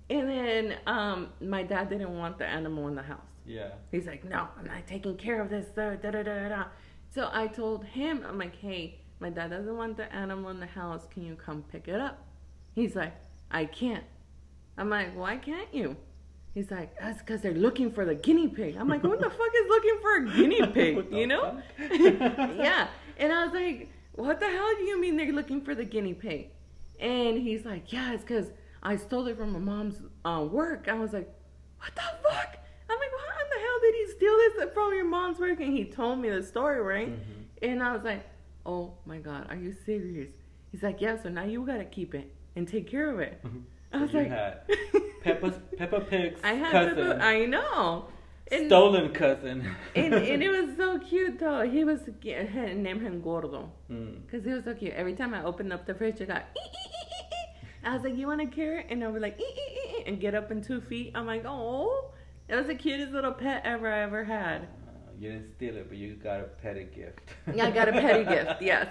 And 0.08 0.28
then 0.28 0.76
um, 0.86 1.28
my 1.40 1.62
dad 1.62 1.90
didn't 1.90 2.16
want 2.16 2.38
the 2.38 2.46
animal 2.46 2.88
in 2.88 2.94
the 2.94 3.02
house. 3.02 3.20
yeah. 3.44 3.70
He's 3.90 4.06
like, 4.06 4.24
"No, 4.24 4.48
I'm 4.58 4.64
not 4.64 4.86
taking 4.86 5.16
care 5.16 5.42
of 5.42 5.50
this." 5.50 5.66
Da 5.76 5.96
da 5.96 6.10
da 6.10 6.22
da 6.22 6.48
da. 6.48 6.64
So 7.10 7.28
I 7.32 7.46
told 7.46 7.84
him, 7.84 8.24
I'm 8.28 8.38
like, 8.38 8.56
"Hey, 8.56 9.00
my 9.20 9.30
dad 9.30 9.50
doesn't 9.50 9.76
want 9.76 9.96
the 9.96 10.12
animal 10.14 10.50
in 10.50 10.60
the 10.60 10.66
house. 10.66 11.06
Can 11.10 11.24
you 11.24 11.34
come 11.34 11.64
pick 11.70 11.88
it 11.88 12.00
up?" 12.00 12.24
He's 12.74 12.94
like, 12.94 13.14
"I 13.50 13.64
can't." 13.64 14.04
I'm 14.76 14.90
like, 14.90 15.16
"Why 15.16 15.36
can't 15.36 15.72
you?" 15.72 15.96
He's 16.54 16.70
like, 16.70 16.98
"That's 17.00 17.20
because 17.20 17.40
they're 17.40 17.52
looking 17.52 17.90
for 17.92 18.04
the 18.04 18.14
guinea 18.14 18.48
pig." 18.48 18.76
I'm 18.76 18.88
like, 18.88 19.02
"Who 19.02 19.16
the 19.16 19.30
fuck 19.30 19.52
is 19.62 19.68
looking 19.68 19.98
for 20.00 20.16
a 20.16 20.24
guinea 20.36 20.66
pig?" 20.72 21.12
You 21.12 21.26
know? 21.26 21.60
yeah. 21.78 22.88
And 23.18 23.32
I 23.32 23.44
was 23.44 23.52
like, 23.52 23.90
what 24.18 24.40
the 24.40 24.46
hell 24.46 24.70
do 24.76 24.84
you 24.84 25.00
mean 25.00 25.16
they're 25.16 25.32
looking 25.32 25.60
for 25.60 25.74
the 25.74 25.84
guinea 25.84 26.14
pig? 26.14 26.50
And 27.00 27.38
he's 27.38 27.64
like, 27.64 27.92
yeah, 27.92 28.12
it's 28.12 28.22
because 28.22 28.50
I 28.82 28.96
stole 28.96 29.26
it 29.28 29.36
from 29.36 29.52
my 29.52 29.60
mom's 29.60 30.00
uh, 30.24 30.44
work. 30.50 30.88
I 30.88 30.94
was 30.94 31.12
like, 31.12 31.32
what 31.78 31.94
the 31.94 32.02
fuck? 32.28 32.56
I'm 33.82 33.90
how 33.90 33.90
in 33.90 33.92
the 33.92 33.92
hell 33.92 33.92
did 33.92 33.94
he 33.94 34.06
steal 34.12 34.36
this 34.66 34.74
from 34.74 34.94
your 34.94 35.04
mom's 35.04 35.38
work? 35.38 35.60
And 35.60 35.72
he 35.72 35.84
told 35.84 36.18
me 36.18 36.30
the 36.30 36.42
story, 36.42 36.80
right? 36.80 37.08
Mhm. 37.10 37.70
And 37.70 37.82
I 37.82 37.92
was 37.92 38.04
like, 38.04 38.24
oh 38.66 38.92
my 39.06 39.18
God, 39.18 39.46
are 39.50 39.56
you 39.56 39.74
serious? 39.84 40.30
He's 40.72 40.82
like, 40.82 41.00
yeah, 41.00 41.20
so 41.22 41.28
now 41.28 41.44
you 41.44 41.64
gotta 41.64 41.84
keep 41.84 42.14
it 42.14 42.30
and 42.56 42.66
take 42.68 42.86
care 42.88 43.10
of 43.10 43.20
it. 43.20 43.40
I 43.92 44.02
was 44.02 44.12
you 44.12 44.18
like, 44.20 44.28
had 44.28 44.60
Peppa 45.22 45.50
Peppa 45.76 46.00
Pig's 46.00 46.40
I 46.44 46.52
had 46.54 46.70
cousin, 46.72 47.06
Peppa- 47.06 47.24
I 47.24 47.46
know. 47.46 48.06
And, 48.50 48.66
stolen 48.66 49.12
cousin. 49.12 49.74
and, 49.94 50.14
and 50.14 50.42
it 50.42 50.48
was 50.66 50.76
so 50.76 50.98
cute 50.98 51.38
though. 51.38 51.68
He 51.68 51.84
was 51.84 52.00
named 52.24 53.02
him 53.02 53.20
Gordo 53.20 53.70
Mm. 53.90 54.22
because 54.24 54.44
he 54.44 54.52
was 54.52 54.64
so 54.64 54.74
cute. 54.74 54.92
Every 54.94 55.14
time 55.14 55.34
I 55.34 55.42
opened 55.44 55.72
up 55.72 55.86
the 55.86 55.94
fridge, 55.94 56.20
it 56.20 56.28
got. 56.28 56.44
I 57.84 57.94
was 57.94 58.02
like, 58.04 58.16
"You 58.16 58.26
want 58.26 58.40
a 58.42 58.46
carrot?" 58.46 58.86
And 58.90 59.02
I 59.04 59.08
would 59.08 59.22
like, 59.22 59.38
and 60.06 60.18
get 60.20 60.34
up 60.34 60.50
in 60.50 60.60
two 60.62 60.80
feet. 60.80 61.12
I'm 61.14 61.26
like, 61.26 61.44
"Oh, 61.46 62.10
it 62.48 62.54
was 62.56 62.66
the 62.66 62.74
cutest 62.74 63.12
little 63.12 63.32
pet 63.32 63.62
ever 63.64 63.92
I 63.92 64.00
ever 64.00 64.24
had." 64.24 64.62
Uh, 64.62 64.66
you 65.18 65.32
didn't 65.32 65.50
steal 65.56 65.76
it, 65.76 65.88
but 65.88 65.98
you 65.98 66.14
got 66.14 66.40
a 66.40 66.44
petty 66.44 66.84
gift. 66.94 67.20
Yeah, 67.54 67.66
I 67.66 67.70
got 67.70 67.88
a 67.88 67.92
petty 67.92 68.24
gift. 68.24 68.62
Yes. 68.70 68.86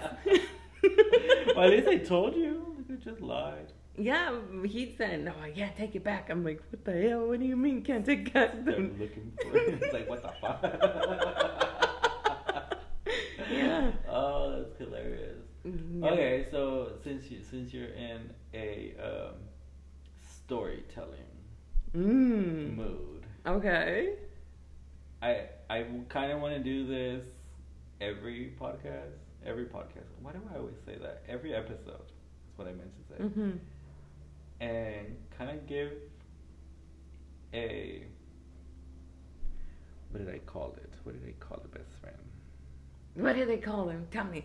well, 1.56 1.64
at 1.64 1.70
least 1.70 1.88
I 1.88 1.96
told 1.98 2.36
you. 2.36 2.84
You 2.88 2.96
just 2.96 3.20
lied. 3.20 3.72
Yeah, 3.96 4.36
he 4.64 4.94
said, 4.96 5.24
"No, 5.24 5.32
I 5.42 5.50
can't 5.50 5.76
take 5.76 5.96
it 5.96 6.04
back." 6.04 6.30
I'm 6.30 6.44
like, 6.44 6.62
"What 6.70 6.84
the 6.84 6.92
hell? 7.08 7.26
What 7.26 7.40
do 7.40 7.46
you 7.46 7.56
mean 7.56 7.82
can't 7.82 8.06
take 8.06 8.28
it 8.28 8.34
back?" 8.34 8.64
They're 8.64 8.78
looking 8.78 9.32
for 9.42 9.56
it. 9.56 9.82
It's 9.82 9.92
like, 9.92 10.08
what 10.08 10.22
the 10.22 10.32
fuck? 10.40 10.62
Yeah. 13.50 13.92
Oh, 14.08 14.62
that's 14.62 14.78
hilarious. 14.78 15.38
Yeah. 15.64 16.08
Okay, 16.10 16.46
so 16.50 16.92
since 17.02 17.30
you 17.30 17.38
since 17.42 17.72
you're 17.72 17.92
in 17.94 18.30
a 18.54 18.94
um, 19.02 19.34
storytelling 20.20 21.24
Mm. 21.96 22.76
mood, 22.76 23.07
Okay. 23.48 24.10
I 25.22 25.40
I 25.70 25.84
kind 26.10 26.32
of 26.32 26.40
want 26.40 26.54
to 26.54 26.62
do 26.62 26.86
this 26.86 27.24
every 28.00 28.52
podcast. 28.60 29.16
Every 29.44 29.64
podcast. 29.64 30.10
Why 30.20 30.32
do 30.32 30.40
I 30.52 30.58
always 30.58 30.74
say 30.84 30.96
that? 31.00 31.22
Every 31.28 31.54
episode. 31.54 31.86
That's 31.86 32.58
what 32.58 32.68
I 32.68 32.72
meant 32.72 32.92
to 32.94 33.02
say. 33.08 33.24
Mhm. 33.24 33.58
And 34.60 35.16
kind 35.36 35.50
of 35.50 35.66
give 35.66 35.92
a 37.54 38.04
what 40.10 40.24
did 40.24 40.34
I 40.34 40.38
call 40.40 40.74
it? 40.76 40.92
What 41.04 41.18
did 41.18 41.28
I 41.28 41.32
call 41.44 41.60
the 41.62 41.78
best 41.78 41.90
friend? 42.00 42.16
What 43.14 43.34
do 43.34 43.46
they 43.46 43.58
call 43.58 43.88
him? 43.88 44.06
Tell 44.10 44.24
me. 44.24 44.44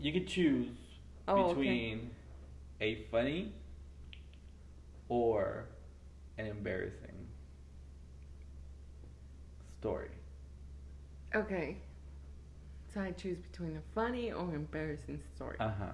You 0.00 0.12
could 0.12 0.28
choose 0.28 0.68
Oh, 1.28 1.34
okay. 1.46 1.48
between 1.54 2.10
a 2.80 3.04
funny 3.10 3.52
or 5.08 5.68
an 6.38 6.46
embarrassing 6.46 7.28
story. 9.80 10.10
Okay. 11.34 11.78
So 12.92 13.00
I 13.00 13.12
choose 13.12 13.38
between 13.38 13.76
a 13.76 13.82
funny 13.94 14.32
or 14.32 14.54
embarrassing 14.54 15.20
story. 15.34 15.56
Uh 15.60 15.70
huh. 15.78 15.92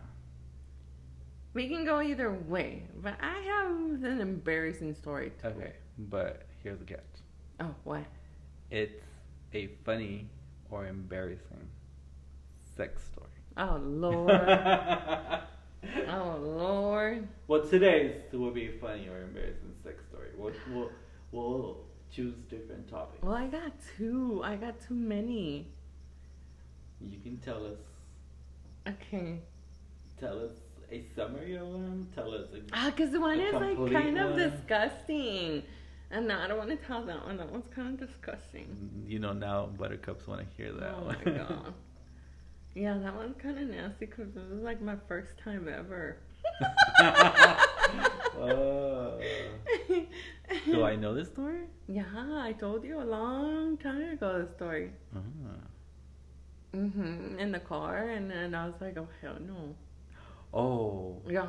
we 1.55 1.69
can 1.69 1.85
go 1.85 2.01
either 2.01 2.31
way, 2.33 2.85
but 3.03 3.15
I 3.21 3.41
have 3.41 4.03
an 4.05 4.21
embarrassing 4.21 4.95
story. 4.95 5.33
Too. 5.41 5.49
Okay, 5.49 5.73
but 5.99 6.47
here's 6.63 6.79
the 6.79 6.85
catch. 6.85 7.01
Oh, 7.61 7.75
what? 7.85 8.05
It's 8.71 9.05
a 9.53 9.67
funny 9.85 10.29
or 10.71 10.87
embarrassing 10.87 11.69
sex 12.77 13.05
story. 13.05 13.29
Oh 13.57 13.77
Lord. 13.83 14.49
Oh 16.09 16.39
Lord. 16.41 17.29
well, 17.49 17.63
today's 17.67 18.15
will 18.33 18.51
be 18.51 18.67
a 18.69 18.73
funny 18.81 19.09
or 19.09 19.23
embarrassing 19.23 19.75
sex 19.83 20.03
story. 20.11 20.29
We'll, 20.37 20.53
we'll, 20.73 20.91
we'll 21.33 21.77
choose 22.15 22.35
different 22.51 22.89
topics. 22.89 23.23
Well, 23.23 23.35
I 23.35 23.47
got 23.47 23.73
two. 23.97 24.41
I 24.45 24.57
got 24.57 24.81
too 24.81 24.95
many. 24.95 25.67
You 27.01 27.19
can 27.21 27.39
tell 27.39 27.67
us, 27.67 27.79
Okay. 28.89 29.41
tell 30.21 30.39
us 30.45 30.53
a 30.91 31.05
summary 31.17 31.57
of 31.57 31.73
them. 31.73 32.09
Tell 32.15 32.33
us. 32.33 32.47
Ah, 32.73 32.93
because 32.95 33.11
the 33.11 33.21
one 33.21 33.41
is 33.41 33.53
like 33.55 33.77
kind 33.93 34.19
of 34.19 34.31
one. 34.31 34.39
disgusting. 34.51 35.63
And 36.13 36.29
no, 36.29 36.39
I 36.39 36.47
don't 36.47 36.59
want 36.59 36.69
to 36.71 36.77
tell 36.77 37.03
that 37.07 37.25
one. 37.25 37.39
That 37.39 37.51
one's 37.51 37.67
kind 37.75 38.01
of 38.01 38.07
disgusting. 38.09 39.05
you 39.07 39.19
know 39.19 39.33
now 39.33 39.67
Buttercups 39.79 40.27
want 40.29 40.41
to 40.43 40.47
hear 40.57 40.73
that 40.73 40.95
oh 40.97 41.07
one. 41.07 41.17
my 41.25 41.31
god. 41.39 41.75
Yeah, 42.75 42.99
that 43.03 43.15
one's 43.15 43.37
kind 43.41 43.59
of 43.59 43.69
nasty 43.69 44.07
because 44.07 44.33
this 44.35 44.45
is 44.45 44.63
like 44.63 44.81
my 44.81 44.97
first 45.09 45.33
time 45.45 45.69
ever. 45.69 46.17
Oh. 48.39 49.21
Do 50.67 50.85
I 50.85 50.97
know 50.97 51.15
this 51.15 51.29
story? 51.29 51.65
Yeah, 51.89 52.05
I 52.15 52.53
told 52.59 52.85
you 52.85 53.01
a 53.01 53.05
long 53.05 53.77
time 53.77 54.13
ago 54.13 54.43
the 54.47 54.55
story. 54.57 54.91
Ah. 55.15 55.21
hmm 56.75 57.39
In 57.39 57.53
the 57.53 57.61
car, 57.61 58.09
and 58.09 58.31
then 58.31 58.55
I 58.55 58.67
was 58.67 58.75
like, 58.81 58.97
oh 58.97 59.09
hell 59.21 59.37
no. 59.47 59.75
Oh, 60.55 61.23
Yeah. 61.29 61.47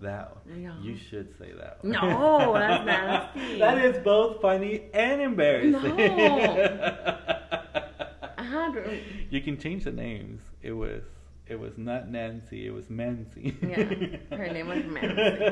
that. 0.00 0.36
Yeah. 0.58 0.72
You 0.80 0.96
should 0.96 1.36
say 1.38 1.52
that 1.52 1.82
one. 1.84 1.92
No, 1.92 2.54
that's 2.54 2.84
nasty. 3.34 3.58
that 3.58 3.78
is 3.84 3.98
both 4.02 4.40
funny 4.40 4.84
and 4.94 5.20
embarrassing. 5.20 5.72
No. 5.96 7.38
I 8.52 8.64
had 8.66 8.74
to- 8.74 8.98
You 9.30 9.40
can 9.40 9.56
change 9.58 9.84
the 9.84 9.92
names. 9.92 10.42
It 10.62 10.72
was 10.72 11.02
it 11.46 11.58
was 11.58 11.76
not 11.76 12.08
Nancy, 12.08 12.66
it 12.66 12.72
was 12.72 12.88
Mancy. 12.88 13.56
Yeah, 13.62 14.36
her 14.36 14.48
name 14.52 14.68
was 14.68 14.84
Mancy. 14.86 15.42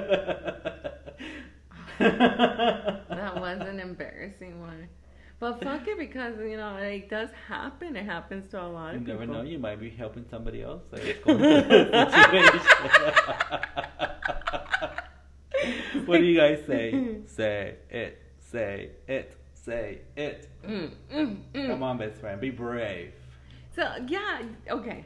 That 2.00 3.34
was 3.38 3.60
an 3.60 3.78
embarrassing 3.80 4.60
one. 4.60 4.88
But 5.38 5.62
fuck 5.62 5.86
it 5.88 5.98
because 5.98 6.38
you 6.38 6.56
know 6.56 6.76
it 6.76 7.08
does 7.10 7.30
happen. 7.48 7.96
It 7.96 8.04
happens 8.04 8.48
to 8.50 8.62
a 8.62 8.66
lot 8.68 8.94
of 8.94 9.00
people. 9.00 9.14
You 9.14 9.20
never 9.26 9.32
know, 9.32 9.42
you 9.42 9.58
might 9.58 9.80
be 9.80 9.90
helping 9.90 10.24
somebody 10.30 10.62
else 10.62 10.82
that 10.90 11.00
is 11.00 11.16
going 11.24 11.38
through 11.38 11.90
the 11.90 12.10
situation. 12.10 12.60
what 16.06 16.18
do 16.18 16.24
you 16.24 16.38
guys 16.38 16.62
say? 16.66 17.16
Say 17.26 17.76
it, 17.90 18.18
say 18.38 18.90
it, 19.08 19.36
say 19.64 20.00
it. 20.16 20.48
Mm, 20.66 20.90
mm, 21.12 21.36
mm. 21.54 21.66
Come 21.68 21.82
on, 21.82 21.98
best 21.98 22.20
friend, 22.20 22.40
be 22.40 22.50
brave. 22.50 23.12
So 23.74 23.86
yeah, 24.08 24.42
okay. 24.70 25.04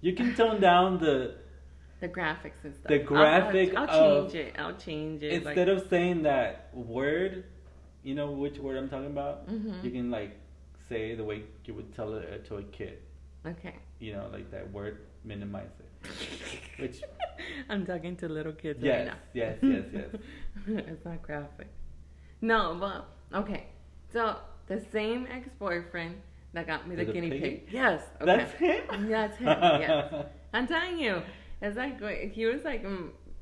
You 0.00 0.12
can 0.14 0.34
tone 0.34 0.60
down 0.60 0.98
the 0.98 1.36
The 2.00 2.08
graphics 2.08 2.62
and 2.64 2.74
stuff. 2.74 2.88
The 2.88 2.98
graphic 2.98 3.74
I'll, 3.74 3.88
I'll, 3.88 4.00
I'll 4.00 4.16
of- 4.26 4.32
change 4.32 4.46
it. 4.46 4.54
I'll 4.58 4.76
change 4.76 5.22
it. 5.22 5.32
instead 5.32 5.68
of 5.68 5.88
saying 5.88 6.22
that 6.24 6.68
word, 6.74 7.44
you 8.02 8.14
know 8.14 8.30
which 8.32 8.58
word 8.58 8.76
I'm 8.76 8.88
talking 8.88 9.06
about. 9.06 9.48
Mhm. 9.48 9.82
You 9.84 9.90
can 9.90 10.10
like 10.10 10.36
say 10.88 11.14
the 11.14 11.24
way 11.24 11.42
you 11.64 11.74
would 11.74 11.94
tell 11.94 12.14
it 12.14 12.44
to 12.48 12.56
a 12.56 12.62
kid. 12.62 12.98
okay. 13.46 13.76
You 14.00 14.12
know, 14.12 14.28
like 14.32 14.50
that 14.50 14.70
word, 14.72 14.98
minimize 15.24 15.70
it. 15.80 16.10
Which 16.78 17.00
I'm 17.70 17.86
talking 17.86 18.14
to 18.16 18.28
little 18.28 18.52
kids 18.52 18.80
yes, 18.82 18.96
right 18.98 19.06
now. 19.06 19.18
Yes, 19.32 19.58
yes, 19.62 19.84
yes, 19.94 20.04
yes. 20.12 20.20
it's 20.90 21.04
not 21.06 21.22
graphic. 21.22 21.68
No, 22.42 22.76
but 22.78 23.38
okay. 23.40 23.68
So 24.14 24.36
the 24.68 24.80
same 24.92 25.26
ex-boyfriend 25.30 26.14
that 26.54 26.66
got 26.68 26.88
me 26.88 26.94
the, 26.94 27.04
The 27.04 27.12
guinea 27.12 27.30
pig? 27.30 27.42
pig. 27.42 27.68
Yes. 27.72 28.00
Okay. 28.20 28.26
That's 28.26 28.54
him. 28.54 29.08
That's 29.10 29.36
him. 29.36 29.48
Yes. 29.80 30.26
I'm 30.54 30.66
telling 30.68 30.98
you, 31.00 31.20
it's 31.60 31.76
like 31.76 32.00
he 32.32 32.46
was 32.46 32.62
like 32.62 32.84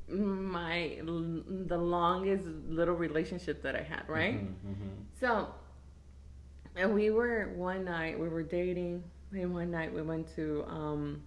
my 0.09 0.99
the 1.69 1.77
longest 1.77 2.47
little 2.69 2.95
relationship 2.95 3.63
that 3.63 3.77
I 3.77 3.83
had, 3.83 4.05
right? 4.09 4.35
Mhm, 4.35 4.55
mhm. 4.67 4.91
So, 5.21 5.49
and 6.75 6.95
we 6.95 7.11
were 7.11 7.53
one 7.55 7.85
night 7.85 8.19
we 8.19 8.29
were 8.31 8.43
dating, 8.43 9.05
and 9.33 9.53
one 9.53 9.71
night 9.71 9.93
we 9.93 10.01
went 10.03 10.35
to 10.37 10.65
um, 10.69 11.23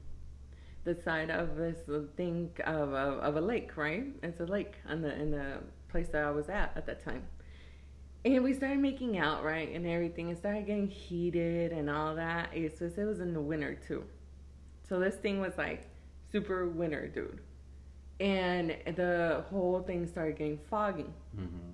the 0.85 0.95
side 0.95 1.29
of 1.29 1.55
this 1.55 1.77
thing 2.17 2.49
of, 2.65 2.93
of 2.93 3.19
of 3.19 3.35
a 3.37 3.41
lake, 3.41 3.77
right? 3.77 4.05
It's 4.23 4.39
a 4.39 4.45
lake 4.45 4.73
on 4.89 5.01
the 5.03 5.13
in 5.21 5.29
the 5.29 5.59
place 5.89 6.07
that 6.09 6.23
I 6.23 6.31
was 6.31 6.49
at 6.49 6.73
at 6.75 6.87
that 6.87 7.05
time. 7.05 7.23
And 8.25 8.43
we 8.43 8.53
started 8.53 8.79
making 8.79 9.17
out, 9.19 9.43
right, 9.43 9.69
and 9.71 9.85
everything. 9.85 10.29
It 10.29 10.37
started 10.39 10.65
getting 10.65 10.87
heated 10.87 11.71
and 11.71 11.89
all 11.89 12.15
that. 12.15 12.49
It's 12.53 12.79
just, 12.79 12.97
it 12.97 13.05
was 13.05 13.19
in 13.19 13.33
the 13.33 13.39
winter 13.41 13.75
too, 13.87 14.03
so 14.89 14.99
this 14.99 15.15
thing 15.15 15.39
was 15.39 15.53
like 15.57 15.87
super 16.31 16.67
winter, 16.67 17.07
dude. 17.07 17.39
And 18.19 18.75
the 18.95 19.43
whole 19.49 19.81
thing 19.81 20.07
started 20.07 20.37
getting 20.37 20.57
foggy. 20.57 21.13
Mhm, 21.37 21.73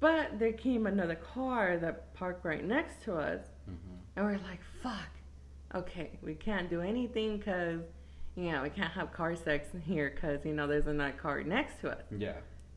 But 0.00 0.38
there 0.38 0.52
came 0.52 0.86
another 0.86 1.16
car 1.16 1.76
that 1.78 2.14
parked 2.14 2.44
right 2.44 2.64
next 2.64 3.02
to 3.04 3.16
us, 3.16 3.44
mhm. 3.68 3.98
and 4.16 4.24
we're 4.24 4.38
like, 4.38 4.60
fuck. 4.82 5.08
Okay, 5.74 6.18
we 6.22 6.34
can't 6.34 6.68
do 6.70 6.80
anything 6.80 7.38
because, 7.38 7.82
you 8.36 8.52
know, 8.52 8.62
we 8.62 8.70
can't 8.70 8.92
have 8.92 9.12
car 9.12 9.34
sex 9.36 9.68
in 9.74 9.80
here 9.80 10.10
because, 10.14 10.44
you 10.44 10.52
know, 10.54 10.66
there's 10.66 10.86
another 10.86 11.12
car 11.16 11.42
next 11.42 11.80
to 11.80 11.90
us. 11.90 12.04
Yeah. 12.16 12.36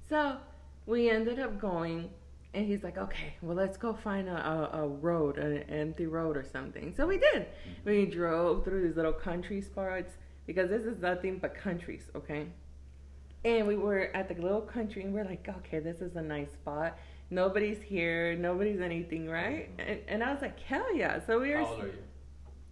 So 0.09 0.37
we 0.85 1.09
ended 1.09 1.39
up 1.39 1.59
going, 1.59 2.09
and 2.55 2.65
he's 2.65 2.83
like, 2.83 2.97
okay, 2.97 3.35
well, 3.41 3.55
let's 3.55 3.77
go 3.77 3.93
find 3.93 4.29
a, 4.29 4.69
a, 4.73 4.83
a 4.83 4.87
road, 4.87 5.37
an 5.37 5.57
empty 5.69 6.05
road 6.05 6.37
or 6.37 6.43
something. 6.43 6.93
So 6.95 7.05
we 7.05 7.17
did. 7.17 7.47
We 7.83 8.05
drove 8.05 8.63
through 8.63 8.87
these 8.87 8.95
little 8.95 9.13
country 9.13 9.61
spots 9.61 10.13
because 10.47 10.69
this 10.69 10.83
is 10.83 11.01
nothing 11.01 11.39
but 11.39 11.53
countries, 11.53 12.09
okay? 12.15 12.47
And 13.43 13.67
we 13.67 13.75
were 13.75 14.09
at 14.15 14.29
the 14.29 14.41
little 14.41 14.61
country, 14.61 15.03
and 15.03 15.13
we're 15.13 15.25
like, 15.25 15.47
okay, 15.47 15.79
this 15.79 16.01
is 16.01 16.15
a 16.15 16.21
nice 16.21 16.51
spot. 16.53 16.97
Nobody's 17.29 17.81
here, 17.81 18.35
nobody's 18.35 18.79
anything, 18.79 19.29
right? 19.29 19.69
And, 19.77 19.99
and 20.07 20.23
I 20.23 20.31
was 20.31 20.41
like, 20.41 20.59
hell 20.61 20.95
yeah. 20.95 21.19
So 21.27 21.39
we 21.39 21.51
were. 21.51 21.57
How 21.57 21.65
old 21.65 21.83
are 21.83 21.87
you? 21.87 21.93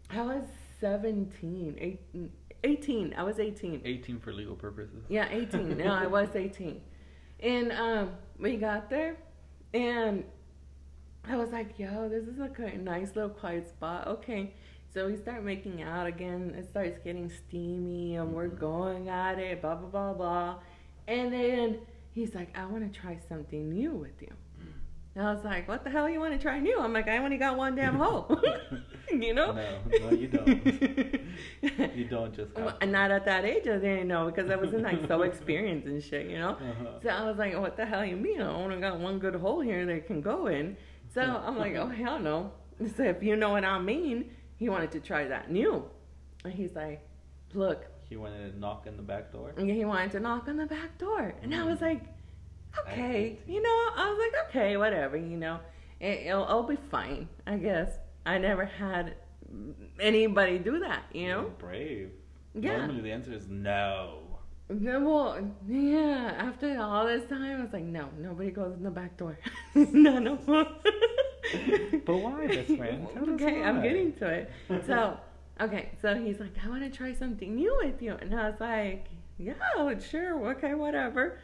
I 0.10 0.22
was 0.22 0.44
17, 0.80 1.78
18, 1.80 2.32
18. 2.64 3.14
I 3.18 3.24
was 3.24 3.40
18. 3.40 3.82
18 3.84 4.20
for 4.20 4.34
legal 4.34 4.56
purposes. 4.56 5.04
Yeah, 5.10 5.28
18. 5.30 5.78
no, 5.78 5.92
I 5.94 6.08
was 6.08 6.30
18. 6.36 6.82
And 7.42 7.72
um, 7.74 8.12
we 8.40 8.56
got 8.56 8.90
there, 8.90 9.18
and 9.74 10.24
I 11.28 11.36
was 11.36 11.52
like, 11.52 11.80
yo, 11.80 12.10
this 12.10 12.28
is 12.28 12.38
a 12.40 12.78
nice 12.78 13.16
little 13.16 13.30
quiet 13.30 13.70
spot. 13.70 14.08
Okay. 14.08 14.54
So 14.94 15.08
we 15.08 15.16
start 15.16 15.44
making 15.44 15.82
out 15.82 16.06
again. 16.06 16.54
It 16.58 16.70
starts 16.70 17.00
getting 17.04 17.30
steamy, 17.30 18.16
and 18.18 18.34
we're 18.34 18.50
Mhm. 18.50 18.60
going 18.60 19.10
at 19.10 19.40
it, 19.40 19.62
blah, 19.62 19.76
blah, 19.76 19.90
blah, 19.90 20.14
blah. 20.14 20.60
And 21.08 21.34
then 21.34 21.80
he's 22.12 22.36
like, 22.36 22.56
I 22.58 22.66
want 22.66 22.92
to 22.92 23.00
try 23.00 23.18
something 23.28 23.72
new 23.72 23.92
with 23.92 24.22
you. 24.22 24.34
And 25.16 25.28
I 25.28 25.32
was 25.34 25.44
like, 25.44 25.68
what 25.68 25.84
the 25.84 25.92
hell 25.92 26.10
you 26.10 26.20
want 26.20 26.34
to 26.34 26.40
try 26.40 26.60
new? 26.60 26.80
I'm 26.80 26.92
like, 26.92 27.08
I 27.08 27.18
only 27.20 27.38
got 27.38 27.56
one 27.56 27.76
damn 27.76 27.96
hole. 27.96 28.26
you 29.12 29.34
know? 29.34 29.52
No, 29.52 29.80
no, 30.02 30.10
you 30.12 30.28
don't. 30.28 31.22
You 31.96 32.06
don't 32.06 32.34
just 32.34 32.56
Well, 32.56 32.76
and 32.82 32.92
not 32.92 33.12
at 33.12 33.26
that 33.26 33.46
age, 33.46 33.68
I 33.68 33.78
didn't 33.78 34.08
know 34.08 34.26
because 34.26 34.50
I 34.50 34.56
wasn't 34.56 34.82
like 34.84 35.08
so 35.08 35.22
experienced 35.22 35.86
and 35.88 36.02
shit, 36.04 36.30
you 36.30 36.40
know? 36.40 36.52
Uh-huh. 36.52 37.00
So 37.02 37.10
I 37.10 37.24
was 37.30 37.38
like, 37.38 37.56
what 37.58 37.78
the 37.78 37.86
hell 37.86 38.04
you 38.04 38.16
mean? 38.16 38.42
I 38.42 38.52
only 38.52 38.80
got 38.80 39.00
one 39.00 39.20
good 39.20 39.36
hole 39.36 39.62
here 39.62 39.86
that 39.86 40.08
can 40.08 40.22
go 40.22 40.48
in. 40.48 40.76
So 41.14 41.22
I'm 41.22 41.58
like, 41.58 41.76
oh, 41.76 41.88
hell 41.88 42.20
no. 42.20 42.52
So 42.96 43.04
if 43.04 43.22
you 43.22 43.36
know 43.36 43.52
what 43.52 43.64
I 43.64 43.80
mean, 43.80 44.32
he 44.58 44.68
wanted 44.70 44.92
to 44.92 45.00
try 45.00 45.26
that 45.28 45.52
new. 45.52 45.84
And 46.44 46.52
he's 46.54 46.74
like, 46.76 47.08
look, 47.54 47.86
He 48.10 48.18
wanted 48.18 48.52
to 48.52 48.60
knock 48.60 48.86
on 48.88 48.98
the 48.98 49.04
back 49.04 49.32
door. 49.32 49.54
and 49.58 49.70
he 49.70 49.86
wanted 49.86 50.12
to 50.14 50.20
knock 50.20 50.48
on 50.48 50.58
the 50.58 50.66
back 50.66 50.98
door. 50.98 51.34
And 51.44 51.54
I 51.54 51.64
was 51.64 51.82
like, 51.82 52.02
okay, 52.80 53.40
you 53.48 53.62
know, 53.62 53.70
I 53.96 54.10
was 54.10 54.20
like, 54.20 54.50
okay, 54.50 54.78
whatever, 54.78 55.18
you 55.18 55.38
know, 55.38 55.60
it, 56.00 56.28
it'll, 56.28 56.44
it'll 56.44 56.64
be 56.64 56.78
fine, 56.90 57.30
I 57.46 57.58
guess. 57.58 57.90
I 58.26 58.38
never 58.38 58.66
had 58.66 59.16
anybody 60.00 60.60
do 60.60 60.80
that, 60.80 61.04
you 61.14 61.28
know? 61.28 61.42
You're 61.42 61.50
brave. 61.52 62.12
Yeah. 62.56 62.78
Normally 62.78 63.02
the 63.02 63.12
answer 63.12 63.34
is 63.34 63.48
no. 63.48 64.20
Yeah, 64.80 64.98
well, 64.98 65.38
yeah. 65.68 66.36
After 66.38 66.80
all 66.80 67.06
this 67.06 67.28
time, 67.30 67.60
I 67.60 67.64
was 67.64 67.74
like, 67.74 67.84
no, 67.84 68.10
nobody 68.18 68.50
goes 68.52 68.74
in 68.76 68.84
the 68.84 68.92
back 68.92 69.18
door. 69.18 69.38
no, 69.76 70.20
no. 70.20 70.38
But 72.06 72.18
why, 72.18 72.48
best 72.48 72.76
friend? 72.78 73.08
Okay, 73.34 73.62
I'm 73.62 73.82
getting 73.82 74.14
to 74.14 74.28
it. 74.28 74.52
So, 74.88 75.18
okay, 75.60 75.92
so 76.02 76.16
he's 76.16 76.40
like, 76.40 76.54
I 76.64 76.70
want 76.70 76.84
to 76.84 76.90
try 76.90 77.14
something 77.14 77.54
new 77.56 77.78
with 77.84 78.02
you, 78.02 78.14
and 78.20 78.34
I 78.34 78.50
was 78.50 78.60
like, 78.60 79.08
yeah, 79.38 80.00
sure, 80.00 80.52
okay, 80.52 80.74
whatever. 80.74 81.38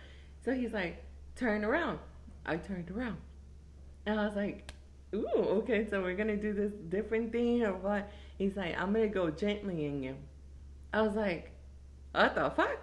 So 0.44 0.54
he's 0.54 0.72
like, 0.74 1.04
turn 1.40 1.64
around. 1.64 2.00
I 2.46 2.58
turned 2.58 2.92
around, 2.92 3.18
and 4.06 4.20
I 4.20 4.26
was 4.26 4.36
like, 4.36 4.74
ooh, 5.14 5.26
okay, 5.62 5.88
so 5.90 6.02
we're 6.02 6.16
gonna 6.16 6.36
do 6.38 6.54
this 6.54 6.74
different 6.90 7.32
thing 7.32 7.64
or 7.64 7.74
what? 7.74 8.12
He's 8.38 8.56
like, 8.56 8.80
I'm 8.80 8.92
gonna 8.94 9.08
go 9.08 9.30
gently 9.30 9.86
in 9.86 10.04
you. 10.04 10.16
I 10.94 11.02
was 11.02 11.16
like, 11.16 11.52
what 12.12 12.36
the 12.36 12.50
fuck? 12.50 12.80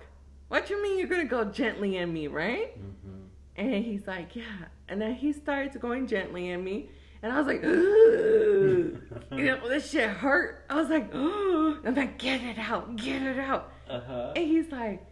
What 0.48 0.70
you 0.70 0.80
mean 0.82 0.98
you're 0.98 1.08
gonna 1.08 1.24
go 1.24 1.44
gently 1.44 1.96
in 1.96 2.12
me, 2.12 2.28
right? 2.28 2.78
Mhm. 2.78 3.26
And 3.56 3.84
he's 3.84 4.06
like, 4.06 4.36
yeah. 4.36 4.66
And 4.88 5.00
then 5.00 5.14
he 5.14 5.32
starts 5.32 5.76
going 5.76 6.06
gently 6.06 6.50
in 6.50 6.62
me. 6.62 6.90
And 7.22 7.32
I 7.32 7.38
was 7.40 7.46
like, 7.46 7.64
Ugh. 7.64 9.36
you 9.38 9.44
know, 9.46 9.68
this 9.68 9.90
shit 9.90 10.08
hurt. 10.10 10.64
I 10.70 10.74
was 10.76 10.88
like, 10.90 11.10
oh, 11.12 11.78
I'm 11.84 11.94
like, 11.94 12.18
get 12.18 12.42
it 12.42 12.58
out, 12.58 12.94
get 12.96 13.22
it 13.22 13.38
out. 13.38 13.72
Uh-huh. 13.88 14.32
And 14.36 14.46
he's 14.46 14.70
like, 14.70 15.04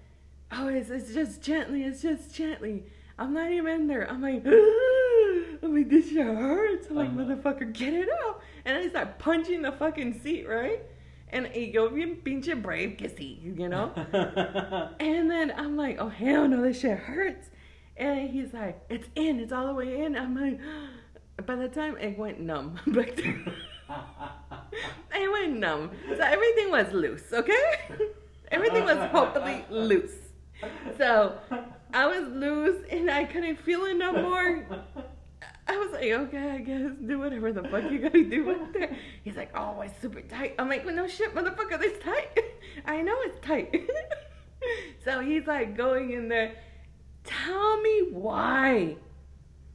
oh, 0.53 0.68
it's, 0.68 0.90
it's 0.90 1.12
just 1.12 1.42
gently, 1.42 1.82
it's 1.82 2.03
just 2.03 2.34
gently. 2.34 2.84
I'm 3.19 3.33
not 3.35 3.51
even 3.51 3.73
in 3.83 3.87
there. 3.87 4.09
I'm 4.11 4.21
like, 4.23 4.43
Ugh. 4.47 4.53
I'm 5.62 5.75
like, 5.75 5.89
this 5.89 6.09
shit 6.11 6.27
hurts. 6.27 6.89
I'm 6.89 6.97
like, 6.97 7.09
Uh-huh. 7.09 7.21
motherfucker, 7.21 7.73
get 7.73 7.93
it 7.95 8.09
out. 8.27 8.41
And 8.65 8.77
I 8.77 8.89
start 8.89 9.19
punching 9.19 9.62
the 9.62 9.73
fucking 9.73 10.21
seat, 10.21 10.47
right? 10.49 10.81
And 11.31 11.49
yo 11.55 11.89
bien 11.89 12.17
pinche 12.25 12.61
brave 12.61 12.97
que 12.97 13.09
sí, 13.09 13.59
you 13.59 13.69
know? 13.69 13.91
And 15.01 15.31
then 15.31 15.53
I'm 15.57 15.77
like, 15.77 15.97
oh 15.99 16.09
hell 16.09 16.47
no, 16.49 16.62
this 16.62 16.81
shit 16.81 16.99
hurts. 16.99 17.51
And 17.97 18.31
he's 18.31 18.53
like, 18.53 18.81
it's 18.89 19.09
in, 19.15 19.41
it's 19.41 19.53
all 19.53 19.67
the 19.67 19.75
way 19.75 20.03
in. 20.05 20.17
I'm 20.17 20.35
like, 20.39 20.61
by 21.47 21.57
the 21.57 21.69
time 21.69 21.97
it 21.99 22.17
went 22.19 22.41
numb 22.41 22.79
back 22.87 23.17
there, 23.17 23.41
it 25.15 25.33
went 25.33 25.59
numb. 25.59 25.91
So 26.09 26.23
everything 26.23 26.71
was 26.71 26.93
loose, 26.93 27.33
okay? 27.33 27.79
Everything 28.51 28.85
was 28.85 28.99
hopefully 29.11 29.65
loose. 29.71 30.15
So 30.99 31.37
I 31.95 32.07
was 32.09 32.28
loose 32.28 32.84
and 32.90 33.09
I 33.09 33.22
couldn't 33.24 33.57
feel 33.61 33.84
it 33.84 33.97
no 33.97 34.12
more. 34.12 34.66
I 35.68 35.76
was 35.76 35.92
like, 35.92 36.11
okay, 36.11 36.51
I 36.51 36.59
guess 36.59 36.90
do 37.07 37.20
whatever 37.20 37.53
the 37.53 37.62
fuck 37.62 37.90
you 37.90 38.01
gotta 38.01 38.24
do 38.24 38.51
out 38.51 38.72
there. 38.72 38.97
He's 39.22 39.36
like, 39.36 39.57
oh, 39.57 39.80
it's 39.80 39.99
super 40.03 40.20
tight. 40.20 40.57
I'm 40.59 40.68
like, 40.68 40.84
well, 40.84 40.95
no 40.95 41.07
shit, 41.07 41.32
motherfucker, 41.34 41.80
it's 41.80 42.05
tight. 42.05 42.36
I 42.84 43.01
know 43.01 43.14
it's 43.20 43.47
tight. 43.47 43.88
so 45.05 45.20
he's 45.20 45.47
like 45.47 45.76
going 45.76 46.11
in 46.11 46.28
there. 46.28 46.57
Tell 47.22 47.80
me 47.80 48.09
why 48.11 48.97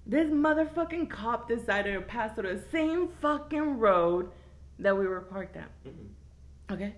this 0.05 0.28
motherfucking 0.28 1.09
cop 1.09 1.47
decided 1.47 1.93
to 1.93 2.01
pass 2.01 2.36
through 2.36 2.53
the 2.53 2.63
same 2.70 3.07
fucking 3.22 3.80
road 3.80 4.30
that 4.78 4.97
we 4.97 5.07
were 5.07 5.22
parked 5.22 5.55
at. 5.55 5.70
Mm-hmm. 5.86 6.74
Okay. 6.74 6.95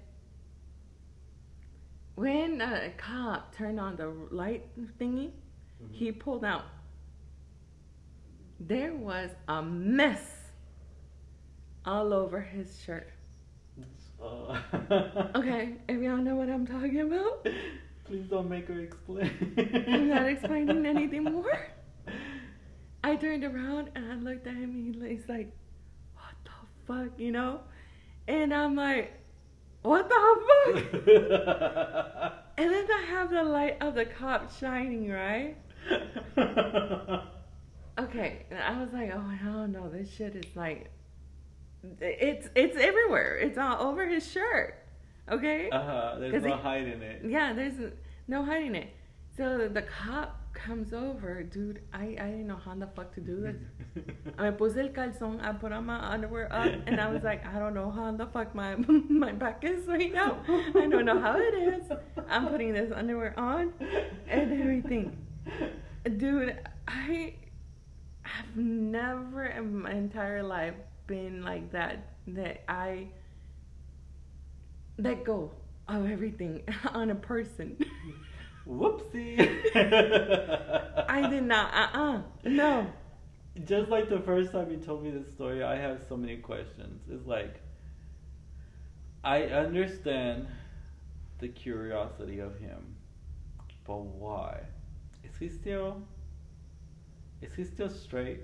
When 2.22 2.62
a 2.62 2.92
cop 2.98 3.56
turned 3.56 3.80
on 3.80 3.96
the 3.96 4.14
light 4.30 4.68
thingy, 5.00 5.32
he 5.90 6.12
pulled 6.12 6.46
out. 6.46 6.66
There 8.60 8.94
was 8.94 9.32
a 9.48 9.64
mess 9.64 10.22
all 11.84 12.14
over 12.14 12.40
his 12.40 12.80
shirt. 12.86 13.10
Uh, 14.24 14.56
Okay, 15.36 15.78
if 15.90 16.00
y'all 16.00 16.18
know 16.18 16.36
what 16.36 16.48
I'm 16.48 16.68
talking 16.68 17.00
about, 17.02 17.48
Please 18.06 18.28
don't 18.30 18.48
make 18.48 18.68
her 18.68 18.80
explain. 18.80 19.32
I'm 19.88 20.10
not 20.10 20.28
explaining 20.28 20.86
anything 20.96 21.24
more. 21.24 21.60
I 23.04 23.16
turned 23.16 23.44
around 23.44 23.90
and 23.96 24.12
I 24.12 24.14
looked 24.18 24.46
at 24.46 24.54
him 24.54 24.94
and 24.94 25.12
he's 25.12 25.28
like, 25.28 25.52
What 26.14 26.36
the 26.44 26.52
fuck, 26.86 27.20
you 27.20 27.32
know? 27.32 27.62
And 28.28 28.54
I'm 28.54 28.76
like, 28.76 29.21
What 29.82 30.10
the 30.10 30.16
fuck? 30.96 32.34
And 32.58 32.70
then 32.72 32.86
I 32.92 33.06
have 33.10 33.32
the 33.32 33.44
light 33.44 33.78
of 33.82 33.96
the 33.96 34.06
cop 34.06 34.52
shining, 34.60 35.10
right? 35.10 35.58
Okay, 38.00 38.46
and 38.50 38.60
I 38.60 38.80
was 38.82 38.94
like, 38.94 39.12
oh 39.14 39.20
hell 39.30 39.68
no, 39.68 39.90
this 39.90 40.12
shit 40.14 40.36
is 40.36 40.56
like, 40.56 40.90
it's 42.00 42.48
it's 42.56 42.78
everywhere. 42.78 43.38
It's 43.38 43.58
all 43.58 43.82
over 43.88 44.08
his 44.08 44.26
shirt. 44.32 44.76
Okay. 45.30 45.70
uh-huh. 45.70 46.16
There's 46.20 46.34
'Cause 46.34 46.44
no 46.44 46.56
he- 46.56 46.62
hiding 46.62 47.02
it. 47.02 47.22
Yeah, 47.26 47.54
there's 47.54 47.74
no 48.28 48.44
hiding 48.46 48.76
it. 48.76 48.90
So 49.36 49.68
the 49.68 49.82
cop 49.84 50.41
comes 50.66 50.94
over, 50.94 51.44
dude. 51.44 51.82
I 51.94 52.16
I 52.20 52.28
didn't 52.32 52.48
know 52.48 52.60
how 52.64 52.76
the 52.76 52.88
fuck 52.88 53.14
to 53.16 53.22
do 53.22 53.42
this. 53.42 53.56
I 54.38 54.52
puse 54.52 54.78
el 54.78 54.90
calzón, 54.90 55.44
I 55.44 55.54
put 55.54 55.72
on 55.72 55.86
my 55.86 56.00
underwear 56.14 56.52
up, 56.54 56.72
and 56.86 57.00
I 57.02 57.10
was 57.12 57.24
like, 57.24 57.46
I 57.46 57.58
don't 57.60 57.74
know 57.74 57.90
how 57.90 58.12
the 58.12 58.28
fuck 58.28 58.54
my 58.54 58.76
my 59.26 59.32
back 59.32 59.64
is 59.64 59.88
right 59.88 60.14
now. 60.14 60.38
I 60.48 60.88
don't 60.88 61.06
know 61.06 61.20
how 61.20 61.38
it 61.38 61.56
is. 61.56 61.92
I'm 62.30 62.48
putting 62.50 62.74
this 62.74 62.92
underwear 62.92 63.34
on 63.40 63.74
and 64.28 64.62
everything. 64.62 65.18
Dude, 66.18 66.58
I 66.88 67.36
have 68.24 68.56
never 68.56 69.46
in 69.46 69.82
my 69.82 69.92
entire 69.92 70.44
life 70.44 70.76
been 71.08 71.44
like 71.44 71.72
that. 71.72 72.08
That 72.28 72.64
I 72.70 73.08
let 74.98 75.24
go 75.24 75.52
of 75.88 76.10
everything 76.10 76.62
on 76.94 77.10
a 77.10 77.16
person. 77.16 77.78
Whoopsie. 78.68 79.38
I 81.08 81.28
did 81.30 81.44
not. 81.44 81.74
Uh 81.74 81.98
uh 81.98 82.22
No. 82.46 82.88
Just 83.66 83.90
like 83.90 84.10
the 84.10 84.20
first 84.20 84.52
time 84.52 84.72
you 84.72 84.78
told 84.78 85.04
me 85.04 85.12
this 85.12 85.30
story, 85.32 85.64
I 85.64 85.76
have 85.76 86.02
so 86.08 86.16
many 86.16 86.38
questions. 86.38 87.02
It's 87.10 87.26
like, 87.28 87.60
I 89.24 89.44
understand 89.44 90.48
the 91.40 91.48
curiosity 91.50 92.40
of 92.40 92.58
him, 92.60 92.96
but 93.86 94.00
why? 94.02 94.62
Is 95.24 95.38
he 95.38 95.50
still? 95.50 96.04
Is 97.42 97.54
he 97.56 97.64
still 97.66 97.90
straight? 97.90 98.42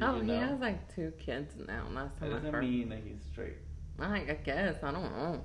Oh, 0.00 0.16
you 0.16 0.22
he 0.22 0.34
has 0.36 0.60
like 0.60 0.92
two 0.94 1.12
kids 1.18 1.54
now. 1.56 1.86
Last 1.92 2.18
That 2.20 2.30
time 2.30 2.34
I 2.34 2.38
doesn't 2.38 2.52
heard. 2.52 2.64
mean 2.64 2.88
that 2.90 3.00
he's 3.04 3.22
straight. 3.30 3.58
I, 3.98 4.16
I 4.28 4.38
guess 4.44 4.82
I 4.82 4.90
don't 4.90 5.02
know. 5.12 5.40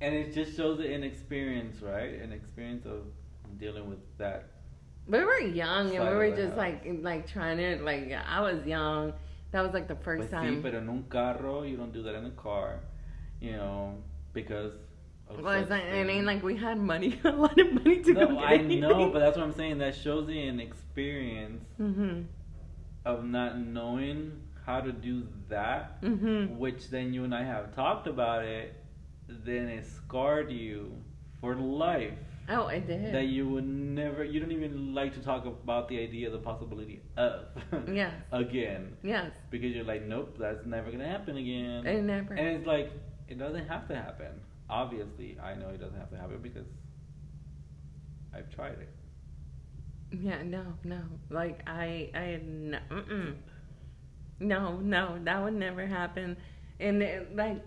And 0.00 0.14
it 0.14 0.32
just 0.32 0.56
shows 0.56 0.78
the 0.78 0.90
inexperience, 0.90 1.82
right? 1.82 2.14
An 2.20 2.32
experience 2.32 2.86
of 2.86 3.04
dealing 3.58 3.88
with 3.88 3.98
that. 4.18 4.44
We 5.06 5.22
were 5.22 5.40
young 5.40 5.94
and 5.94 6.08
we 6.08 6.14
were 6.14 6.30
just 6.30 6.50
house. 6.50 6.56
like 6.58 6.86
like 7.02 7.26
trying 7.26 7.58
to 7.58 7.82
like 7.82 8.12
I 8.12 8.40
was 8.40 8.64
young. 8.66 9.12
That 9.52 9.62
was 9.62 9.72
like 9.74 9.88
the 9.88 9.96
first 9.96 10.30
Pues 10.30 10.30
sí, 10.30 10.46
time. 10.46 10.62
pero 10.62 10.78
en 10.78 10.88
un 10.88 11.04
carro, 11.08 11.64
you 11.64 11.76
don't 11.76 11.92
do 11.92 12.02
that 12.04 12.14
in 12.14 12.24
a 12.26 12.30
car, 12.30 12.80
you 13.40 13.52
know, 13.52 13.96
because. 14.32 14.72
Well, 15.28 15.60
it's 15.60 15.70
like, 15.70 15.84
it 15.84 16.08
ain't 16.08 16.26
like 16.26 16.42
we 16.42 16.56
had 16.56 16.76
money, 16.78 17.20
a 17.24 17.30
lot 17.30 17.56
of 17.58 17.72
money 17.72 18.00
to 18.02 18.14
go 18.14 18.26
No, 18.30 18.38
I 18.40 18.54
anything. 18.54 18.80
know, 18.80 19.10
but 19.10 19.20
that's 19.20 19.36
what 19.36 19.44
I'm 19.46 19.52
saying. 19.52 19.78
That 19.78 19.94
shows 19.94 20.26
the 20.26 20.40
inexperience 20.40 21.64
Mhm. 21.80 22.24
of 23.04 23.24
not 23.24 23.58
knowing 23.58 24.32
how 24.66 24.80
to 24.80 24.92
do 24.92 25.26
that, 25.48 26.00
Mhm. 26.02 26.56
which 26.58 26.90
then 26.90 27.12
you 27.14 27.24
and 27.24 27.34
I 27.34 27.44
have 27.44 27.74
talked 27.74 28.06
about 28.08 28.44
it, 28.44 28.74
then 29.44 29.68
it 29.68 29.84
scarred 29.86 30.50
you 30.50 30.92
for 31.40 31.54
life. 31.54 32.14
Oh, 32.48 32.66
I 32.66 32.80
did. 32.80 33.14
That 33.14 33.26
you 33.26 33.48
would 33.48 33.66
never, 33.66 34.24
you 34.24 34.40
don't 34.40 34.50
even 34.50 34.92
like 34.94 35.14
to 35.14 35.20
talk 35.20 35.46
about 35.46 35.88
the 35.88 36.00
idea, 36.00 36.30
the 36.30 36.38
possibility 36.38 37.00
of 37.16 37.46
Yes. 37.92 38.12
again, 38.32 38.96
yes. 39.04 39.30
because 39.50 39.72
you're 39.72 39.84
like, 39.84 40.02
nope, 40.06 40.36
that's 40.38 40.66
never 40.66 40.90
gonna 40.90 41.06
happen 41.08 41.36
again. 41.36 41.86
It 41.86 42.02
never. 42.02 42.34
And 42.34 42.48
it's 42.48 42.66
like, 42.66 42.90
it 43.28 43.38
doesn't 43.38 43.68
have 43.68 43.86
to 43.88 43.94
happen. 43.94 44.40
Obviously, 44.68 45.38
I 45.42 45.54
know 45.54 45.68
it 45.68 45.80
doesn't 45.80 45.98
have 45.98 46.10
to 46.10 46.16
happen 46.16 46.38
because 46.42 46.66
I've 48.34 48.50
tried 48.50 48.78
it. 48.80 48.88
Yeah, 50.12 50.42
no, 50.42 50.74
no. 50.82 51.02
Like 51.28 51.60
I, 51.68 52.10
I, 52.14 52.40
no, 52.44 52.78
mm-mm. 52.90 53.34
no, 54.40 54.76
no, 54.78 55.18
that 55.24 55.42
would 55.42 55.54
never 55.54 55.86
happen. 55.86 56.36
And 56.80 57.02
it, 57.02 57.36
like, 57.36 57.62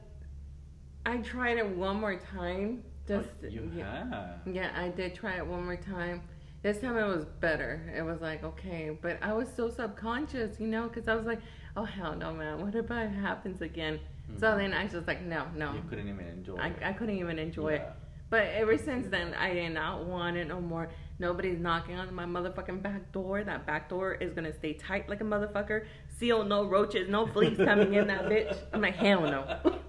I 1.06 1.18
tried 1.18 1.58
it 1.58 1.68
one 1.68 2.00
more 2.00 2.16
time. 2.16 2.84
Just 3.08 3.30
Oh, 3.44 3.48
you 3.48 3.70
yeah, 3.76 4.08
have. 4.10 4.56
yeah, 4.56 4.72
I 4.76 4.88
did 4.90 5.14
try 5.14 5.36
it 5.36 5.46
one 5.46 5.66
more 5.66 5.76
time. 5.76 6.22
This 6.62 6.80
time 6.80 6.96
it 6.96 7.06
was 7.06 7.26
better. 7.42 7.92
It 7.96 8.02
was 8.02 8.22
like 8.22 8.44
okay, 8.44 8.98
but 9.02 9.18
I 9.22 9.34
was 9.34 9.50
so 9.54 9.70
subconscious, 9.70 10.60
you 10.60 10.68
know, 10.68 10.88
because 10.88 11.10
I 11.10 11.16
was 11.16 11.26
like, 11.26 11.42
oh 11.76 11.84
hell 11.84 12.16
no, 12.16 12.32
man. 12.34 12.62
What 12.62 12.74
if 12.76 12.90
it 12.90 13.08
happens 13.10 13.62
again? 13.62 14.00
So 14.38 14.48
Mhm. 14.54 14.58
then 14.58 14.74
I 14.74 14.84
was 14.84 14.94
just 14.94 15.06
like, 15.08 15.22
no, 15.22 15.46
no. 15.54 15.74
You 15.74 15.84
couldn't 15.90 16.08
even 16.08 16.26
enjoy 16.28 16.56
I, 16.56 16.68
it. 16.68 16.78
I 16.82 16.94
couldn't 16.94 17.18
even 17.18 17.38
enjoy 17.38 17.74
it. 17.74 17.86
But 18.30 18.44
ever 18.54 18.78
since 18.78 19.06
then, 19.08 19.34
I 19.36 19.54
did 19.54 19.70
not 19.74 20.06
want 20.06 20.38
it 20.38 20.48
no 20.48 20.60
more. 20.62 20.90
Nobody's 21.20 21.60
knocking 21.60 22.00
on 22.00 22.12
my 22.16 22.26
motherfucking 22.26 22.82
back 22.82 23.12
door. 23.12 23.44
That 23.44 23.68
back 23.68 23.90
door 23.90 24.14
is 24.14 24.34
gonna 24.34 24.54
stay 24.54 24.74
tight 24.74 25.10
like 25.10 25.20
a 25.20 25.26
motherfucker. 25.26 25.86
Seal, 26.18 26.46
no 26.46 26.66
roaches, 26.66 27.10
no 27.10 27.28
fleas 27.28 27.58
coming 27.58 27.94
in 27.94 28.08
that 28.08 28.24
bitch. 28.32 28.58
I'm 28.72 28.82
like, 28.82 28.96
hell 28.96 29.22
no. 29.24 29.60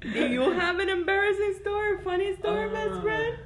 Do 0.00 0.08
you 0.28 0.50
have 0.52 0.78
an 0.78 0.88
embarrassing 0.88 1.54
story, 1.60 1.98
funny 2.02 2.34
story, 2.36 2.68
best 2.70 2.92
Uh, 2.92 3.02
friend? 3.02 3.38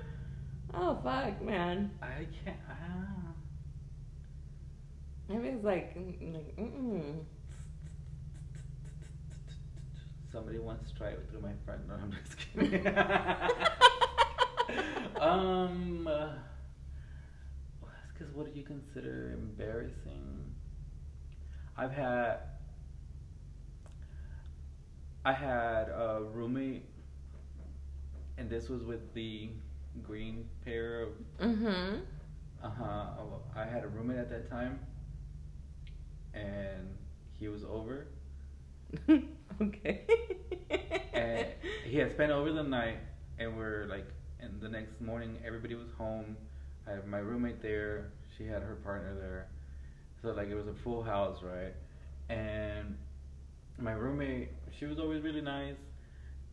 Oh 0.74 0.98
fuck, 1.02 1.40
man. 1.42 1.90
I 2.02 2.26
can't. 2.44 2.56
ah. 2.68 3.32
I 5.28 5.32
mean, 5.34 5.54
it's 5.54 5.64
like, 5.64 5.94
mm, 5.96 6.34
like, 6.34 6.56
mm. 6.56 7.24
Somebody 10.32 10.58
wants 10.58 10.90
to 10.90 10.96
try 10.96 11.08
it 11.08 11.26
through 11.30 11.40
my 11.40 11.52
friend. 11.64 11.82
No, 11.88 11.94
I'm 11.94 12.12
just 12.12 12.36
kidding. 12.54 12.86
um, 15.20 16.06
uh, 16.08 16.30
because 18.12 18.32
what 18.34 18.52
do 18.52 18.58
you 18.58 18.64
consider 18.64 19.32
embarrassing? 19.32 20.54
I've 21.76 21.92
had. 21.92 22.38
I 25.24 25.32
had 25.32 25.88
a 25.88 26.22
roommate, 26.32 26.84
and 28.38 28.48
this 28.48 28.68
was 28.68 28.82
with 28.82 29.12
the 29.14 29.50
green 30.02 30.48
pair 30.64 31.02
of 31.02 31.08
Mm-hmm. 31.40 31.96
Uh 32.62 32.70
huh. 32.70 33.04
I 33.56 33.64
had 33.64 33.84
a 33.84 33.88
roommate 33.88 34.18
at 34.18 34.28
that 34.30 34.48
time, 34.50 34.80
and 36.34 36.96
he 37.38 37.48
was 37.48 37.64
over, 37.64 38.06
okay. 39.62 40.02
and 41.12 41.46
he 41.84 41.98
had 41.98 42.12
spent 42.12 42.32
over 42.32 42.52
the 42.52 42.62
night, 42.62 42.98
and 43.38 43.56
we're 43.56 43.86
like, 43.86 44.06
and 44.40 44.60
the 44.60 44.68
next 44.68 45.00
morning 45.00 45.38
everybody 45.44 45.74
was 45.74 45.88
home. 45.96 46.36
I 46.86 46.92
had 46.92 47.06
my 47.06 47.18
roommate 47.18 47.62
there. 47.62 48.12
She 48.36 48.46
had 48.46 48.62
her 48.62 48.76
partner 48.76 49.14
there, 49.14 49.48
so 50.22 50.30
like 50.30 50.48
it 50.48 50.54
was 50.54 50.68
a 50.68 50.74
full 50.74 51.02
house, 51.02 51.38
right? 51.42 51.74
And 52.28 52.96
my 53.80 53.92
roommate, 53.92 54.50
she 54.78 54.86
was 54.86 54.98
always 54.98 55.22
really 55.22 55.40
nice, 55.40 55.76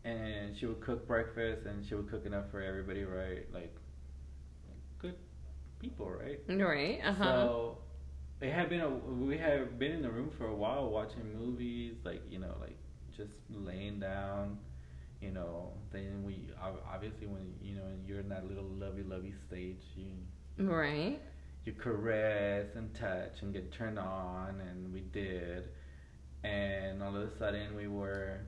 and 0.03 0.57
she 0.57 0.65
would 0.65 0.81
cook 0.81 1.07
breakfast, 1.07 1.65
and 1.65 1.85
she 1.85 1.95
would 1.95 2.09
cook 2.09 2.25
enough 2.25 2.45
for 2.51 2.61
everybody, 2.61 3.03
right? 3.03 3.45
Like, 3.53 3.75
good 4.99 5.15
people, 5.79 6.09
right? 6.09 6.39
right. 6.47 6.99
Uh 7.03 7.13
huh. 7.13 7.23
So 7.23 7.77
it 8.41 8.51
had 8.51 8.69
been 8.69 8.81
a 8.81 8.89
we 8.89 9.37
had 9.37 9.79
been 9.79 9.91
in 9.91 10.01
the 10.01 10.11
room 10.11 10.29
for 10.37 10.47
a 10.47 10.55
while 10.55 10.89
watching 10.89 11.37
movies, 11.37 11.95
like 12.03 12.21
you 12.29 12.39
know, 12.39 12.55
like 12.59 12.77
just 13.15 13.33
laying 13.49 13.99
down, 13.99 14.57
you 15.21 15.31
know. 15.31 15.73
Then 15.91 16.23
we 16.25 16.49
obviously 16.93 17.27
when 17.27 17.53
you 17.61 17.75
know 17.75 17.87
you're 18.05 18.19
in 18.19 18.29
that 18.29 18.47
little 18.47 18.65
lovey 18.65 19.03
lovey 19.03 19.33
stage, 19.47 19.81
you 19.95 20.11
right. 20.57 21.19
you 21.65 21.73
caress 21.73 22.67
and 22.75 22.93
touch 22.93 23.41
and 23.41 23.53
get 23.53 23.71
turned 23.71 23.99
on, 23.99 24.61
and 24.61 24.93
we 24.93 25.01
did, 25.01 25.69
and 26.43 27.01
all 27.03 27.15
of 27.15 27.21
a 27.23 27.37
sudden 27.37 27.75
we 27.75 27.87
were 27.87 28.39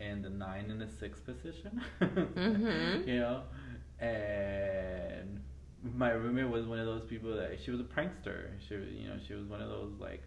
in 0.00 0.22
the 0.22 0.30
nine 0.30 0.70
and 0.70 0.80
the 0.80 0.88
six 0.88 1.20
position, 1.20 1.80
Mhm. 2.00 3.06
you 3.12 3.18
know, 3.18 3.42
and 4.00 5.40
my 5.96 6.10
roommate 6.10 6.48
was 6.48 6.66
one 6.66 6.78
of 6.78 6.86
those 6.86 7.04
people 7.04 7.34
that 7.36 7.58
she 7.64 7.70
was 7.70 7.80
a 7.80 7.84
prankster. 7.84 8.46
She, 8.68 8.74
was- 8.76 8.88
you 8.90 9.08
know, 9.08 9.16
she 9.26 9.34
was 9.34 9.46
one 9.46 9.60
of 9.60 9.68
those 9.68 9.92
like, 9.98 10.22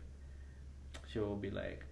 she 1.11 1.19
will 1.19 1.35
be 1.35 1.49
like, 1.51 1.83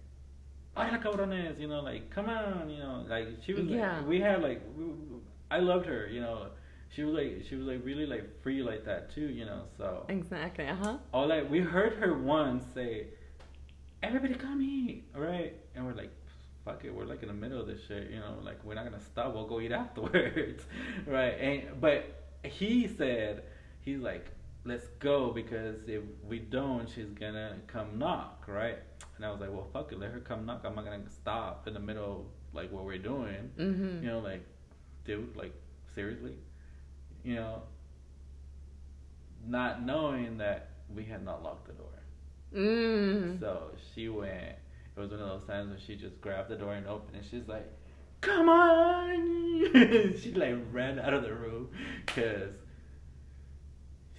"Ay 0.76 0.90
la 0.90 0.98
cabrones," 0.98 1.58
you 1.58 1.68
know, 1.68 1.80
like, 1.80 2.10
"Come 2.10 2.28
on," 2.28 2.70
you 2.70 2.78
know, 2.78 3.04
like 3.08 3.28
she 3.44 3.52
was. 3.54 3.64
Yeah. 3.66 3.98
Like, 3.98 4.08
we 4.08 4.20
had 4.20 4.42
like, 4.42 4.62
we, 4.76 4.84
I 5.50 5.58
loved 5.60 5.86
her, 5.86 6.06
you 6.06 6.20
know. 6.20 6.46
She 6.94 7.02
was 7.04 7.14
like, 7.14 7.44
she 7.48 7.54
was 7.54 7.66
like 7.66 7.84
really 7.84 8.06
like 8.06 8.42
free 8.42 8.62
like 8.62 8.84
that 8.86 9.14
too, 9.14 9.28
you 9.28 9.44
know. 9.44 9.62
So 9.78 10.06
Exactly. 10.08 10.66
Uh 10.66 10.74
huh. 10.76 10.98
all 11.12 11.26
like 11.28 11.48
we 11.50 11.60
heard 11.60 11.94
her 11.94 12.14
once 12.18 12.64
say, 12.74 13.08
"Everybody 14.02 14.34
come 14.34 14.62
eat," 14.62 15.04
right? 15.14 15.54
And 15.74 15.86
we're 15.86 15.94
like, 15.94 16.10
"Fuck 16.64 16.84
it, 16.84 16.94
we're 16.94 17.04
like 17.04 17.22
in 17.22 17.28
the 17.28 17.34
middle 17.34 17.60
of 17.60 17.66
this 17.66 17.80
shit, 17.86 18.10
you 18.10 18.18
know. 18.20 18.36
Like 18.42 18.64
we're 18.64 18.74
not 18.74 18.84
gonna 18.84 19.00
stop. 19.00 19.34
We'll 19.34 19.46
go 19.46 19.60
eat 19.60 19.72
afterwards, 19.72 20.64
right?" 21.06 21.34
And 21.40 21.80
but 21.80 22.24
he 22.44 22.88
said, 22.88 23.42
he's 23.82 23.98
like, 24.00 24.26
"Let's 24.64 24.86
go 24.98 25.30
because 25.32 25.88
if 25.88 26.02
we 26.26 26.38
don't, 26.38 26.88
she's 26.88 27.10
gonna 27.10 27.56
come 27.66 27.98
knock, 27.98 28.44
right?" 28.48 28.78
And 29.16 29.24
I 29.26 29.30
was 29.30 29.40
like, 29.40 29.50
"Well, 29.52 29.68
fuck 29.72 29.92
it, 29.92 29.98
let 29.98 30.10
her 30.12 30.20
come 30.20 30.46
knock. 30.46 30.62
I'm 30.64 30.74
not 30.74 30.84
gonna 30.84 31.08
stop 31.10 31.66
in 31.68 31.74
the 31.74 31.80
middle 31.80 32.12
of 32.20 32.26
like 32.54 32.72
what 32.72 32.84
we're 32.84 32.98
doing, 32.98 33.50
Mm-hmm. 33.58 34.02
you 34.04 34.08
know, 34.10 34.20
like, 34.20 34.44
dude, 35.04 35.36
like 35.36 35.54
seriously, 35.94 36.34
you 37.22 37.34
know." 37.34 37.62
Not 39.46 39.82
knowing 39.84 40.36
that 40.38 40.68
we 40.94 41.04
had 41.04 41.24
not 41.24 41.42
locked 41.42 41.66
the 41.66 41.72
door. 41.72 41.86
Mm. 42.54 43.40
So 43.40 43.70
she 43.94 44.08
went. 44.08 44.56
It 44.96 45.00
was 45.00 45.10
one 45.10 45.20
of 45.20 45.28
those 45.28 45.48
times 45.48 45.70
when 45.70 45.78
she 45.78 45.96
just 45.96 46.20
grabbed 46.20 46.48
the 46.48 46.56
door 46.56 46.74
and 46.74 46.86
opened 46.86 47.16
and 47.16 47.24
She's 47.24 47.48
like, 47.48 47.70
"Come 48.20 48.48
on!" 48.48 50.16
she 50.20 50.32
like 50.34 50.56
ran 50.72 50.98
out 50.98 51.14
of 51.14 51.22
the 51.22 51.32
room 51.32 51.70
because 52.04 52.52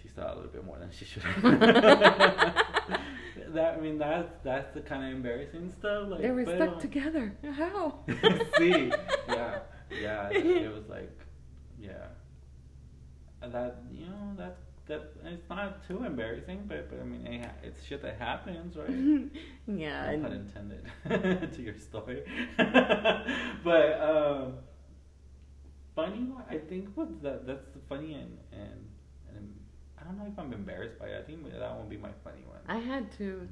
she 0.02 0.08
saw 0.08 0.34
a 0.34 0.36
little 0.36 0.50
bit 0.50 0.66
more 0.66 0.80
than 0.80 0.90
she 0.92 1.06
should. 1.06 1.24
have. 1.24 1.60
that 3.54 3.78
I 3.78 3.82
mean, 3.82 3.98
that's 3.98 4.32
that's 4.44 4.74
the 4.74 4.82
kind 4.82 5.04
of 5.04 5.12
embarrassing 5.12 5.72
stuff. 5.78 6.10
Like 6.10 6.22
they 6.22 6.32
were 6.32 6.46
stuck 6.46 6.80
together. 6.80 7.36
How? 7.54 8.00
See, 8.58 8.92
yeah, 9.28 9.60
yeah. 9.90 10.30
It 10.30 10.74
was 10.74 10.88
like, 10.90 11.12
yeah. 11.80 12.08
And 13.42 13.54
that 13.54 13.82
you 13.92 14.06
know 14.06 14.34
that 14.38 14.58
that 14.88 15.14
it's 15.26 15.50
not 15.50 15.88
too 15.88 16.04
embarrassing, 16.04 16.64
but 16.68 16.90
but 16.90 17.00
I 17.00 17.04
mean 17.04 17.26
it, 17.28 17.50
it's 17.64 17.84
shit 17.86 18.02
that 18.02 18.18
happens, 18.18 18.76
right? 18.76 18.90
yeah. 19.68 20.12
No 20.16 20.24
pun 20.24 20.34
intended 20.34 21.54
to 21.54 21.62
your 21.62 21.76
story. 21.78 22.24
but 22.58 24.02
um, 24.02 24.54
funny, 25.96 26.28
I 26.50 26.58
think 26.58 26.90
what's 26.96 27.16
that 27.24 27.46
that's 27.46 27.66
the 27.74 27.80
funny 27.90 28.14
and 28.14 28.38
and 28.52 28.88
and 29.36 29.56
I 30.00 30.04
don't 30.04 30.18
know 30.18 30.26
if 30.28 30.38
I'm 30.38 30.54
embarrassed 30.54 30.98
by 31.00 31.08
it. 31.08 31.20
I 31.20 31.24
think 31.24 31.44
that 31.52 31.76
won't 31.76 31.90
be 31.90 31.98
my 31.98 32.12
funny 32.24 32.44
one. 32.48 32.60
I 32.68 32.78
had 32.80 33.12
to. 33.18 33.48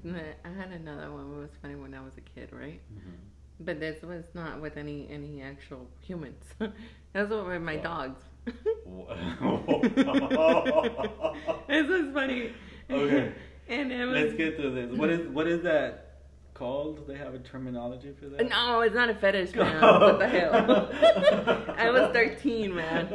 I 0.45 0.49
had 0.49 0.71
another 0.71 1.11
one. 1.11 1.32
It 1.34 1.39
was 1.41 1.49
funny 1.61 1.75
when 1.75 1.93
I 1.93 2.01
was 2.01 2.13
a 2.17 2.21
kid, 2.21 2.49
right? 2.51 2.82
Mhm. 2.93 3.15
But 3.61 3.80
this 3.80 4.01
was 4.03 4.23
not 4.34 4.61
with 4.61 4.77
any 4.77 5.07
any 5.11 5.41
actual 5.41 5.88
humans. 6.01 6.43
That 7.13 7.27
was 7.27 7.45
with 7.47 7.61
my 7.61 7.77
Wow. 7.77 7.82
dogs. 7.84 8.21
This 11.68 11.88
is 11.88 12.14
funny. 12.14 12.52
Okay. 12.90 13.34
And 13.70 13.92
it 13.92 14.04
was. 14.04 14.16
Let's 14.16 14.34
get 14.34 14.58
to 14.58 14.72
this. 14.72 14.98
What 14.98 15.12
is 15.12 15.28
what 15.28 15.48
is 15.48 15.62
that 15.62 16.18
called? 16.56 17.08
They 17.08 17.16
have 17.16 17.36
a 17.36 17.40
terminology 17.40 18.16
for 18.20 18.26
that. 18.30 18.50
No, 18.50 18.82
it's 18.82 18.96
not 18.96 19.12
a 19.12 19.14
fetish, 19.14 19.54
man. 19.54 19.80
what 20.02 20.18
the 20.18 20.28
hell? 20.28 20.90
I 21.78 21.92
was 21.92 22.12
13, 22.12 22.74
man. 22.74 23.08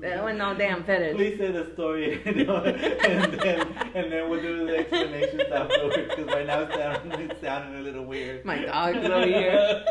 That 0.00 0.24
was 0.24 0.34
no 0.38 0.54
damn 0.54 0.84
fetish. 0.84 1.16
Please 1.16 1.36
say 1.36 1.52
the 1.52 1.70
story, 1.74 2.22
you 2.24 2.46
know, 2.46 2.64
and 2.64 3.34
then 3.34 3.60
and 3.94 4.10
then 4.10 4.30
we'll 4.30 4.40
do 4.40 4.66
the 4.66 4.78
explanations 4.78 5.42
afterwards. 5.52 5.96
Because 6.16 6.26
right 6.28 6.46
now 6.46 6.62
it's 6.62 6.74
sounding, 6.74 7.30
it's 7.30 7.40
sounding 7.42 7.78
a 7.78 7.82
little 7.82 8.06
weird. 8.06 8.46
My 8.46 8.64
dog's 8.64 9.06
over 9.06 9.26
here. 9.26 9.84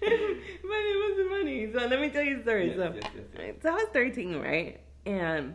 but 0.00 0.08
it 0.08 0.96
So 1.72 1.86
let 1.86 2.00
me 2.00 2.10
tell 2.10 2.22
you 2.22 2.38
a 2.38 2.42
story. 2.42 2.68
Yes, 2.68 2.76
so, 2.76 2.92
yes, 2.94 3.10
yes, 3.36 3.54
so 3.62 3.70
I 3.70 3.74
was 3.74 3.88
13, 3.92 4.40
right? 4.40 4.80
And 5.06 5.54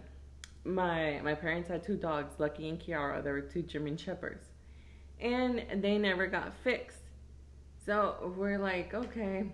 my 0.64 1.20
my 1.24 1.34
parents 1.36 1.68
had 1.70 1.84
two 1.84 1.98
dogs, 1.98 2.34
Lucky 2.40 2.70
and 2.70 2.80
Kiara. 2.80 3.24
They 3.24 3.32
were 3.32 3.42
two 3.42 3.62
German 3.64 3.98
shepherds. 3.98 4.46
and 5.20 5.64
they 5.84 5.98
never 5.98 6.28
got 6.28 6.54
fixed. 6.64 6.98
So 7.86 8.34
we're 8.38 8.58
like, 8.60 8.94
okay, 8.94 9.46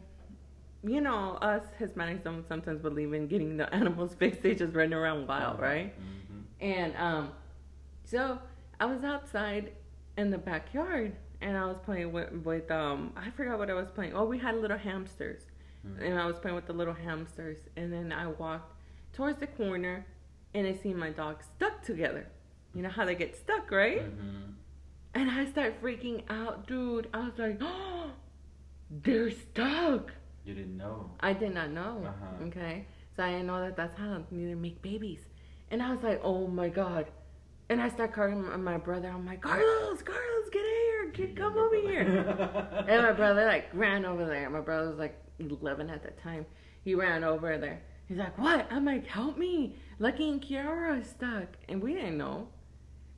you 0.84 1.01
know, 1.01 1.34
us 1.41 1.64
Hispanics 1.80 2.24
don't 2.24 2.47
sometimes 2.47 2.82
believe 2.82 3.14
in 3.14 3.28
getting 3.28 3.58
the 3.58 3.74
animals 3.74 4.14
fixed. 4.20 4.41
They 4.43 4.55
just 4.55 4.74
run 4.74 4.93
around 4.93 5.28
wild, 5.28 5.60
right? 5.60 5.93
Mhm. 5.99 6.43
And 6.62 6.95
um, 6.97 7.32
so 8.05 8.39
I 8.80 8.86
was 8.86 9.03
outside 9.03 9.72
in 10.18 10.30
the 10.32 10.38
backyard 10.38 11.16
and 11.41 11.58
I 11.58 11.66
was 11.66 11.78
playing 11.86 12.12
with, 12.12 12.32
with 12.43 12.70
um, 12.72 13.14
I 13.16 13.30
forgot 13.32 13.60
what 13.60 13.70
I 13.70 13.74
was 13.74 13.89
playing. 13.93 14.14
Oh, 14.16 14.26
we 14.26 14.38
had 14.39 14.55
little 14.55 14.78
hamsters, 14.78 15.43
Mhm. 15.88 16.01
and 16.01 16.19
I 16.19 16.25
was 16.25 16.38
playing 16.39 16.55
with 16.55 16.67
the 16.67 16.73
little 16.73 16.93
hamsters. 16.93 17.57
And 17.75 17.91
then 17.91 18.11
I 18.11 18.27
walked 18.27 18.73
towards 19.13 19.39
the 19.39 19.47
corner, 19.47 20.05
and 20.53 20.67
I 20.67 20.73
see 20.73 20.93
my 20.93 21.09
dogs 21.09 21.45
stuck 21.55 21.81
together. 21.83 22.27
You 22.73 22.81
know 22.83 22.89
how 22.89 23.05
they 23.05 23.15
get 23.15 23.35
stuck, 23.35 23.71
right? 23.71 24.03
Mhm. 24.03 24.53
And 25.15 25.31
I 25.31 25.45
start 25.45 25.81
freaking 25.81 26.23
out, 26.29 26.67
dude. 26.67 27.07
I 27.13 27.19
was 27.25 27.38
like, 27.39 27.57
oh, 27.61 28.11
they're 28.89 29.31
stuck. 29.31 30.13
You 30.45 30.53
didn't 30.53 30.77
know. 30.77 31.11
I 31.19 31.33
did 31.33 31.53
not 31.53 31.71
know. 31.71 32.03
Uh-huh. 32.05 32.45
Okay. 32.45 32.85
So 33.15 33.23
I 33.23 33.31
didn't 33.31 33.47
know 33.47 33.59
that 33.61 33.75
that's 33.75 33.97
how 33.97 34.23
they 34.31 34.53
make 34.53 34.81
babies. 34.81 35.25
And 35.71 35.81
I 35.81 35.91
was 35.93 36.03
like, 36.03 36.21
oh 36.23 36.47
my 36.47 36.69
God. 36.69 37.07
And 37.69 37.81
I 37.81 37.89
start 37.89 38.13
calling 38.13 38.43
my- 38.43 38.55
my 38.55 38.77
brother. 38.77 39.09
I'm 39.09 39.25
like, 39.25 39.41
Carlos, 39.41 40.01
Carlos, 40.03 40.49
get 40.51 40.61
here. 40.63 41.07
Get, 41.11 41.35
come 41.41 41.57
over 41.57 41.75
here. 41.75 42.01
and 42.88 43.01
my 43.03 43.11
brother 43.11 43.45
like 43.45 43.65
ran 43.73 44.05
over 44.05 44.25
there. 44.25 44.49
My 44.49 44.61
brother 44.61 44.89
was 44.89 44.99
like 44.99 45.19
11 45.39 45.89
at 45.89 46.03
that 46.03 46.21
time. 46.21 46.45
He 46.83 46.95
ran 46.95 47.23
over 47.23 47.57
there. 47.57 47.81
He's 48.07 48.17
like, 48.17 48.38
what? 48.38 48.67
I'm 48.71 48.85
like, 48.85 49.05
help 49.05 49.38
me. 49.38 49.75
Lucky 49.99 50.29
and 50.29 50.41
Kiara 50.41 51.01
is 51.01 51.09
stuck. 51.09 51.57
And 51.67 51.81
we 51.81 51.93
didn't 51.93 52.17
know. 52.17 52.47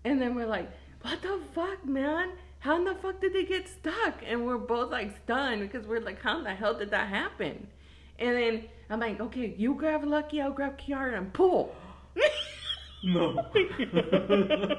And 0.03 0.22
then 0.22 0.36
we're 0.36 0.47
like, 0.47 0.70
what 1.01 1.22
the 1.22 1.39
fuck, 1.53 1.86
man? 1.86 2.32
How 2.59 2.76
in 2.76 2.86
the 2.86 2.95
fuck 2.95 3.22
did 3.22 3.34
they 3.34 3.45
get 3.45 3.70
stuck? 3.70 4.22
And 4.26 4.45
we're 4.45 4.57
both 4.57 4.91
like 4.91 5.15
stunned 5.24 5.61
because 5.61 5.88
we're 5.88 6.01
like, 6.01 6.22
how 6.22 6.39
in 6.39 6.43
the 6.43 6.53
hell 6.53 6.74
did 6.74 6.91
that 6.91 7.07
happen? 7.07 7.67
And 8.17 8.36
then 8.36 8.65
I'm 8.89 8.99
like, 8.99 9.22
okay, 9.22 9.53
you 9.57 9.76
grab 9.76 10.03
Lucky, 10.03 10.41
I'll 10.41 10.51
grab 10.51 10.78
Kiara 10.78 11.17
and 11.17 11.32
pull. 11.32 11.74
no. 13.03 13.45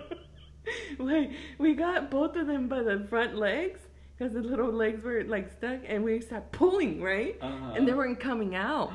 Wait, 0.98 1.30
we 1.58 1.74
got 1.74 2.10
both 2.10 2.36
of 2.36 2.46
them 2.46 2.68
by 2.68 2.82
the 2.82 3.06
front 3.08 3.36
legs 3.36 3.80
because 4.20 4.34
the 4.34 4.42
little 4.42 4.70
legs 4.70 5.02
were 5.02 5.24
like 5.24 5.50
stuck, 5.50 5.80
and 5.86 6.04
we 6.04 6.20
started 6.20 6.52
pulling, 6.52 7.00
right? 7.00 7.38
Uh-huh. 7.40 7.72
And 7.74 7.88
they 7.88 7.94
weren't 7.94 8.20
coming 8.20 8.54
out. 8.54 8.92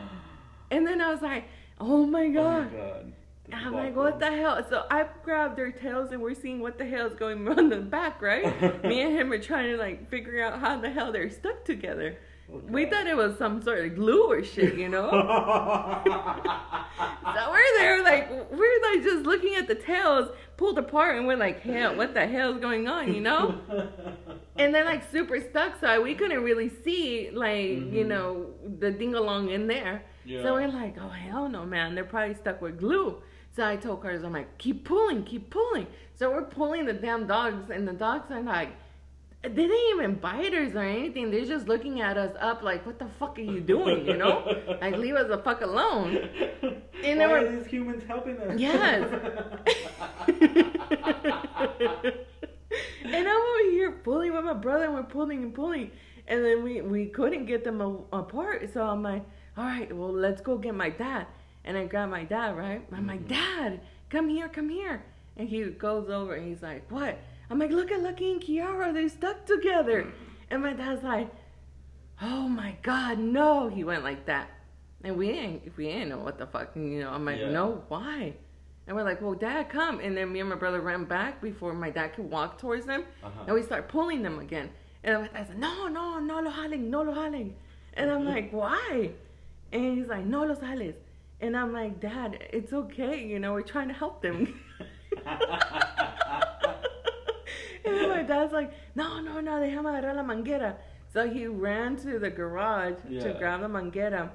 And 0.69 0.85
then 0.85 1.01
I 1.01 1.09
was 1.11 1.21
like, 1.23 1.45
oh 1.79 2.05
my 2.05 2.25
Oh 2.25 2.27
my 2.27 2.33
god. 2.33 2.71
god. 2.71 3.13
I'm 3.53 3.73
like, 3.73 3.95
what 3.95 4.19
the 4.19 4.31
hell? 4.31 4.63
So 4.69 4.85
I 4.89 5.07
grabbed 5.23 5.55
their 5.57 5.71
tails 5.71 6.11
and 6.11 6.21
we're 6.21 6.33
seeing 6.35 6.59
what 6.59 6.77
the 6.77 6.85
hell 6.85 7.07
is 7.07 7.13
going 7.15 7.47
on 7.49 7.57
in 7.59 7.69
the 7.69 7.77
back, 7.77 8.21
right? 8.21 8.83
Me 8.83 9.01
and 9.01 9.13
him 9.17 9.31
are 9.31 9.39
trying 9.39 9.71
to 9.71 9.77
like 9.77 10.09
figure 10.09 10.43
out 10.43 10.59
how 10.59 10.79
the 10.79 10.89
hell 10.91 11.11
they're 11.11 11.29
stuck 11.31 11.63
together. 11.65 12.17
Oh, 12.53 12.57
We 12.69 12.85
thought 12.85 13.07
it 13.07 13.17
was 13.17 13.35
some 13.39 13.61
sort 13.63 13.83
of 13.85 13.95
glue 13.95 14.29
or 14.29 14.43
shit, 14.43 14.75
you 14.75 14.89
know? 14.89 15.09
So 17.35 17.51
we're 17.51 17.77
there, 17.79 18.03
like 18.03 18.29
we're 18.51 18.81
like 18.93 19.03
just 19.03 19.25
looking 19.25 19.55
at 19.55 19.67
the 19.67 19.75
tails 19.75 20.29
pulled 20.57 20.77
apart, 20.77 21.17
and 21.17 21.27
we're 21.27 21.37
like, 21.37 21.61
hell, 21.61 21.95
what 21.95 22.13
the 22.13 22.25
hell 22.27 22.53
is 22.53 22.59
going 22.61 22.87
on, 22.87 23.13
you 23.13 23.21
know? 23.21 23.59
And 24.57 24.73
they're 24.73 24.85
like 24.85 25.03
super 25.11 25.41
stuck, 25.41 25.81
so 25.81 26.01
we 26.01 26.15
couldn't 26.15 26.41
really 26.41 26.69
see, 26.83 27.29
like 27.33 27.65
you 27.97 28.05
Mhm. 28.05 28.07
know, 28.07 28.45
the 28.79 28.89
ding 28.89 29.13
along 29.13 29.49
in 29.49 29.67
there. 29.67 30.03
Yeah. 30.23 30.43
So 30.43 30.53
we're 30.53 30.69
like, 30.69 30.95
oh 30.97 31.09
hell 31.09 31.49
no, 31.49 31.65
man, 31.65 31.93
they're 31.93 32.05
probably 32.05 32.35
stuck 32.35 32.61
with 32.61 32.79
glue. 32.79 33.21
So 33.53 33.65
I 33.67 33.75
told 33.75 34.01
Carlos, 34.01 34.23
I'm 34.23 34.31
like, 34.31 34.57
keep 34.57 34.85
pulling, 34.85 35.23
keep 35.25 35.49
pulling. 35.49 35.87
So 36.13 36.31
we're 36.31 36.43
pulling 36.45 36.85
the 36.85 36.93
damn 36.93 37.27
dogs, 37.27 37.69
and 37.69 37.85
the 37.87 37.93
dogs 37.93 38.31
are 38.31 38.41
like. 38.41 38.69
They 39.47 39.67
didn't 39.67 39.89
even 39.95 40.15
bite 40.15 40.53
us 40.53 40.73
or 40.73 40.79
anything. 40.83 41.29
They're 41.31 41.45
just 41.45 41.67
looking 41.67 42.01
at 42.01 42.17
us 42.17 42.35
up 42.39 42.63
like, 42.63 42.85
what 42.85 42.97
the 42.99 43.07
fuck 43.19 43.37
are 43.37 43.41
you 43.41 43.59
doing? 43.61 44.05
You 44.05 44.17
know? 44.17 44.43
Like, 44.81 44.97
leave 44.97 45.15
us 45.15 45.27
the 45.29 45.37
fuck 45.39 45.61
alone. 45.61 46.17
And 47.03 47.19
Why 47.19 47.27
were- 47.27 47.37
are 47.37 47.51
these 47.55 47.65
humans 47.67 48.03
helping 48.07 48.37
us? 48.39 48.59
Yes. 48.59 49.09
and 53.03 53.27
I'm 53.27 53.27
over 53.27 53.69
here 53.71 53.91
pulling 54.03 54.33
with 54.33 54.43
my 54.45 54.53
brother, 54.53 54.85
and 54.85 54.93
we're 54.93 55.03
pulling 55.03 55.43
and 55.43 55.53
pulling, 55.53 55.91
and 56.27 56.43
then 56.43 56.63
we 56.63 56.81
we 56.81 57.05
couldn't 57.07 57.45
get 57.45 57.63
them 57.63 57.81
a- 57.81 58.17
apart. 58.17 58.69
So 58.73 58.83
I'm 58.83 59.03
like, 59.03 59.23
all 59.57 59.65
right, 59.65 59.91
well, 59.95 60.11
let's 60.11 60.41
go 60.41 60.57
get 60.57 60.75
my 60.75 60.89
dad. 60.89 61.27
And 61.63 61.77
I 61.77 61.85
grab 61.85 62.09
my 62.09 62.23
dad, 62.23 62.57
right? 62.57 62.85
I'm 62.91 63.07
like, 63.07 63.25
mm-hmm. 63.27 63.61
Dad, 63.63 63.81
come 64.09 64.29
here, 64.29 64.49
come 64.49 64.69
here. 64.69 65.03
And 65.37 65.49
he 65.49 65.63
goes 65.63 66.09
over 66.09 66.35
and 66.35 66.47
he's 66.47 66.61
like, 66.61 66.89
what? 66.91 67.17
I'm 67.49 67.59
like, 67.59 67.71
look 67.71 67.91
at 67.91 68.01
Lucky 68.01 68.31
and 68.31 68.41
Kiara, 68.41 68.93
they're 68.93 69.09
stuck 69.09 69.45
together. 69.45 70.07
And 70.49 70.63
my 70.63 70.73
dad's 70.73 71.03
like, 71.03 71.29
oh 72.21 72.47
my 72.47 72.75
God, 72.81 73.19
no. 73.19 73.67
He 73.69 73.83
went 73.83 74.03
like 74.03 74.25
that. 74.25 74.49
And 75.03 75.17
we 75.17 75.27
didn't, 75.27 75.77
we 75.77 75.85
didn't 75.85 76.09
know 76.09 76.17
what 76.19 76.37
the 76.39 76.47
fuck, 76.47 76.75
you 76.75 76.99
know. 77.01 77.09
I'm 77.11 77.25
like, 77.25 77.39
Yeah. 77.39 77.51
no, 77.51 77.83
why? 77.89 78.33
And 78.87 78.95
we're 78.95 79.03
like, 79.03 79.21
well, 79.21 79.33
dad, 79.33 79.69
come. 79.69 79.99
And 79.99 80.15
then 80.15 80.31
me 80.31 80.39
and 80.39 80.49
my 80.49 80.55
brother 80.55 80.81
ran 80.81 81.05
back 81.05 81.41
before 81.41 81.73
my 81.73 81.89
dad 81.89 82.13
could 82.15 82.29
walk 82.29 82.57
towards 82.59 82.85
them. 82.85 83.03
Uh-huh. 83.23 83.43
And 83.47 83.55
we 83.55 83.61
start 83.63 83.87
pulling 83.87 84.21
them 84.23 84.39
again. 84.39 84.69
And 85.03 85.21
my 85.21 85.27
dad's 85.27 85.49
like, 85.49 85.57
no, 85.59 85.87
no, 85.87 86.19
no 86.19 86.39
lo 86.39 86.51
jalen, 86.51 86.89
no 86.89 87.01
lo 87.03 87.13
jalen. 87.13 87.53
And 87.93 88.09
I'm 88.11 88.25
like, 88.25 88.51
why? 88.61 89.11
And 89.71 89.97
he's 89.97 90.07
like, 90.07 90.25
no 90.25 90.43
los 90.45 90.59
jales. 90.59 90.95
And 91.41 91.55
I'm 91.57 91.73
like, 91.73 91.99
dad, 91.99 92.37
it's 92.51 92.73
okay. 92.73 93.23
You 93.23 93.39
know, 93.39 93.53
we're 93.53 93.61
trying 93.61 93.87
to 93.89 93.93
help 93.93 94.21
them. 94.21 94.59
and 97.87 98.09
my 98.09 98.23
dad's 98.23 98.53
like, 98.53 98.71
no, 98.95 99.19
no, 99.21 99.39
no, 99.39 99.59
they 99.59 99.69
déjame 99.69 99.85
agarrar 99.85 100.15
la 100.15 100.23
manguera. 100.23 100.75
So 101.13 101.27
he 101.29 101.47
ran 101.47 101.95
to 101.97 102.19
the 102.19 102.29
garage 102.29 102.95
to 103.05 103.13
Yeah. 103.13 103.37
grab 103.37 103.61
the 103.61 103.67
manguera. 103.67 104.29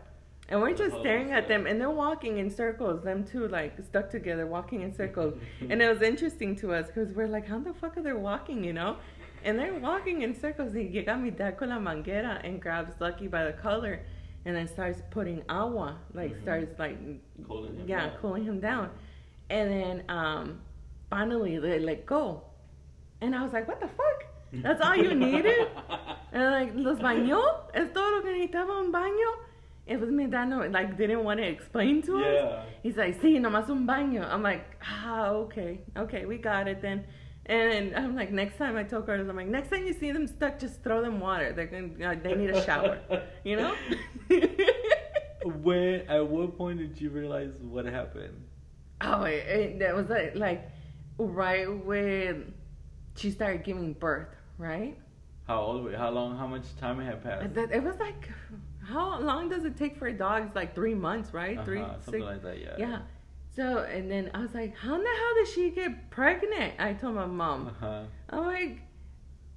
And 0.49 0.61
we're 0.61 0.75
just 0.75 0.97
Oh, 0.97 1.01
staring 1.01 1.31
at 1.31 1.47
them, 1.47 1.67
and 1.67 1.81
they're 1.81 1.91
walking 1.91 2.39
in 2.39 2.51
circles. 2.51 3.05
Them 3.05 3.23
two, 3.25 3.47
like 3.49 3.81
stuck 3.85 4.11
together, 4.11 4.47
walking 4.47 4.81
in 4.83 4.93
circles. 4.93 5.35
and 5.71 5.81
it 5.81 5.89
was 5.89 6.03
interesting 6.03 6.57
to 6.57 6.73
us 6.75 6.87
because 6.89 7.13
we're 7.13 7.29
like, 7.29 7.47
how 7.47 7.59
the 7.61 7.73
fuck 7.73 7.97
are 7.97 8.03
they 8.03 8.13
walking, 8.13 8.65
you 8.65 8.73
know? 8.73 8.97
And 9.45 9.59
they're 9.59 9.79
walking 9.79 10.23
in 10.23 10.35
circles. 10.35 10.75
Y 10.75 10.91
llega 10.93 11.17
mi 11.21 11.31
dad 11.31 11.57
con 11.57 11.69
la 11.69 11.79
manguera 11.79 12.41
and 12.45 12.61
grabs 12.61 13.01
Lucky 13.01 13.29
by 13.29 13.45
the 13.45 13.53
collar, 13.53 14.01
and 14.45 14.57
then 14.57 14.67
starts 14.67 15.03
putting 15.11 15.43
agua, 15.49 15.99
like 16.15 16.33
Mhm. 16.35 16.43
starts 16.43 16.79
like, 16.79 16.99
Cooling 17.47 17.77
him 17.77 17.89
yeah, 17.89 18.07
down. 18.07 18.17
cooling 18.21 18.45
him 18.45 18.59
down. 18.61 18.91
And 19.51 19.71
then 19.71 20.03
um, 20.09 20.61
finally 21.11 21.59
they 21.59 21.79
let 21.79 22.07
go, 22.07 22.43
and 23.21 23.35
I 23.35 23.43
was 23.43 23.53
like, 23.53 23.69
what 23.69 23.81
the 23.81 23.89
fuck? 23.89 24.25
That's 24.53 24.81
all 24.81 24.97
you 24.97 25.15
needed? 25.15 25.69
And 26.33 26.45
like, 26.53 26.73
¿los 26.75 26.99
bañó? 26.99 27.43
¿Es 27.75 27.93
todo 27.93 28.17
lo 28.17 28.23
que 28.23 28.31
necesitaba 28.33 28.81
un 28.81 28.93
baño? 28.93 29.27
It 29.87 29.99
was 29.99 30.11
me 30.11 30.27
dad, 30.27 30.49
no, 30.49 30.61
like, 30.61 30.97
didn't 30.97 31.25
want 31.25 31.41
to 31.41 31.47
explain 31.47 32.03
to 32.03 32.19
us. 32.19 32.25
Yeah. 32.25 32.63
He's 32.83 32.97
like, 32.97 33.21
sí, 33.21 33.41
nomás 33.41 33.69
un 33.69 33.87
baño. 33.87 34.25
I'm 34.31 34.43
like, 34.43 34.65
ah, 34.89 35.31
okay, 35.31 35.81
okay, 35.97 36.27
we 36.27 36.39
got 36.39 36.69
it 36.69 36.81
then. 36.81 37.05
And 37.47 37.97
I'm 37.97 38.15
like, 38.15 38.31
next 38.31 38.59
time 38.59 38.77
I 38.77 38.85
told 38.85 39.07
Carlos, 39.07 39.29
I'm 39.29 39.35
like, 39.35 39.49
next 39.49 39.71
time 39.71 39.85
you 39.85 39.93
see 39.93 40.13
them 40.13 40.29
stuck, 40.29 40.61
just 40.61 40.85
throw 40.85 41.03
them 41.03 41.19
water. 41.19 41.53
They're 41.53 41.67
gonna, 41.67 42.13
uh, 42.13 42.15
they 42.23 42.35
need 42.35 42.51
a 42.51 42.65
shower, 42.65 43.01
you 43.45 43.57
know? 43.57 43.75
When 45.63 46.03
at 46.07 46.29
what 46.29 46.57
point 46.57 46.79
did 46.79 47.01
you 47.01 47.11
realize 47.11 47.55
what 47.61 47.87
happened? 47.87 48.45
oh, 49.01 49.23
it, 49.23 49.47
it, 49.47 49.79
that 49.79 49.97
was 49.97 50.09
like, 50.09 50.35
like 50.37 50.71
right 51.19 51.67
when 51.85 52.53
she 53.21 53.31
started 53.31 53.63
giving 53.65 53.93
birth, 53.93 54.29
right? 54.59 54.97
How 55.47 55.61
old? 55.61 55.85
were- 55.85 55.97
How 55.97 56.11
long? 56.11 56.37
How 56.37 56.47
much 56.47 56.65
time 56.77 56.99
had 57.01 57.23
passed? 57.23 57.57
It 57.57 57.83
was 57.83 57.99
like, 57.99 58.31
how 58.83 59.21
long 59.21 59.49
does 59.49 59.65
it 59.65 59.77
take 59.77 59.97
for 59.99 60.07
a 60.09 60.13
dog? 60.13 60.47
It's 60.47 60.57
like 60.57 60.75
three 60.75 60.95
months, 60.95 61.35
right? 61.35 61.57
Uh-huh, 61.57 61.65
Three, 61.65 61.81
something 61.81 62.13
six. 62.13 62.25
like 62.25 62.43
that. 62.43 62.59
Yeah. 62.61 62.75
Yeah. 62.79 62.99
So, 63.55 63.79
and 63.81 64.11
then 64.11 64.31
I 64.33 64.41
was 64.41 64.55
like, 64.55 64.77
how 64.77 64.95
in 64.95 65.03
the 65.03 65.09
hell 65.09 65.35
did 65.35 65.49
she 65.49 65.71
get 65.71 66.11
pregnant? 66.11 66.75
I 66.79 66.93
told 66.95 67.17
my 67.17 67.27
mom. 67.27 67.61
Uh 67.61 67.65
mom. 67.65 67.75
huh. 67.81 68.03
I'm 68.31 68.47
like, 68.47 68.81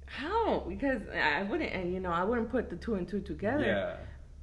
how? 0.06 0.64
Because 0.68 1.02
I 1.08 1.42
wouldn't, 1.44 1.72
and 1.72 1.92
you 1.94 2.00
know, 2.00 2.10
I 2.10 2.24
wouldn't 2.24 2.50
put 2.50 2.70
the 2.70 2.76
two 2.76 2.94
and 2.94 3.08
two 3.08 3.20
together. 3.20 3.64
Yeah. 3.64 3.96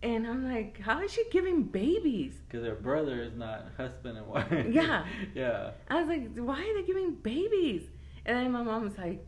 And 0.09 0.25
I'm 0.25 0.51
like, 0.51 0.79
how 0.79 0.99
is 1.03 1.11
she 1.13 1.23
giving 1.31 1.61
babies? 1.63 2.33
Because 2.47 2.63
their 2.63 2.73
brother 2.75 3.21
is 3.21 3.35
not 3.35 3.67
husband 3.77 4.17
and 4.17 4.25
wife. 4.25 4.47
Yeah. 4.71 5.05
yeah. 5.35 5.71
I 5.89 5.99
was 6.01 6.07
like, 6.07 6.35
why 6.37 6.59
are 6.59 6.73
they 6.81 6.87
giving 6.87 7.11
babies? 7.15 7.83
And 8.25 8.37
then 8.37 8.51
my 8.51 8.61
mom 8.63 8.83
was 8.83 8.97
like, 8.97 9.25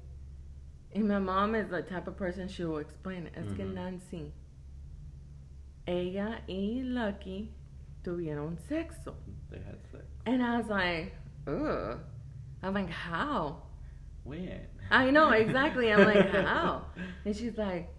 and 0.95 1.07
my 1.07 1.19
mom 1.19 1.55
is 1.55 1.69
the 1.69 1.81
type 1.81 2.07
of 2.07 2.15
person 2.17 2.47
she 2.47 2.63
will 2.65 2.77
explain 2.77 3.25
it. 3.27 3.33
Es 3.35 3.51
que 3.53 3.65
Mhm. 3.65 3.73
Nancy, 3.73 4.31
ella 5.87 6.39
y 6.47 6.81
Lucky 6.83 7.51
tuvieron 8.03 8.57
sexo. 8.69 9.15
They 9.49 9.57
had 9.59 9.79
sex. 9.91 10.03
And 10.25 10.43
I 10.43 10.57
was 10.57 10.67
like, 10.67 11.13
ugh. 11.47 11.99
I'm 12.61 12.73
like, 12.73 12.89
how? 12.89 13.63
When? 14.23 14.61
I 14.91 15.09
know, 15.09 15.31
exactly. 15.31 15.91
I'm 15.91 16.05
like, 16.05 16.29
how? 16.45 16.83
And 17.25 17.35
she's 17.35 17.57
like, 17.57 17.89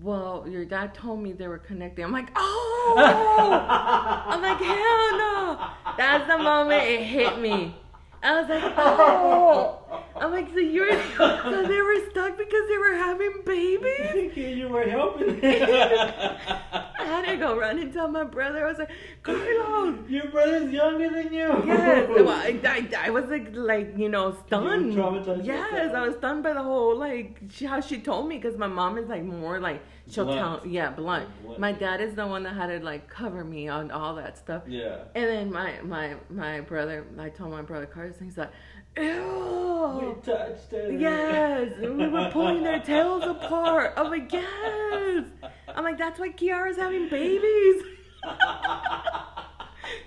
well, 0.00 0.46
your 0.48 0.64
dad 0.64 0.94
told 0.94 1.20
me 1.22 1.32
they 1.32 1.46
were 1.46 1.58
connected. 1.58 2.02
I'm 2.02 2.10
like, 2.12 2.30
oh! 2.34 2.94
I'm 4.26 4.40
like, 4.42 4.58
hell 4.58 5.18
no! 5.18 5.66
That's 5.96 6.26
the 6.26 6.38
moment 6.38 6.82
it 6.84 7.02
hit 7.04 7.38
me. 7.38 7.76
I 8.22 8.40
was 8.40 8.48
like, 8.48 8.72
oh! 8.76 9.78
I'm 10.22 10.30
like, 10.30 10.48
so 10.54 10.60
you're 10.60 10.92
so 11.16 11.64
they 11.66 11.82
were 11.82 11.98
stuck 12.10 12.38
because 12.38 12.68
they 12.68 12.78
were 12.78 12.94
having 12.94 13.42
babies. 13.44 14.36
you 14.56 14.68
were 14.68 14.84
helping. 14.88 15.40
I 15.44 16.88
had 17.00 17.26
to 17.26 17.36
go 17.38 17.58
run 17.58 17.80
and 17.80 17.92
tell 17.92 18.06
my 18.06 18.22
brother. 18.22 18.64
I 18.64 18.68
was 18.68 18.78
like, 18.78 18.90
Carlos. 19.24 19.98
Your 20.08 20.28
brother's 20.28 20.72
younger 20.72 21.10
than 21.10 21.32
you. 21.32 21.64
Yes, 21.66 22.08
well, 22.14 22.28
I, 22.28 22.56
I, 22.64 23.06
I 23.06 23.10
was 23.10 23.24
like, 23.24 23.48
like 23.52 23.98
you 23.98 24.08
know, 24.08 24.36
stunned. 24.46 24.92
traumatized 24.92 25.44
yes, 25.44 25.72
yourself? 25.72 25.94
I 25.94 26.06
was 26.06 26.14
stunned 26.18 26.44
by 26.44 26.52
the 26.52 26.62
whole 26.62 26.96
like 26.96 27.40
she, 27.50 27.64
how 27.64 27.80
she 27.80 27.98
told 27.98 28.28
me 28.28 28.36
because 28.36 28.56
my 28.56 28.68
mom 28.68 28.98
is 28.98 29.08
like 29.08 29.24
more 29.24 29.58
like 29.58 29.82
she'll 30.08 30.24
Blunt. 30.24 30.62
tell, 30.62 30.70
yeah, 30.70 30.90
blunt. 30.90 31.28
Blunt. 31.42 31.58
My 31.58 31.72
dad 31.72 32.00
is 32.00 32.14
the 32.14 32.28
one 32.28 32.44
that 32.44 32.54
had 32.54 32.68
to 32.68 32.78
like 32.78 33.08
cover 33.08 33.42
me 33.42 33.66
on 33.66 33.90
all 33.90 34.14
that 34.14 34.38
stuff. 34.38 34.62
Yeah. 34.68 34.98
And 35.16 35.24
then 35.24 35.52
my 35.52 35.80
my 35.82 36.14
my 36.30 36.60
brother, 36.60 37.06
I 37.18 37.28
told 37.28 37.50
my 37.50 37.62
brother 37.62 37.86
Carlos, 37.86 38.14
he's 38.22 38.38
like, 38.38 38.52
We 38.96 39.04
ew. 39.04 40.20
touched 40.24 40.72
it. 40.72 41.00
Yes, 41.00 41.72
we 41.80 42.08
were 42.08 42.30
pulling 42.30 42.62
their 42.62 42.80
tails 42.80 43.24
apart. 43.24 43.94
I'm 43.96 44.10
like, 44.10 44.30
yes. 44.32 45.24
I'm 45.74 45.84
like, 45.84 45.98
that's 45.98 46.20
why 46.20 46.28
Kiara's 46.28 46.76
having 46.76 47.08
babies. 47.08 47.82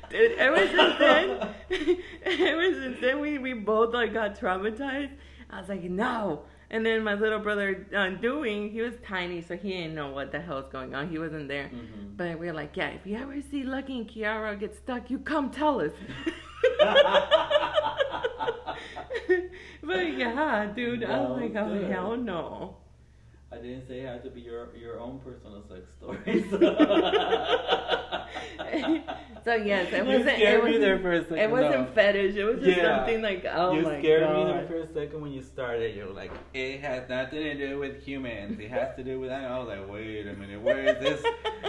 Dude, 0.10 0.38
ever 0.38 0.68
since 0.68 1.00
then, 1.00 1.50
ever 2.26 2.74
since 2.74 2.98
then, 3.02 3.20
we, 3.20 3.38
we 3.40 3.54
both 3.54 3.94
like 3.94 4.14
got 4.14 4.40
traumatized. 4.40 5.12
I 5.50 5.60
was 5.60 5.68
like, 5.70 5.84
no. 5.84 6.44
And 6.70 6.86
then 6.86 7.04
my 7.04 7.14
little 7.16 7.40
brother, 7.40 7.88
uh, 7.96 8.10
doing, 8.22 8.72
he 8.72 8.82
was 8.82 8.94
tiny, 9.06 9.42
so 9.42 9.56
he 9.56 9.70
didn't 9.70 9.96
know 9.96 10.12
what 10.12 10.32
the 10.32 10.40
hell 10.40 10.58
was 10.58 10.68
going 10.72 10.96
on. 10.96 11.10
He 11.10 11.20
wasn't 11.20 11.48
there. 11.48 11.70
Mhm. 11.74 12.18
But 12.18 12.40
we 12.40 12.48
were 12.48 12.54
like, 12.54 12.76
yeah, 12.78 12.90
if 12.90 13.06
you 13.06 13.18
ever 13.18 13.40
see 13.42 13.64
Lucky 13.64 13.98
and 14.00 14.08
Kiara 14.10 14.60
get 14.60 14.76
stuck, 14.76 15.10
you 15.10 15.20
come 15.20 15.52
tell 15.52 15.82
us. 15.82 15.92
but 19.84 20.13
yeah, 20.17 20.65
dude, 20.76 21.03
I 21.03 21.19
was 21.19 21.32
That 21.32 21.36
like, 21.36 21.55
oh 21.55 21.80
good. 21.80 21.88
hell 21.88 22.17
no. 22.17 22.78
I 23.51 23.57
didn't 23.57 23.88
say 23.88 24.01
it 24.01 24.07
had 24.07 24.23
to 24.23 24.30
be 24.30 24.41
your 24.41 24.76
your 24.76 24.99
own 24.99 25.19
personal 25.19 25.63
sex 25.67 25.88
stories. 25.97 26.45
So 26.49 26.57
yes, 29.54 29.93
it 29.93 29.98
You 30.06 30.06
wasn't. 30.06 30.36
scared 30.38 30.54
it 30.56 30.64
wasn't, 30.64 30.82
there 30.82 31.00
for 31.00 31.12
a 31.14 31.22
second. 31.24 31.38
It 31.38 31.52
wasn't 31.52 31.88
no. 31.89 31.93
fetish. 31.93 32.36
It 32.36 32.43
was 32.43 32.64
just 32.64 32.78
Yeah. 32.78 32.98
something 32.98 33.22
like, 33.22 33.46
oh 33.52 33.74
you 33.74 33.82
my 33.84 34.00
scared 34.00 34.36
me 34.36 34.43
there 34.46 34.66
for 34.68 34.80
a 34.80 34.93
second 34.93 35.22
when 35.22 35.32
you 35.32 35.41
started. 35.41 35.96
You 35.96 36.06
were 36.06 36.14
like, 36.14 36.32
it 36.54 36.80
has 36.82 37.08
nothing 37.10 37.43
to 37.43 37.56
do 37.56 37.80
with 37.80 38.04
humans. 38.04 38.60
It 38.60 38.70
has 38.72 38.96
to 38.96 39.04
do 39.04 39.20
with. 39.20 39.32
I 39.32 39.58
was 39.60 39.68
like, 39.68 39.89
wait 39.89 40.26
a 40.28 40.34
minute, 40.34 40.62
where 40.62 40.84
is 40.84 41.00
this? 41.00 41.26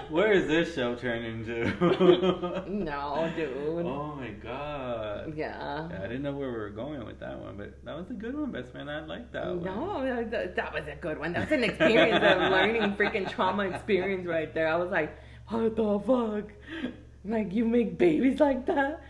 Where 0.08 0.32
is 0.32 0.46
this 0.46 0.74
show 0.74 0.94
turning 0.94 1.44
to? 1.46 2.64
no, 2.68 3.32
dude. 3.36 3.86
oh 3.86 4.14
my 4.16 4.30
god. 4.30 5.32
Yeah. 5.36 5.88
Yeah, 5.90 5.98
I 5.98 6.02
didn't 6.06 6.22
know 6.22 6.32
where 6.32 6.50
we 6.50 6.56
were 6.56 6.70
going 6.70 7.04
with 7.04 7.20
that 7.20 7.38
one, 7.38 7.56
but 7.56 7.72
that 7.84 7.96
was 7.96 8.10
a 8.10 8.14
good 8.14 8.36
one, 8.38 8.50
best 8.52 8.72
friend. 8.72 8.90
I 8.90 9.04
like 9.04 9.32
that 9.32 9.46
one. 9.46 9.64
No, 9.64 10.24
that, 10.30 10.56
that 10.56 10.72
was 10.72 10.84
a 10.90 10.96
good 10.96 11.18
one. 11.18 11.32
That's 11.32 11.52
an 11.52 11.64
experience, 11.64 12.24
a 12.24 12.48
learning 12.50 12.94
freaking 12.96 13.28
trauma 13.30 13.64
experience 13.64 14.26
right 14.26 14.52
there. 14.54 14.68
I 14.68 14.76
was 14.76 14.90
like, 14.90 15.16
what 15.48 15.76
the 15.76 16.00
fuck? 16.00 16.92
Like, 17.26 17.52
you 17.52 17.64
make 17.64 17.98
babies 17.98 18.40
like 18.40 18.66
that? 18.66 19.02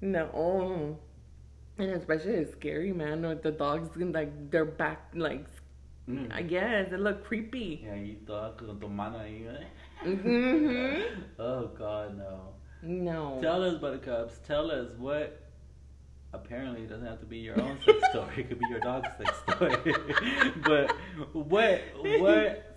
No. 0.00 0.98
And 1.78 1.90
especially 1.90 2.34
it's 2.34 2.52
scary, 2.52 2.92
man. 2.92 3.26
With 3.26 3.42
the 3.42 3.50
dogs, 3.50 3.96
and 3.96 4.14
like, 4.14 4.50
their 4.50 4.64
back, 4.64 5.08
like, 5.14 5.44
Mm. 6.06 6.30
I 6.34 6.42
guess, 6.42 6.92
it 6.92 7.00
looked 7.00 7.24
creepy. 7.24 7.80
Yeah, 7.82 7.94
you 7.94 8.16
thought 8.26 8.58
con 8.58 8.78
tu 8.78 8.88
mano 8.88 9.20
ahí. 9.20 9.46
eh? 9.48 9.64
hmm 10.04 11.00
Oh 11.38 11.68
God, 11.68 12.18
no. 12.18 12.52
No. 12.82 13.38
Tell 13.40 13.64
us, 13.64 13.80
Buttercups. 13.80 14.36
Tell 14.46 14.70
us 14.70 14.90
what. 14.98 15.40
Apparently, 16.34 16.82
it 16.82 16.90
doesn't 16.90 17.06
have 17.06 17.20
to 17.20 17.24
be 17.26 17.38
your 17.38 17.58
own 17.58 17.78
sex 17.86 17.96
story. 18.10 18.34
It 18.42 18.48
could 18.50 18.58
be 18.58 18.66
your 18.68 18.80
dog's 18.80 19.08
sex 19.16 19.32
story. 19.48 19.94
but 20.66 20.90
what 21.32 21.80
what 22.02 22.73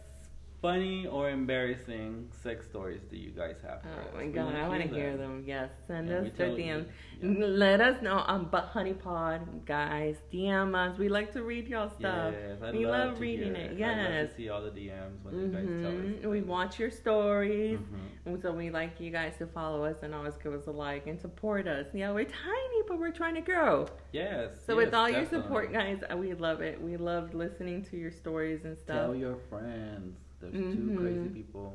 funny 0.68 1.08
or 1.08 1.30
embarrassing 1.30 2.28
sex 2.44 2.66
stories 2.68 3.02
do 3.10 3.18
you 3.18 3.32
guys 3.32 3.56
have? 3.64 3.82
for 3.82 3.88
Oh 3.90 4.08
us? 4.08 4.14
my 4.16 4.26
We 4.26 4.32
god, 4.32 4.56
I 4.56 4.68
want 4.68 4.82
to 4.84 4.88
hear 4.90 5.16
them. 5.16 5.44
Yes, 5.46 5.70
send 5.88 6.10
And 6.10 6.28
us 6.28 6.34
tell 6.38 6.50
DMs. 6.50 6.88
yeah. 7.22 7.46
Let 7.66 7.80
us 7.82 8.02
know 8.02 8.18
on 8.34 8.50
But 8.52 8.66
Honey 8.66 8.94
Pod, 8.94 9.66
guys. 9.66 10.16
DM 10.34 10.76
us. 10.76 10.98
We 10.98 11.10
like 11.10 11.32
to 11.34 11.44
read 11.44 11.68
y'all 11.68 11.90
stuff. 11.90 12.34
Yes, 12.38 12.74
we 12.74 12.86
love, 12.86 13.08
love 13.10 13.16
to 13.16 13.22
reading 13.22 13.56
hear 13.56 13.64
it. 13.66 13.72
I'd 13.72 13.80
love 13.80 13.98
Yes. 14.14 14.30
to 14.32 14.36
see 14.36 14.50
all 14.50 14.62
the 14.62 14.72
DMs 14.72 15.24
when 15.24 15.34
you 15.40 15.48
guys 15.48 15.68
tell 15.84 16.26
us. 16.26 16.26
We 16.34 16.42
watch 16.42 16.80
your 16.80 16.92
stories. 16.92 17.80
Mhm. 17.80 18.00
And 18.26 18.42
So 18.42 18.52
we 18.52 18.70
like 18.70 19.00
you 19.00 19.10
guys 19.10 19.38
to 19.38 19.48
follow 19.48 19.84
us 19.86 19.98
and 20.04 20.14
always 20.14 20.36
give 20.38 20.54
us 20.54 20.68
a 20.68 20.72
like 20.72 21.08
and 21.08 21.20
support 21.20 21.66
us. 21.68 21.88
Yeah, 21.94 22.12
we're 22.12 22.26
tiny, 22.26 22.82
but 22.88 23.00
we're 23.00 23.12
trying 23.22 23.36
to 23.36 23.42
grow. 23.42 23.88
Yes. 24.12 24.50
So 24.66 24.74
yes, 24.78 24.86
with 24.86 24.94
all 24.94 25.10
your 25.10 25.26
support, 25.26 25.72
guys, 25.72 26.00
we 26.16 26.34
love 26.34 26.62
it. 26.62 26.80
We 26.82 26.98
love 26.98 27.34
listening 27.34 27.84
to 27.86 27.98
your 27.98 28.12
stories 28.12 28.66
and 28.66 28.78
stuff. 28.78 28.98
Tell 29.08 29.16
your 29.16 29.38
friends. 29.50 30.18
There's 30.40 30.54
two 30.54 30.60
Mhm. 30.92 30.98
crazy 31.00 31.30
people 31.30 31.74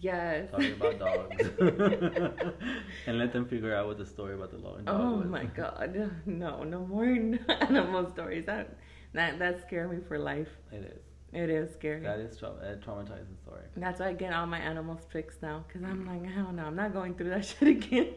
yes. 0.00 0.50
talking 0.50 0.72
about 0.72 0.98
dogs. 1.06 1.50
and 3.06 3.18
let 3.18 3.32
them 3.32 3.46
figure 3.46 3.74
out 3.74 3.86
what 3.86 3.98
the 3.98 4.06
story 4.06 4.34
about 4.34 4.50
the 4.50 4.58
long 4.58 4.84
dog 4.84 5.00
Oh 5.00 5.16
was. 5.18 5.26
my 5.28 5.44
god. 5.44 6.10
No, 6.26 6.62
no 6.62 6.86
more 6.86 7.04
animal 7.04 8.10
stories. 8.12 8.46
That 8.46 8.76
that 9.14 9.38
that 9.38 9.60
scare 9.66 9.88
me 9.88 9.98
for 10.08 10.18
life. 10.18 10.48
It 10.72 10.84
is. 10.94 11.02
It 11.32 11.50
is 11.50 11.72
scary. 11.72 12.00
That 12.02 12.20
is 12.20 12.36
tra- 12.36 12.50
a 12.62 12.76
traumatizing 12.76 13.36
story. 13.42 13.64
That's 13.76 13.98
why 13.98 14.08
I 14.10 14.12
get 14.12 14.32
all 14.32 14.46
my 14.46 14.58
animals 14.60 15.00
fixed 15.10 15.42
now. 15.42 15.64
Because 15.66 15.82
I'm 15.82 16.06
like, 16.06 16.24
hell 16.32 16.52
no, 16.52 16.64
I'm 16.66 16.76
not 16.76 16.92
going 16.92 17.14
through 17.14 17.30
that 17.30 17.44
shit 17.44 17.66
again. 17.68 18.10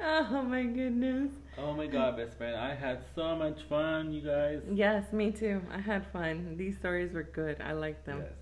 oh 0.00 0.42
my 0.42 0.62
goodness. 0.64 1.30
Oh 1.58 1.74
my 1.74 1.86
god, 1.86 2.16
best 2.16 2.36
friend. 2.38 2.56
I 2.56 2.74
had 2.74 3.00
so 3.14 3.36
much 3.36 3.58
fun, 3.68 4.12
you 4.12 4.22
guys. 4.22 4.62
Yes, 4.72 5.12
me 5.12 5.30
too. 5.30 5.60
I 5.70 5.80
had 5.80 6.06
fun. 6.12 6.56
These 6.56 6.76
stories 6.78 7.12
were 7.12 7.22
good. 7.24 7.60
I 7.60 7.72
liked 7.72 8.06
them. 8.06 8.20
Yes. 8.22 8.32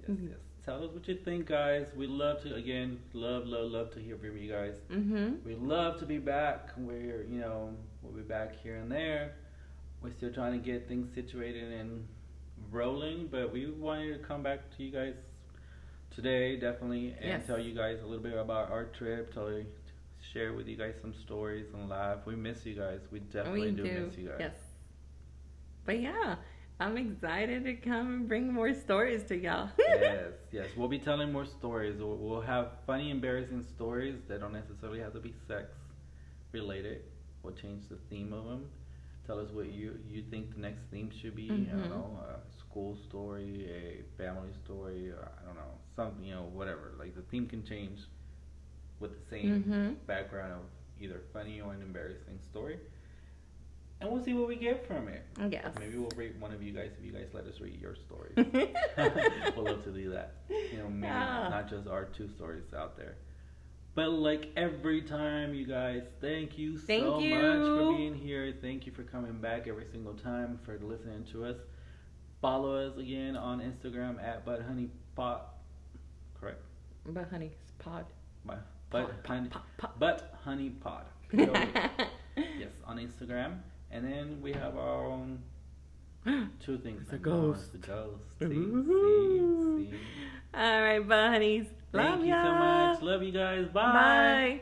Yes, 0.00 0.10
Mhm. 0.18 0.28
yes. 0.30 0.38
Tell 0.64 0.84
us 0.84 0.92
what 0.92 1.08
you 1.08 1.16
think, 1.16 1.46
guys. 1.46 1.90
We 1.96 2.06
love 2.06 2.42
to, 2.42 2.54
again, 2.54 2.98
love, 3.14 3.46
love, 3.46 3.70
love 3.70 3.90
to 3.92 4.00
hear 4.00 4.18
from 4.18 4.36
you 4.36 4.50
guys. 4.52 4.74
Mm-hmm. 4.90 5.36
We 5.46 5.54
love 5.54 5.98
to 6.00 6.06
be 6.06 6.18
back. 6.18 6.68
We're, 6.76 7.22
you 7.22 7.40
know, 7.40 7.74
we'll 8.02 8.12
be 8.12 8.20
back 8.20 8.54
here 8.62 8.76
and 8.76 8.92
there. 8.92 9.36
We're 10.02 10.12
still 10.12 10.32
trying 10.32 10.52
to 10.52 10.58
get 10.58 10.86
things 10.86 11.08
situated 11.14 11.72
and 11.72 12.06
rolling, 12.70 13.28
but 13.28 13.50
we 13.50 13.70
wanted 13.70 14.12
to 14.20 14.28
come 14.28 14.42
back 14.42 14.60
to 14.76 14.82
you 14.82 14.90
guys 14.92 15.14
today, 16.10 16.56
definitely, 16.56 17.12
and 17.18 17.24
Yes. 17.28 17.46
tell 17.46 17.58
you 17.58 17.74
guys 17.74 18.00
a 18.02 18.06
little 18.06 18.22
bit 18.22 18.34
about 18.36 18.70
our 18.70 18.84
trip. 18.84 19.32
Tell 19.32 19.50
you, 19.50 19.64
share 20.32 20.52
with 20.52 20.66
you 20.68 20.76
guys 20.76 20.94
some 21.00 21.14
stories 21.14 21.66
and 21.74 21.88
laugh. 21.88 22.26
We 22.26 22.36
miss 22.36 22.64
you 22.66 22.74
guys. 22.74 23.00
We 23.10 23.20
definitely 23.20 23.70
we 23.70 23.70
do, 23.72 23.82
do. 23.84 24.06
miss 24.06 24.16
you 24.18 24.28
guys. 24.28 24.36
Yes. 24.40 24.56
But 25.84 26.00
yeah, 26.00 26.36
I'm 26.80 26.96
excited 26.96 27.64
to 27.64 27.74
come 27.74 28.06
and 28.08 28.28
bring 28.28 28.52
more 28.52 28.74
stories 28.74 29.24
to 29.24 29.36
y'all. 29.36 29.70
yes, 29.78 30.32
yes. 30.52 30.66
We'll 30.76 30.88
be 30.88 30.98
telling 30.98 31.32
more 31.32 31.46
stories. 31.46 31.96
We'll, 31.98 32.40
have 32.40 32.72
funny, 32.86 33.10
embarrassing 33.10 33.62
stories 33.62 34.16
that 34.28 34.40
don't 34.40 34.52
necessarily 34.52 35.00
have 35.00 35.12
to 35.14 35.20
be 35.20 35.32
sex 35.46 35.72
related. 36.52 37.02
We'll 37.42 37.54
change 37.54 37.88
the 37.88 37.96
theme 38.10 38.32
of 38.32 38.44
them. 38.44 38.66
Tell 39.26 39.38
us 39.38 39.50
what 39.50 39.66
you 39.66 39.98
you 40.08 40.22
think 40.30 40.54
the 40.54 40.60
next 40.60 40.82
theme 40.90 41.10
should 41.10 41.34
be. 41.36 41.50
I 41.50 41.52
Mhm. 41.52 41.70
don't 41.70 41.90
know, 41.90 42.18
a 42.26 42.58
school 42.58 42.96
story, 42.96 43.68
a 43.70 44.02
family 44.16 44.52
story. 44.64 45.12
I 45.12 45.44
don't 45.44 45.54
know, 45.54 45.74
something. 45.94 46.24
You 46.24 46.34
know, 46.36 46.44
whatever. 46.44 46.94
Like 46.98 47.14
the 47.14 47.20
theme 47.22 47.46
can 47.46 47.62
change 47.62 48.00
with 49.00 49.12
the 49.12 49.30
same 49.30 49.62
Mm-hmm. 49.62 49.92
background 50.06 50.52
of 50.52 50.60
either 51.00 51.20
funny 51.32 51.60
or 51.60 51.72
an 51.72 51.82
embarrassing 51.82 52.38
story. 52.50 52.78
And 54.00 54.10
we'll 54.10 54.22
see 54.22 54.32
what 54.34 54.46
we 54.46 54.54
get 54.56 54.86
from 54.86 55.08
it. 55.08 55.24
Yes. 55.50 55.66
Maybe 55.80 55.96
we'll 55.98 56.10
rate 56.16 56.36
one 56.38 56.52
of 56.52 56.62
you 56.62 56.72
guys 56.72 56.90
if 56.98 57.04
you 57.04 57.10
guys 57.12 57.28
let 57.32 57.46
us 57.46 57.60
read 57.60 57.80
your 57.80 57.96
stories. 57.96 58.34
we'll 59.56 59.64
love 59.64 59.82
to 59.84 59.90
do 59.90 60.10
that. 60.10 60.34
You 60.48 60.78
know, 60.78 60.88
maybe 60.88 61.12
Ah. 61.12 61.48
not 61.50 61.68
just 61.68 61.88
our 61.88 62.04
two 62.04 62.28
stories 62.28 62.72
out 62.76 62.96
there. 62.96 63.16
But 63.96 64.10
like 64.10 64.50
every 64.56 65.02
time, 65.02 65.52
you 65.54 65.66
guys, 65.66 66.02
thank 66.20 66.56
you 66.56 66.78
Thank 66.78 67.02
so 67.02 67.18
you. 67.18 67.34
much 67.34 67.56
for 67.56 67.96
being 67.96 68.14
here. 68.14 68.54
Thank 68.62 68.86
you 68.86 68.92
for 68.92 69.02
coming 69.02 69.40
back 69.40 69.66
every 69.66 69.86
single 69.90 70.14
time 70.14 70.60
for 70.64 70.78
listening 70.78 71.24
to 71.32 71.44
us. 71.46 71.56
Follow 72.40 72.76
us 72.88 72.96
again 72.98 73.36
on 73.36 73.60
Instagram 73.60 74.22
at 74.22 74.44
Bud 74.44 74.62
Honey 74.62 74.90
Pot. 75.16 75.54
Correct. 76.40 76.62
But 77.04 77.28
pod. 77.80 78.06
But 78.90 79.06
Bud 79.06 79.24
Pod, 79.24 79.36
Honey, 79.36 79.48
pod, 79.48 79.62
pod, 79.76 79.90
But 79.98 80.34
Honey 80.44 80.70
Pod. 80.70 81.04
yes, 81.32 82.72
on 82.86 82.98
Instagram. 82.98 83.58
And 83.90 84.04
then 84.04 84.40
we 84.42 84.52
have 84.52 84.76
our 84.76 85.12
um, 85.12 85.38
own 86.26 86.50
two 86.64 86.78
things. 86.78 87.02
It's 87.02 87.12
a 87.12 87.18
ghost. 87.18 87.74
A 87.74 87.78
ghost. 87.78 88.24
See, 88.38 88.46
see, 88.46 89.90
see. 89.90 89.98
All 90.54 90.82
right, 90.82 91.06
bunnies. 91.06 91.66
Love 91.92 92.18
Thank 92.18 92.26
you 92.26 92.32
so 92.32 92.52
much. 92.52 93.02
Love 93.02 93.22
you 93.22 93.32
guys. 93.32 93.68
Bye. 93.68 93.92
Bye. 93.92 94.60